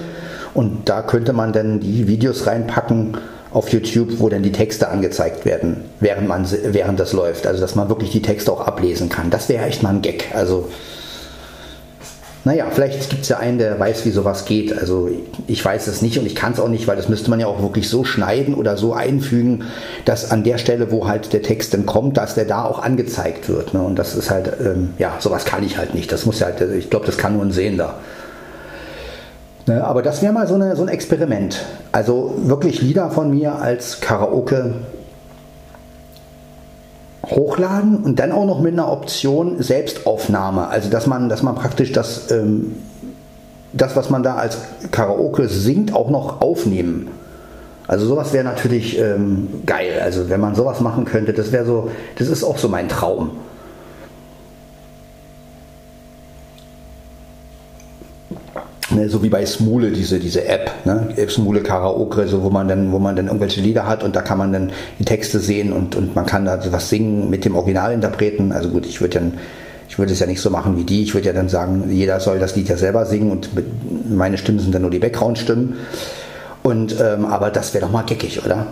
Und 0.54 0.90
da 0.90 1.02
könnte 1.02 1.32
man 1.32 1.54
dann 1.54 1.80
die 1.80 2.08
Videos 2.08 2.48
reinpacken 2.48 3.18
auf 3.52 3.70
YouTube, 3.70 4.20
wo 4.20 4.30
dann 4.30 4.44
die 4.44 4.52
Texte 4.52 4.90
angezeigt 4.90 5.46
werden, 5.46 5.86
während, 6.00 6.28
man, 6.28 6.46
während 6.66 7.00
das 7.00 7.14
läuft. 7.14 7.48
Also 7.48 7.62
dass 7.62 7.76
man 7.76 7.88
wirklich 7.88 8.12
die 8.12 8.22
Texte 8.22 8.52
auch 8.52 8.62
ablesen 8.62 9.10
kann. 9.10 9.30
Das 9.30 9.48
wäre 9.48 9.66
echt 9.66 9.84
mal 9.84 9.90
ein 9.90 10.02
Gag. 10.02 10.32
Also 10.34 10.68
naja, 12.46 12.68
vielleicht 12.72 13.10
gibt 13.10 13.24
es 13.24 13.30
ja 13.30 13.38
einen, 13.38 13.58
der 13.58 13.78
weiß, 13.80 14.06
wie 14.06 14.12
sowas 14.12 14.46
geht. 14.46 14.78
Also 14.78 15.10
ich 15.48 15.64
weiß 15.64 15.88
es 15.88 16.02
nicht 16.02 16.18
und 16.18 16.26
ich 16.26 16.36
kann 16.36 16.54
es 16.54 16.60
auch 16.60 16.70
nicht, 16.70 16.88
weil 16.88 16.96
das 16.96 17.10
müsste 17.10 17.30
man 17.30 17.40
ja 17.40 17.48
auch 17.48 17.62
wirklich 17.62 17.90
so 17.90 18.06
schneiden 18.06 18.54
oder 18.54 18.78
so 18.78 18.94
einfügen, 18.94 19.66
dass 20.06 20.32
an 20.32 20.44
der 20.44 20.58
Stelle, 20.58 20.90
wo 20.92 21.08
halt 21.08 21.34
der 21.34 21.42
Text 21.42 21.74
dann 21.74 21.86
kommt, 21.86 22.16
dass 22.16 22.36
der 22.36 22.46
da 22.46 22.64
auch 22.64 22.80
angezeigt 22.82 23.50
wird. 23.50 23.74
Ne? 23.74 23.82
Und 23.82 24.00
das 24.00 24.16
ist 24.16 24.32
halt, 24.32 24.54
ähm, 24.64 24.92
ja, 24.98 25.18
sowas 25.20 25.44
kann 25.44 25.64
ich 25.64 25.78
halt 25.78 25.94
nicht. 25.94 26.12
Das 26.12 26.26
muss 26.26 26.40
ja 26.40 26.48
halt, 26.48 26.62
ich 26.62 26.90
glaube, 26.90 27.06
das 27.06 27.18
kann 27.18 27.34
nur 27.34 27.44
ein 27.44 27.52
Sehender. 27.52 27.96
Ne? 29.68 29.84
Aber 29.84 30.02
das 30.02 30.22
wäre 30.22 30.32
mal 30.32 30.48
so, 30.48 30.56
eine, 30.56 30.78
so 30.78 30.84
ein 30.84 30.88
Experiment. 30.88 31.66
Also 31.92 32.36
wirklich 32.38 32.82
Lieder 32.82 33.12
von 33.12 33.32
mir 33.32 33.56
als 33.56 34.00
Karaoke 34.00 34.76
hochladen 37.26 37.98
und 37.98 38.20
dann 38.20 38.32
auch 38.32 38.46
noch 38.46 38.62
mit 38.62 38.74
einer 38.74 38.92
Option 38.92 39.62
Selbstaufnahme. 39.62 40.68
Also 40.68 40.90
dass 40.90 41.08
man, 41.08 41.30
dass 41.30 41.44
man 41.44 41.56
praktisch 41.56 41.92
das, 41.92 42.32
ähm, 42.32 42.76
das, 43.74 43.96
was 43.96 44.10
man 44.10 44.24
da 44.24 44.36
als 44.36 44.58
Karaoke 44.92 45.48
singt, 45.48 45.94
auch 45.94 46.10
noch 46.10 46.42
aufnehmen. 46.42 47.10
Also 47.88 48.06
sowas 48.06 48.34
wäre 48.34 48.44
natürlich 48.44 49.00
ähm, 49.00 49.48
geil. 49.66 50.00
Also 50.04 50.30
wenn 50.30 50.40
man 50.40 50.56
sowas 50.56 50.80
machen 50.80 51.06
könnte, 51.06 51.34
das 51.34 51.52
wäre 51.52 51.66
so, 51.66 51.90
das 52.18 52.28
ist 52.28 52.44
auch 52.44 52.58
so 52.58 52.70
mein 52.70 52.88
Traum. 52.88 53.32
Ne, 58.92 59.08
so 59.08 59.22
wie 59.22 59.30
bei 59.30 59.46
Smule, 59.46 59.92
diese, 59.92 60.20
diese 60.20 60.46
App, 60.46 60.72
ne? 60.84 61.10
Smule 61.28 61.62
Karaoke, 61.62 62.28
so 62.28 62.42
wo 62.42 62.50
man 62.50 62.68
dann, 62.68 62.92
wo 62.92 62.98
man 62.98 63.16
dann 63.16 63.28
irgendwelche 63.28 63.62
Lieder 63.62 63.86
hat 63.86 64.04
und 64.04 64.16
da 64.16 64.22
kann 64.22 64.40
man 64.40 64.52
dann 64.52 64.72
die 64.98 65.06
Texte 65.06 65.40
sehen 65.40 65.72
und, 65.72 65.96
und 65.96 66.16
man 66.16 66.26
kann 66.26 66.46
da 66.46 66.60
was 66.72 66.90
singen 66.90 67.30
mit 67.30 67.46
dem 67.46 67.56
Originalinterpreten. 67.56 68.52
Also 68.52 68.70
gut, 68.70 68.88
ich 68.88 69.00
würde 69.00 69.20
dann, 69.20 69.34
ich 69.88 70.00
würde 70.00 70.14
es 70.14 70.20
ja 70.20 70.26
nicht 70.26 70.42
so 70.42 70.50
machen 70.50 70.76
wie 70.76 70.86
die. 70.86 71.04
Ich 71.04 71.14
würde 71.14 71.28
ja 71.28 71.34
dann 71.34 71.50
sagen, 71.50 71.92
jeder 71.92 72.20
soll 72.20 72.40
das 72.40 72.56
Lied 72.56 72.68
ja 72.68 72.78
selber 72.78 73.06
singen 73.06 73.32
und 73.32 73.54
mit, 73.54 73.66
meine 74.10 74.40
Stimmen 74.40 74.60
sind 74.60 74.74
dann 74.74 74.82
nur 74.82 74.92
die 74.92 75.00
Background-Stimmen. 75.00 75.76
Und 76.64 77.00
ähm, 77.00 77.26
aber 77.26 77.52
das 77.52 77.76
wäre 77.76 77.86
doch 77.86 77.92
mal 77.92 78.02
geckig, 78.04 78.44
oder? 78.44 78.68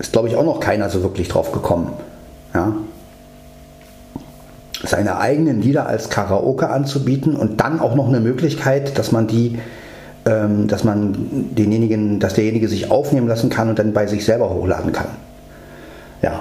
Ist 0.00 0.10
glaube 0.10 0.28
ich 0.28 0.34
auch 0.34 0.44
noch 0.44 0.58
keiner 0.58 0.90
so 0.90 1.04
wirklich 1.04 1.28
drauf 1.28 1.52
gekommen. 1.52 1.92
Ja? 2.52 2.74
Seine 4.86 5.18
eigenen 5.18 5.60
Lieder 5.62 5.86
als 5.86 6.10
Karaoke 6.10 6.70
anzubieten 6.70 7.36
und 7.36 7.60
dann 7.60 7.80
auch 7.80 7.94
noch 7.94 8.08
eine 8.08 8.20
Möglichkeit, 8.20 8.98
dass 8.98 9.12
man 9.12 9.26
die, 9.26 9.58
ähm, 10.26 10.68
dass 10.68 10.84
man 10.84 11.14
denjenigen, 11.56 12.20
dass 12.20 12.34
derjenige 12.34 12.68
sich 12.68 12.90
aufnehmen 12.90 13.28
lassen 13.28 13.50
kann 13.50 13.68
und 13.68 13.78
dann 13.78 13.92
bei 13.92 14.06
sich 14.06 14.24
selber 14.24 14.50
hochladen 14.50 14.92
kann. 14.92 15.08
Ja. 16.22 16.40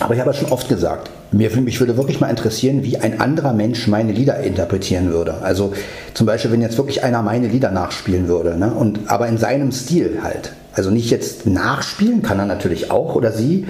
Aber 0.00 0.14
ich 0.14 0.20
habe 0.20 0.30
ja 0.30 0.36
schon 0.36 0.50
oft 0.50 0.68
gesagt, 0.68 1.10
mich 1.30 1.80
würde 1.80 1.96
wirklich 1.96 2.20
mal 2.20 2.28
interessieren, 2.28 2.82
wie 2.82 2.98
ein 2.98 3.20
anderer 3.20 3.52
Mensch 3.52 3.86
meine 3.88 4.12
Lieder 4.12 4.38
interpretieren 4.40 5.12
würde. 5.12 5.36
Also 5.42 5.72
zum 6.12 6.26
Beispiel, 6.26 6.50
wenn 6.50 6.60
jetzt 6.60 6.76
wirklich 6.76 7.04
einer 7.04 7.22
meine 7.22 7.46
Lieder 7.46 7.70
nachspielen 7.70 8.28
würde, 8.28 8.56
ne? 8.58 8.72
und, 8.72 9.10
aber 9.10 9.28
in 9.28 9.38
seinem 9.38 9.72
Stil 9.72 10.20
halt. 10.22 10.52
Also 10.74 10.90
nicht 10.90 11.10
jetzt 11.10 11.46
nachspielen, 11.46 12.22
kann 12.22 12.38
er 12.38 12.46
natürlich 12.46 12.90
auch 12.90 13.14
oder 13.14 13.32
sie. 13.32 13.66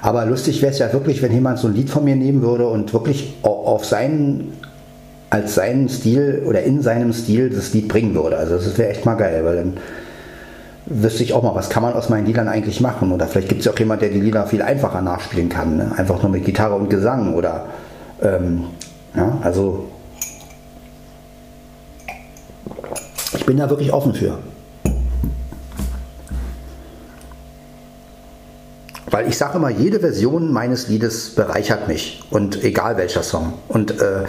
Aber 0.00 0.24
lustig 0.26 0.62
wäre 0.62 0.72
es 0.72 0.78
ja 0.78 0.92
wirklich, 0.92 1.22
wenn 1.22 1.32
jemand 1.32 1.58
so 1.58 1.68
ein 1.68 1.74
Lied 1.74 1.90
von 1.90 2.04
mir 2.04 2.16
nehmen 2.16 2.42
würde 2.42 2.68
und 2.68 2.92
wirklich 2.92 3.34
auf 3.42 3.84
seinen, 3.84 4.52
als 5.30 5.54
seinen 5.54 5.88
Stil 5.88 6.44
oder 6.46 6.62
in 6.62 6.82
seinem 6.82 7.12
Stil 7.12 7.50
das 7.50 7.74
Lied 7.74 7.88
bringen 7.88 8.14
würde. 8.14 8.36
Also 8.36 8.56
das 8.56 8.78
wäre 8.78 8.90
echt 8.90 9.04
mal 9.04 9.14
geil, 9.14 9.44
weil 9.44 9.56
dann 9.56 9.76
wüsste 10.86 11.22
ich 11.22 11.32
auch 11.32 11.42
mal, 11.42 11.54
was 11.54 11.68
kann 11.68 11.82
man 11.82 11.92
aus 11.92 12.08
meinen 12.08 12.26
Liedern 12.26 12.48
eigentlich 12.48 12.80
machen? 12.80 13.12
Oder 13.12 13.26
vielleicht 13.26 13.48
gibt 13.48 13.60
es 13.60 13.66
ja 13.66 13.72
auch 13.72 13.78
jemand, 13.78 14.02
der 14.02 14.08
die 14.10 14.20
Lieder 14.20 14.46
viel 14.46 14.62
einfacher 14.62 15.02
nachspielen 15.02 15.48
kann. 15.48 15.76
Ne? 15.76 15.92
Einfach 15.96 16.22
nur 16.22 16.30
mit 16.30 16.44
Gitarre 16.44 16.74
und 16.76 16.88
Gesang 16.88 17.34
oder 17.34 17.66
ähm, 18.22 18.64
ja, 19.14 19.38
also 19.42 19.88
ich 23.34 23.44
bin 23.44 23.56
da 23.56 23.68
wirklich 23.68 23.92
offen 23.92 24.14
für. 24.14 24.38
Weil 29.10 29.28
ich 29.28 29.38
sage 29.38 29.56
immer, 29.56 29.70
jede 29.70 30.00
Version 30.00 30.52
meines 30.52 30.88
Liedes 30.88 31.30
bereichert 31.30 31.88
mich 31.88 32.22
und 32.30 32.62
egal 32.62 32.96
welcher 32.96 33.22
Song. 33.22 33.54
Und 33.68 34.00
äh, 34.00 34.24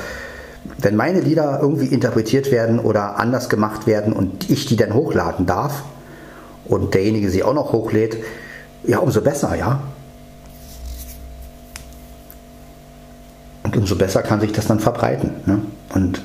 wenn 0.78 0.96
meine 0.96 1.20
Lieder 1.20 1.60
irgendwie 1.62 1.88
interpretiert 1.88 2.52
werden 2.52 2.80
oder 2.80 3.20
anders 3.20 3.50
gemacht 3.50 3.88
werden 3.88 4.14
und 4.14 4.50
ich 4.50 4.66
die 4.66 4.76
dann 4.76 4.94
hochladen 4.94 5.46
darf 5.46 5.84
und 6.66 6.94
derjenige 6.94 7.30
sie 7.30 7.44
auch 7.44 7.54
noch 7.54 7.74
hochlädt, 7.74 8.18
ja, 8.84 9.00
umso 9.00 9.22
besser, 9.22 9.56
ja. 9.56 9.82
Und 13.64 13.76
umso 13.76 13.96
besser 13.96 14.24
kann 14.24 14.40
sich 14.40 14.52
das 14.52 14.68
dann 14.68 14.80
verbreiten. 14.80 15.32
Ne? 15.46 15.62
Und 15.94 16.22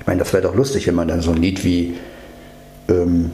ich 0.00 0.06
meine, 0.06 0.18
das 0.18 0.32
wäre 0.32 0.42
doch 0.42 0.54
lustig, 0.54 0.86
wenn 0.86 0.94
man 0.94 1.08
dann 1.08 1.22
so 1.22 1.30
ein 1.30 1.36
Lied 1.36 1.64
wie 1.64 1.96
ähm, 2.88 3.30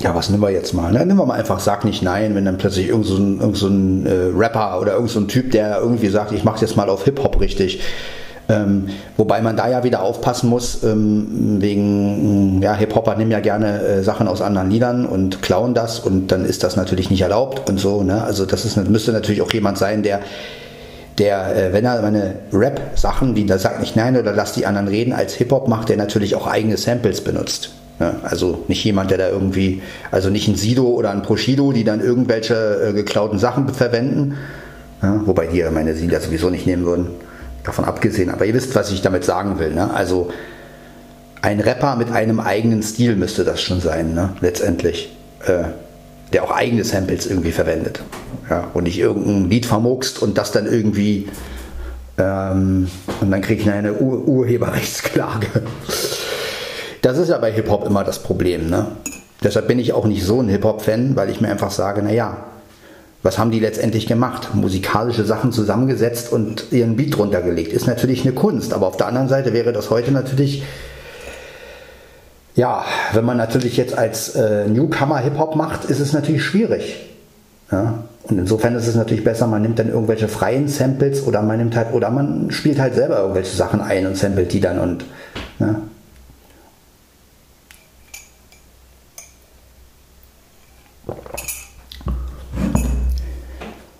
ja, 0.00 0.14
was 0.14 0.30
nehmen 0.30 0.42
wir 0.42 0.50
jetzt 0.50 0.72
mal? 0.72 0.92
Ne? 0.92 1.00
Nehmen 1.00 1.18
wir 1.18 1.26
mal 1.26 1.38
einfach 1.38 1.60
Sag 1.60 1.84
nicht 1.84 2.02
nein, 2.02 2.34
wenn 2.34 2.44
dann 2.44 2.58
plötzlich 2.58 2.88
irgend 2.88 3.06
so 3.06 3.16
ein, 3.16 3.40
irgend 3.40 3.56
so 3.56 3.68
ein 3.68 4.06
äh, 4.06 4.30
Rapper 4.34 4.80
oder 4.80 4.94
irgend 4.94 5.10
so 5.10 5.20
ein 5.20 5.28
Typ, 5.28 5.50
der 5.52 5.78
irgendwie 5.78 6.08
sagt, 6.08 6.32
ich 6.32 6.44
mache 6.44 6.60
jetzt 6.60 6.76
mal 6.76 6.88
auf 6.88 7.04
Hip-Hop 7.04 7.40
richtig. 7.40 7.80
Ähm, 8.48 8.88
wobei 9.16 9.42
man 9.42 9.56
da 9.56 9.68
ja 9.68 9.84
wieder 9.84 10.02
aufpassen 10.02 10.48
muss, 10.48 10.82
ähm, 10.82 11.60
wegen, 11.60 12.60
ja, 12.62 12.74
Hip-Hopper 12.74 13.14
nehmen 13.14 13.30
ja 13.30 13.40
gerne 13.40 13.80
äh, 13.80 14.02
Sachen 14.02 14.26
aus 14.26 14.42
anderen 14.42 14.70
Liedern 14.70 15.06
und 15.06 15.40
klauen 15.42 15.74
das 15.74 16.00
und 16.00 16.28
dann 16.32 16.44
ist 16.44 16.64
das 16.64 16.76
natürlich 16.76 17.10
nicht 17.10 17.20
erlaubt 17.20 17.68
und 17.70 17.78
so. 17.78 18.02
Ne? 18.02 18.24
Also 18.24 18.46
das 18.46 18.64
ist, 18.64 18.76
müsste 18.88 19.12
natürlich 19.12 19.42
auch 19.42 19.52
jemand 19.52 19.78
sein, 19.78 20.02
der 20.02 20.20
der, 21.18 21.54
äh, 21.54 21.72
wenn 21.72 21.84
er 21.84 22.00
meine 22.00 22.36
Rap-Sachen, 22.52 23.36
wie 23.36 23.44
der 23.44 23.58
sagt 23.58 23.80
nicht 23.80 23.94
nein 23.94 24.16
oder 24.16 24.32
lass 24.32 24.54
die 24.54 24.64
anderen 24.64 24.88
reden, 24.88 25.12
als 25.12 25.34
Hip-Hop 25.34 25.68
macht, 25.68 25.90
der 25.90 25.98
natürlich 25.98 26.34
auch 26.34 26.46
eigene 26.46 26.78
Samples 26.78 27.22
benutzt. 27.22 27.70
Ja, 28.00 28.14
also 28.22 28.64
nicht 28.66 28.82
jemand, 28.82 29.10
der 29.10 29.18
da 29.18 29.28
irgendwie, 29.28 29.82
also 30.10 30.30
nicht 30.30 30.48
ein 30.48 30.56
Sido 30.56 30.86
oder 30.86 31.10
ein 31.10 31.20
Proshido, 31.20 31.70
die 31.72 31.84
dann 31.84 32.00
irgendwelche 32.00 32.88
äh, 32.88 32.92
geklauten 32.94 33.38
Sachen 33.38 33.68
verwenden. 33.68 34.36
Ja, 35.02 35.20
wobei 35.26 35.46
die 35.46 35.58
ja 35.58 35.70
meine 35.70 35.94
Sieder 35.94 36.18
sowieso 36.20 36.48
nicht 36.48 36.66
nehmen 36.66 36.86
würden. 36.86 37.08
Davon 37.62 37.84
abgesehen. 37.84 38.30
Aber 38.30 38.46
ihr 38.46 38.54
wisst, 38.54 38.74
was 38.74 38.90
ich 38.90 39.02
damit 39.02 39.24
sagen 39.24 39.58
will. 39.58 39.74
Ne? 39.74 39.92
Also 39.92 40.30
ein 41.42 41.60
Rapper 41.60 41.96
mit 41.96 42.10
einem 42.10 42.40
eigenen 42.40 42.82
Stil 42.82 43.16
müsste 43.16 43.44
das 43.44 43.60
schon 43.60 43.80
sein, 43.80 44.14
ne? 44.14 44.30
letztendlich. 44.40 45.14
Äh, 45.46 45.64
der 46.32 46.44
auch 46.44 46.52
eigene 46.52 46.84
Samples 46.84 47.26
irgendwie 47.26 47.52
verwendet. 47.52 48.00
Ja? 48.48 48.68
Und 48.72 48.84
nicht 48.84 48.98
irgendein 48.98 49.50
Lied 49.50 49.66
vermuckst 49.66 50.22
und 50.22 50.38
das 50.38 50.52
dann 50.52 50.66
irgendwie. 50.66 51.28
Ähm, 52.16 52.88
und 53.20 53.30
dann 53.30 53.42
kriege 53.42 53.60
ich 53.60 53.70
eine 53.70 53.94
Ur 53.94 54.26
Urheberrechtsklage. 54.26 55.46
Das 57.02 57.18
ist 57.18 57.28
ja 57.28 57.38
bei 57.38 57.52
Hip-Hop 57.52 57.86
immer 57.86 58.04
das 58.04 58.18
Problem. 58.22 58.68
Ne? 58.68 58.86
Deshalb 59.42 59.68
bin 59.68 59.78
ich 59.78 59.92
auch 59.92 60.06
nicht 60.06 60.24
so 60.24 60.40
ein 60.40 60.48
Hip-Hop-Fan, 60.48 61.16
weil 61.16 61.30
ich 61.30 61.40
mir 61.40 61.48
einfach 61.48 61.70
sage, 61.70 62.02
naja, 62.02 62.36
was 63.22 63.38
haben 63.38 63.50
die 63.50 63.60
letztendlich 63.60 64.06
gemacht? 64.06 64.54
Musikalische 64.54 65.24
Sachen 65.24 65.52
zusammengesetzt 65.52 66.32
und 66.32 66.72
ihren 66.72 66.96
Beat 66.96 67.16
drunter 67.16 67.42
gelegt. 67.42 67.72
Ist 67.72 67.86
natürlich 67.86 68.22
eine 68.22 68.32
Kunst, 68.32 68.72
aber 68.72 68.86
auf 68.86 68.96
der 68.96 69.08
anderen 69.08 69.28
Seite 69.28 69.52
wäre 69.52 69.72
das 69.72 69.90
heute 69.90 70.10
natürlich, 70.10 70.62
ja, 72.54 72.84
wenn 73.12 73.24
man 73.24 73.36
natürlich 73.36 73.76
jetzt 73.76 73.96
als 73.96 74.34
äh, 74.34 74.66
Newcomer 74.66 75.18
Hip-Hop 75.18 75.54
macht, 75.56 75.84
ist 75.84 76.00
es 76.00 76.12
natürlich 76.12 76.42
schwierig. 76.42 77.10
Ja? 77.70 78.04
Und 78.24 78.38
insofern 78.38 78.74
ist 78.74 78.86
es 78.86 78.94
natürlich 78.94 79.24
besser, 79.24 79.46
man 79.46 79.62
nimmt 79.62 79.78
dann 79.78 79.88
irgendwelche 79.88 80.28
freien 80.28 80.68
Samples 80.68 81.26
oder 81.26 81.42
man 81.42 81.58
nimmt 81.58 81.76
halt, 81.76 81.92
oder 81.92 82.10
man 82.10 82.50
spielt 82.50 82.78
halt 82.78 82.94
selber 82.94 83.18
irgendwelche 83.18 83.56
Sachen 83.56 83.80
ein 83.80 84.06
und 84.06 84.16
samplet 84.16 84.52
die 84.52 84.60
dann 84.60 84.78
und. 84.78 85.04
Ja? 85.58 85.76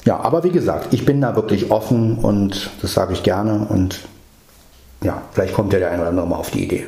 Ja, 0.05 0.19
aber 0.21 0.45
wie 0.45 0.51
gesagt, 0.51 0.95
ich 0.95 1.05
bin 1.05 1.21
da 1.21 1.37
wirklich 1.37 1.71
offen 1.71 2.19
und 2.19 2.71
das 2.81 2.95
sage 2.95 3.13
ich 3.13 3.23
gerne 3.23 3.67
und 3.69 4.01
ja, 5.03 5.23
vielleicht 5.33 5.55
kommt 5.55 5.73
ja 5.73 5.79
der 5.79 5.91
eine 5.91 6.01
oder 6.01 6.11
andere 6.11 6.27
mal 6.27 6.37
auf 6.37 6.51
die 6.51 6.65
Idee. 6.65 6.87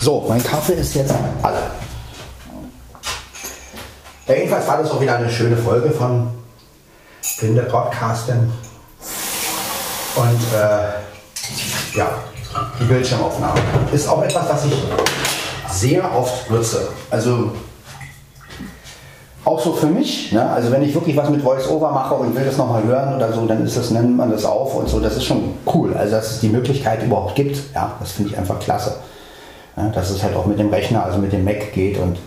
So, 0.00 0.24
mein 0.28 0.42
Kaffee 0.42 0.74
ist 0.74 0.94
jetzt 0.94 1.14
alle. 1.42 1.70
Ja, 4.26 4.34
jedenfalls 4.34 4.66
war 4.66 4.78
das 4.78 4.90
auch 4.90 5.00
wieder 5.00 5.16
eine 5.16 5.30
schöne 5.30 5.56
Folge 5.56 5.90
von 5.90 6.30
Blinde 7.38 7.62
Podcasten. 7.62 8.50
Und 10.16 10.58
äh, 10.58 11.96
ja, 11.96 12.08
die 12.78 12.84
Bildschirmaufnahme 12.84 13.60
ist 13.92 14.08
auch 14.08 14.22
etwas, 14.22 14.48
was 14.48 14.64
ich 14.64 14.74
sehr 15.70 16.04
oft 16.16 16.50
nutze. 16.50 16.88
Also 17.10 17.52
auch 19.44 19.60
so 19.60 19.72
für 19.72 19.86
mich. 19.86 20.32
Ne? 20.32 20.48
Also 20.48 20.70
wenn 20.70 20.82
ich 20.82 20.94
wirklich 20.94 21.16
was 21.16 21.30
mit 21.30 21.42
Voice-Over 21.42 21.92
mache 21.92 22.14
und 22.14 22.34
will 22.34 22.44
das 22.44 22.56
nochmal 22.56 22.82
hören 22.84 23.16
oder 23.16 23.32
so, 23.32 23.46
dann 23.46 23.64
ist 23.64 23.76
das, 23.76 23.90
nennt 23.90 24.16
man 24.16 24.30
das 24.30 24.44
auf 24.44 24.74
und 24.74 24.88
so. 24.88 25.00
Das 25.00 25.16
ist 25.16 25.24
schon 25.24 25.54
cool. 25.72 25.94
Also 25.94 26.16
dass 26.16 26.32
es 26.32 26.40
die 26.40 26.48
Möglichkeit 26.48 27.02
überhaupt 27.02 27.34
gibt. 27.34 27.74
Ja, 27.74 27.92
das 28.00 28.12
finde 28.12 28.30
ich 28.30 28.38
einfach 28.38 28.58
klasse. 28.58 28.96
Ja, 29.76 29.88
dass 29.88 30.10
es 30.10 30.22
halt 30.22 30.34
auch 30.36 30.46
mit 30.46 30.58
dem 30.58 30.70
Rechner, 30.70 31.04
also 31.04 31.18
mit 31.18 31.32
dem 31.32 31.44
Mac 31.44 31.72
geht 31.72 31.98
und 31.98 32.18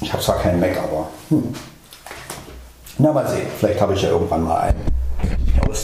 ich 0.00 0.12
habe 0.12 0.22
zwar 0.22 0.38
keinen 0.38 0.60
Mac, 0.60 0.76
aber 0.76 1.08
hm. 1.30 1.54
na 2.98 3.12
mal 3.12 3.26
sehen. 3.26 3.46
Vielleicht 3.58 3.80
habe 3.80 3.94
ich 3.94 4.02
ja 4.02 4.10
irgendwann 4.10 4.42
mal 4.42 4.60
einen 4.60 4.93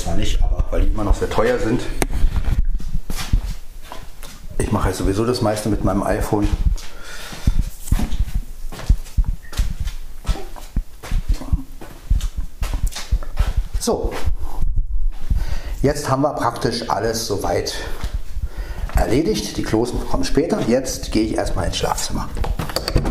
es 0.01 0.05
zwar 0.05 0.17
nicht, 0.17 0.43
aber 0.43 0.65
weil 0.71 0.83
die 0.83 0.89
immer 0.89 1.05
noch 1.05 1.15
sehr 1.15 1.29
teuer 1.29 1.59
sind. 1.59 1.83
Ich 4.59 4.73
mache 4.73 4.89
ja 4.89 4.95
sowieso 4.95 5.25
das 5.25 5.43
meiste 5.43 5.69
mit 5.69 5.85
meinem 5.85 6.03
iPhone. 6.03 6.49
So, 13.79 14.13
jetzt 15.83 16.09
haben 16.09 16.23
wir 16.23 16.35
praktisch 16.35 16.89
alles 16.89 17.27
soweit 17.27 17.75
erledigt. 18.95 19.57
Die 19.57 19.63
Klos 19.63 19.93
kommen 20.11 20.25
später. 20.25 20.61
Jetzt 20.67 21.13
gehe 21.13 21.25
ich 21.25 21.35
erstmal 21.37 21.67
ins 21.67 21.79
Schlafzimmer. 21.79 22.29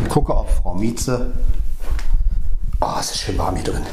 Gucke, 0.08 0.36
ob 0.36 0.50
Frau 0.50 0.74
Mieze. 0.74 1.32
Oh, 2.80 2.94
es 2.98 3.10
ist 3.10 3.18
schön 3.18 3.38
warm 3.38 3.56
hier 3.56 3.64
drin. 3.64 3.86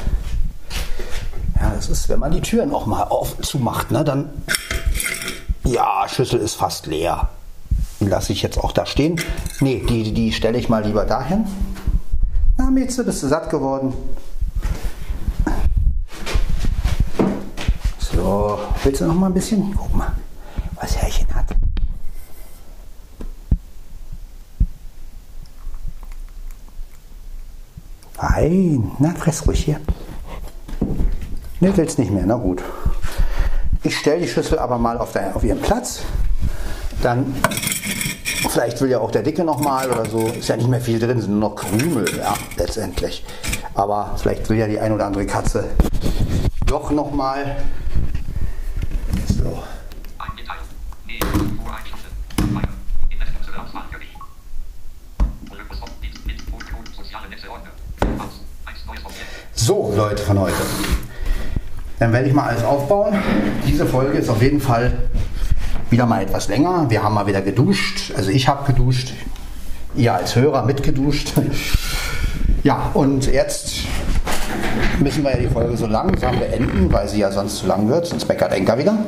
Ja, 1.60 1.70
das 1.74 1.88
ist, 1.88 2.08
wenn 2.08 2.20
man 2.20 2.30
die 2.30 2.40
Türen 2.40 2.72
auch 2.72 2.86
mal 2.86 3.02
auf, 3.02 3.40
zumacht, 3.40 3.90
ne, 3.90 4.04
dann. 4.04 4.30
Ja, 5.64 6.06
Schüssel 6.08 6.40
ist 6.40 6.54
fast 6.54 6.86
leer. 6.86 7.28
Die 8.00 8.06
lasse 8.06 8.32
ich 8.32 8.42
jetzt 8.42 8.58
auch 8.58 8.72
da 8.72 8.86
stehen. 8.86 9.20
Nee, 9.60 9.84
die, 9.88 10.12
die 10.14 10.32
stelle 10.32 10.58
ich 10.58 10.68
mal 10.68 10.84
lieber 10.84 11.04
dahin. 11.04 11.46
Na, 12.56 12.70
Mädchen, 12.70 13.04
bist 13.04 13.22
du 13.22 13.28
satt 13.28 13.50
geworden? 13.50 13.92
So, 17.98 18.58
willst 18.84 19.00
du 19.00 19.06
noch 19.06 19.14
mal 19.14 19.26
ein 19.26 19.34
bisschen? 19.34 19.74
Guck 19.76 19.94
mal, 19.94 20.12
was 20.76 20.96
Herrchen 20.96 21.26
hat. 21.34 21.46
Fein. 28.14 28.90
Na, 28.98 29.14
fress 29.14 29.46
ruhig 29.46 29.64
hier. 29.64 29.80
Ne, 31.60 31.76
willst 31.76 31.98
nicht 31.98 32.12
mehr. 32.12 32.24
Na 32.24 32.36
gut. 32.36 32.62
Ich 33.82 33.96
stelle 33.98 34.20
die 34.20 34.28
Schüssel 34.28 34.58
aber 34.58 34.78
mal 34.78 34.98
auf, 34.98 35.12
dein, 35.12 35.32
auf 35.34 35.42
ihren 35.42 35.60
Platz. 35.60 36.02
Dann, 37.02 37.34
vielleicht 38.48 38.80
will 38.80 38.90
ja 38.90 39.00
auch 39.00 39.10
der 39.10 39.22
Dicke 39.22 39.42
nochmal 39.44 39.90
oder 39.90 40.04
so. 40.08 40.26
Ist 40.28 40.48
ja 40.48 40.56
nicht 40.56 40.68
mehr 40.68 40.80
viel 40.80 41.00
drin, 41.00 41.20
sind 41.20 41.38
nur 41.38 41.50
noch 41.50 41.56
Krümel, 41.56 42.06
ja, 42.16 42.34
letztendlich. 42.56 43.24
Aber 43.74 44.14
vielleicht 44.16 44.48
will 44.48 44.58
ja 44.58 44.66
die 44.68 44.78
ein 44.78 44.92
oder 44.92 45.06
andere 45.06 45.26
Katze 45.26 45.64
doch 46.66 46.90
nochmal. 46.90 47.56
So. 49.26 49.62
So, 59.54 59.92
Leute 59.94 60.22
von 60.22 60.38
heute. 60.38 60.54
Dann 61.98 62.12
werde 62.12 62.28
ich 62.28 62.34
mal 62.34 62.48
alles 62.48 62.64
aufbauen. 62.64 63.14
Diese 63.66 63.86
Folge 63.86 64.18
ist 64.18 64.28
auf 64.28 64.40
jeden 64.40 64.60
Fall 64.60 64.92
wieder 65.90 66.06
mal 66.06 66.22
etwas 66.22 66.48
länger. 66.48 66.86
Wir 66.88 67.02
haben 67.02 67.14
mal 67.14 67.26
wieder 67.26 67.42
geduscht. 67.42 68.12
Also 68.16 68.30
ich 68.30 68.46
habe 68.46 68.70
geduscht. 68.72 69.12
Ihr 69.96 70.14
als 70.14 70.36
Hörer 70.36 70.64
mitgeduscht. 70.64 71.32
Ja, 72.64 72.90
und 72.92 73.32
jetzt 73.32 73.84
müssen 74.98 75.22
wir 75.22 75.30
ja 75.30 75.38
die 75.38 75.46
Folge 75.46 75.76
so 75.76 75.86
langsam 75.86 76.40
beenden, 76.40 76.92
weil 76.92 77.08
sie 77.08 77.20
ja 77.20 77.30
sonst 77.30 77.58
zu 77.58 77.66
lang 77.68 77.88
wird. 77.88 78.06
Sonst 78.06 78.26
meckert 78.26 78.52
Enker 78.52 78.76
wieder. 78.76 78.98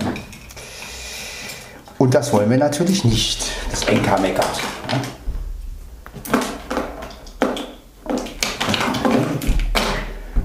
Und 1.98 2.14
das 2.14 2.32
wollen 2.32 2.48
wir 2.48 2.58
natürlich 2.58 3.04
nicht, 3.04 3.44
dass 3.70 3.82
Enker 3.84 4.18
meckert. 4.20 4.60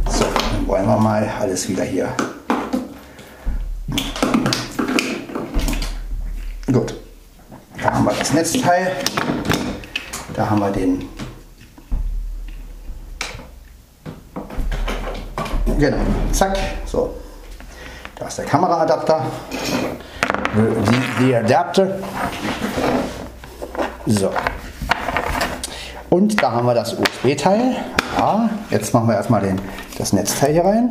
So, 0.10 0.26
dann 0.26 0.68
wollen 0.68 0.86
wir 0.88 0.98
mal 0.98 1.32
alles 1.40 1.70
wieder 1.70 1.84
hier. 1.84 2.10
Gut. 6.72 6.96
Da 7.82 7.92
haben 7.92 8.04
wir 8.04 8.12
das 8.12 8.20
Netzteil. 8.36 8.92
Da 10.36 10.50
haben 10.50 10.60
wir 10.60 10.70
den 10.70 11.08
Genau, 15.80 15.98
zack, 16.32 16.58
so. 16.86 17.14
Da 18.16 18.28
ist 18.28 18.38
der 18.38 18.46
Kameraadapter, 18.46 19.26
die, 20.56 21.26
die 21.26 21.36
Adapter. 21.36 22.00
So. 24.06 24.32
Und 26.10 26.42
da 26.42 26.52
haben 26.52 26.66
wir 26.66 26.74
das 26.74 26.94
USB-Teil. 26.94 27.76
Ja, 28.18 28.50
jetzt 28.70 28.94
machen 28.94 29.08
wir 29.08 29.16
erstmal 29.16 29.42
den, 29.42 29.60
das 29.98 30.14
Netzteil 30.14 30.54
hier 30.54 30.64
rein. 30.64 30.90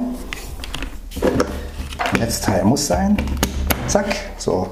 Netzteil 2.19 2.65
muss 2.65 2.87
sein. 2.87 3.17
Zack, 3.87 4.15
so. 4.37 4.71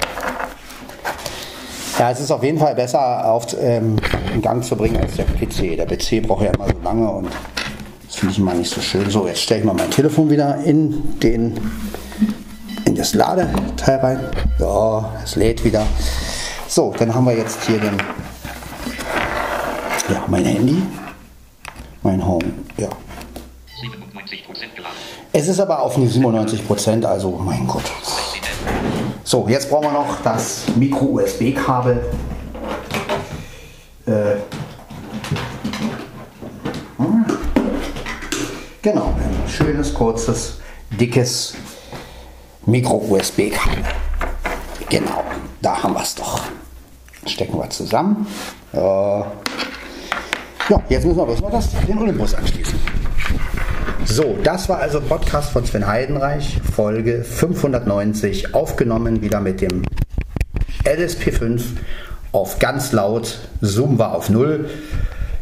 Ja, 1.98 2.10
es 2.10 2.20
ist 2.20 2.30
auf 2.30 2.42
jeden 2.42 2.58
Fall 2.58 2.74
besser 2.74 3.30
auf, 3.30 3.46
ähm, 3.60 3.96
in 4.34 4.40
Gang 4.40 4.64
zu 4.64 4.76
bringen 4.76 4.96
als 4.96 5.16
der 5.16 5.24
PC. 5.24 5.76
Der 5.76 5.86
PC 5.86 6.26
braucht 6.26 6.44
ja 6.44 6.50
immer 6.50 6.66
so 6.66 6.80
lange 6.82 7.10
und 7.10 7.28
das 8.06 8.16
finde 8.16 8.32
ich 8.32 8.38
immer 8.38 8.54
nicht 8.54 8.70
so 8.70 8.80
schön. 8.80 9.08
So, 9.10 9.26
jetzt 9.26 9.42
stelle 9.42 9.60
ich 9.60 9.66
mal 9.66 9.74
mein 9.74 9.90
Telefon 9.90 10.30
wieder 10.30 10.56
in, 10.64 11.18
den, 11.20 11.60
in 12.86 12.94
das 12.94 13.14
Ladeteil 13.14 13.98
rein. 13.98 14.20
Ja, 14.58 15.12
es 15.22 15.36
lädt 15.36 15.64
wieder. 15.64 15.86
So, 16.66 16.94
dann 16.98 17.14
haben 17.14 17.26
wir 17.26 17.36
jetzt 17.36 17.62
hier 17.66 17.78
den, 17.78 17.96
ja, 20.08 20.24
mein 20.28 20.44
Handy, 20.44 20.82
mein 22.02 22.26
Home, 22.26 22.52
ja. 22.78 22.88
97% 22.88 24.74
geladen. 24.74 24.96
Es 25.34 25.48
ist 25.48 25.60
aber 25.60 25.80
auf 25.82 25.94
97 25.94 26.66
Prozent, 26.66 27.04
also 27.04 27.30
mein 27.30 27.66
Gott. 27.66 27.90
So, 29.24 29.46
jetzt 29.48 29.70
brauchen 29.70 29.84
wir 29.84 29.92
noch 29.92 30.20
das 30.22 30.64
Micro-USB-Kabel. 30.74 32.02
Äh, 34.06 34.10
hm. 36.96 37.24
genau, 38.82 39.14
ein 39.16 39.48
schönes, 39.48 39.94
kurzes, 39.94 40.58
dickes 40.98 41.54
Micro-USB-Kabel. 42.66 43.84
Genau, 44.88 45.22
da 45.62 45.80
haben 45.82 45.94
wir 45.94 46.02
es 46.02 46.16
doch. 46.16 46.40
Stecken 47.24 47.56
wir 47.56 47.70
zusammen. 47.70 48.26
Ja. 48.72 49.20
ja, 50.68 50.82
jetzt 50.88 51.04
müssen 51.04 51.18
wir 51.18 51.26
bloß 51.26 51.40
noch 51.42 51.50
das, 51.52 51.70
den 51.86 51.98
Olympus 51.98 52.34
anschließen. 52.34 52.91
So, 54.04 54.36
das 54.42 54.68
war 54.68 54.78
also 54.78 55.00
Podcast 55.00 55.50
von 55.50 55.64
Sven 55.64 55.86
Heidenreich, 55.86 56.60
Folge 56.74 57.24
590, 57.24 58.54
aufgenommen 58.54 59.22
wieder 59.22 59.40
mit 59.40 59.60
dem 59.60 59.82
LSP5 60.84 61.62
auf 62.32 62.58
ganz 62.58 62.92
laut, 62.92 63.38
Zoom 63.60 63.98
war 63.98 64.14
auf 64.14 64.28
0. 64.28 64.68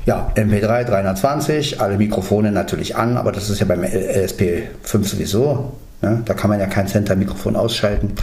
Ja, 0.07 0.33
MP3 0.35 0.85
320, 0.85 1.81
alle 1.81 1.97
Mikrofone 1.97 2.53
natürlich 2.53 2.97
an, 2.97 3.17
aber 3.17 3.33
das 3.33 3.51
ist 3.51 3.61
ja 3.61 3.67
beim 3.67 3.83
LSP5 3.83 5.05
sowieso. 5.05 5.73
Ne? 6.03 6.23
Da 6.25 6.35
kann 6.35 6.51
man 6.51 6.61
ja 6.61 6.67
kein 6.67 6.89
Center-Mikrofon 6.89 7.57
ausschalten. 7.57 8.15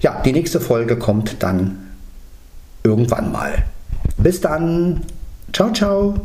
Ja, 0.00 0.20
die 0.24 0.32
nächste 0.32 0.60
Folge 0.60 0.96
kommt 0.96 1.42
dann 1.42 1.78
irgendwann 2.82 3.32
mal. 3.32 3.52
Bis 4.18 4.40
dann. 4.40 5.02
Ciao, 5.52 5.72
ciao. 5.72 6.14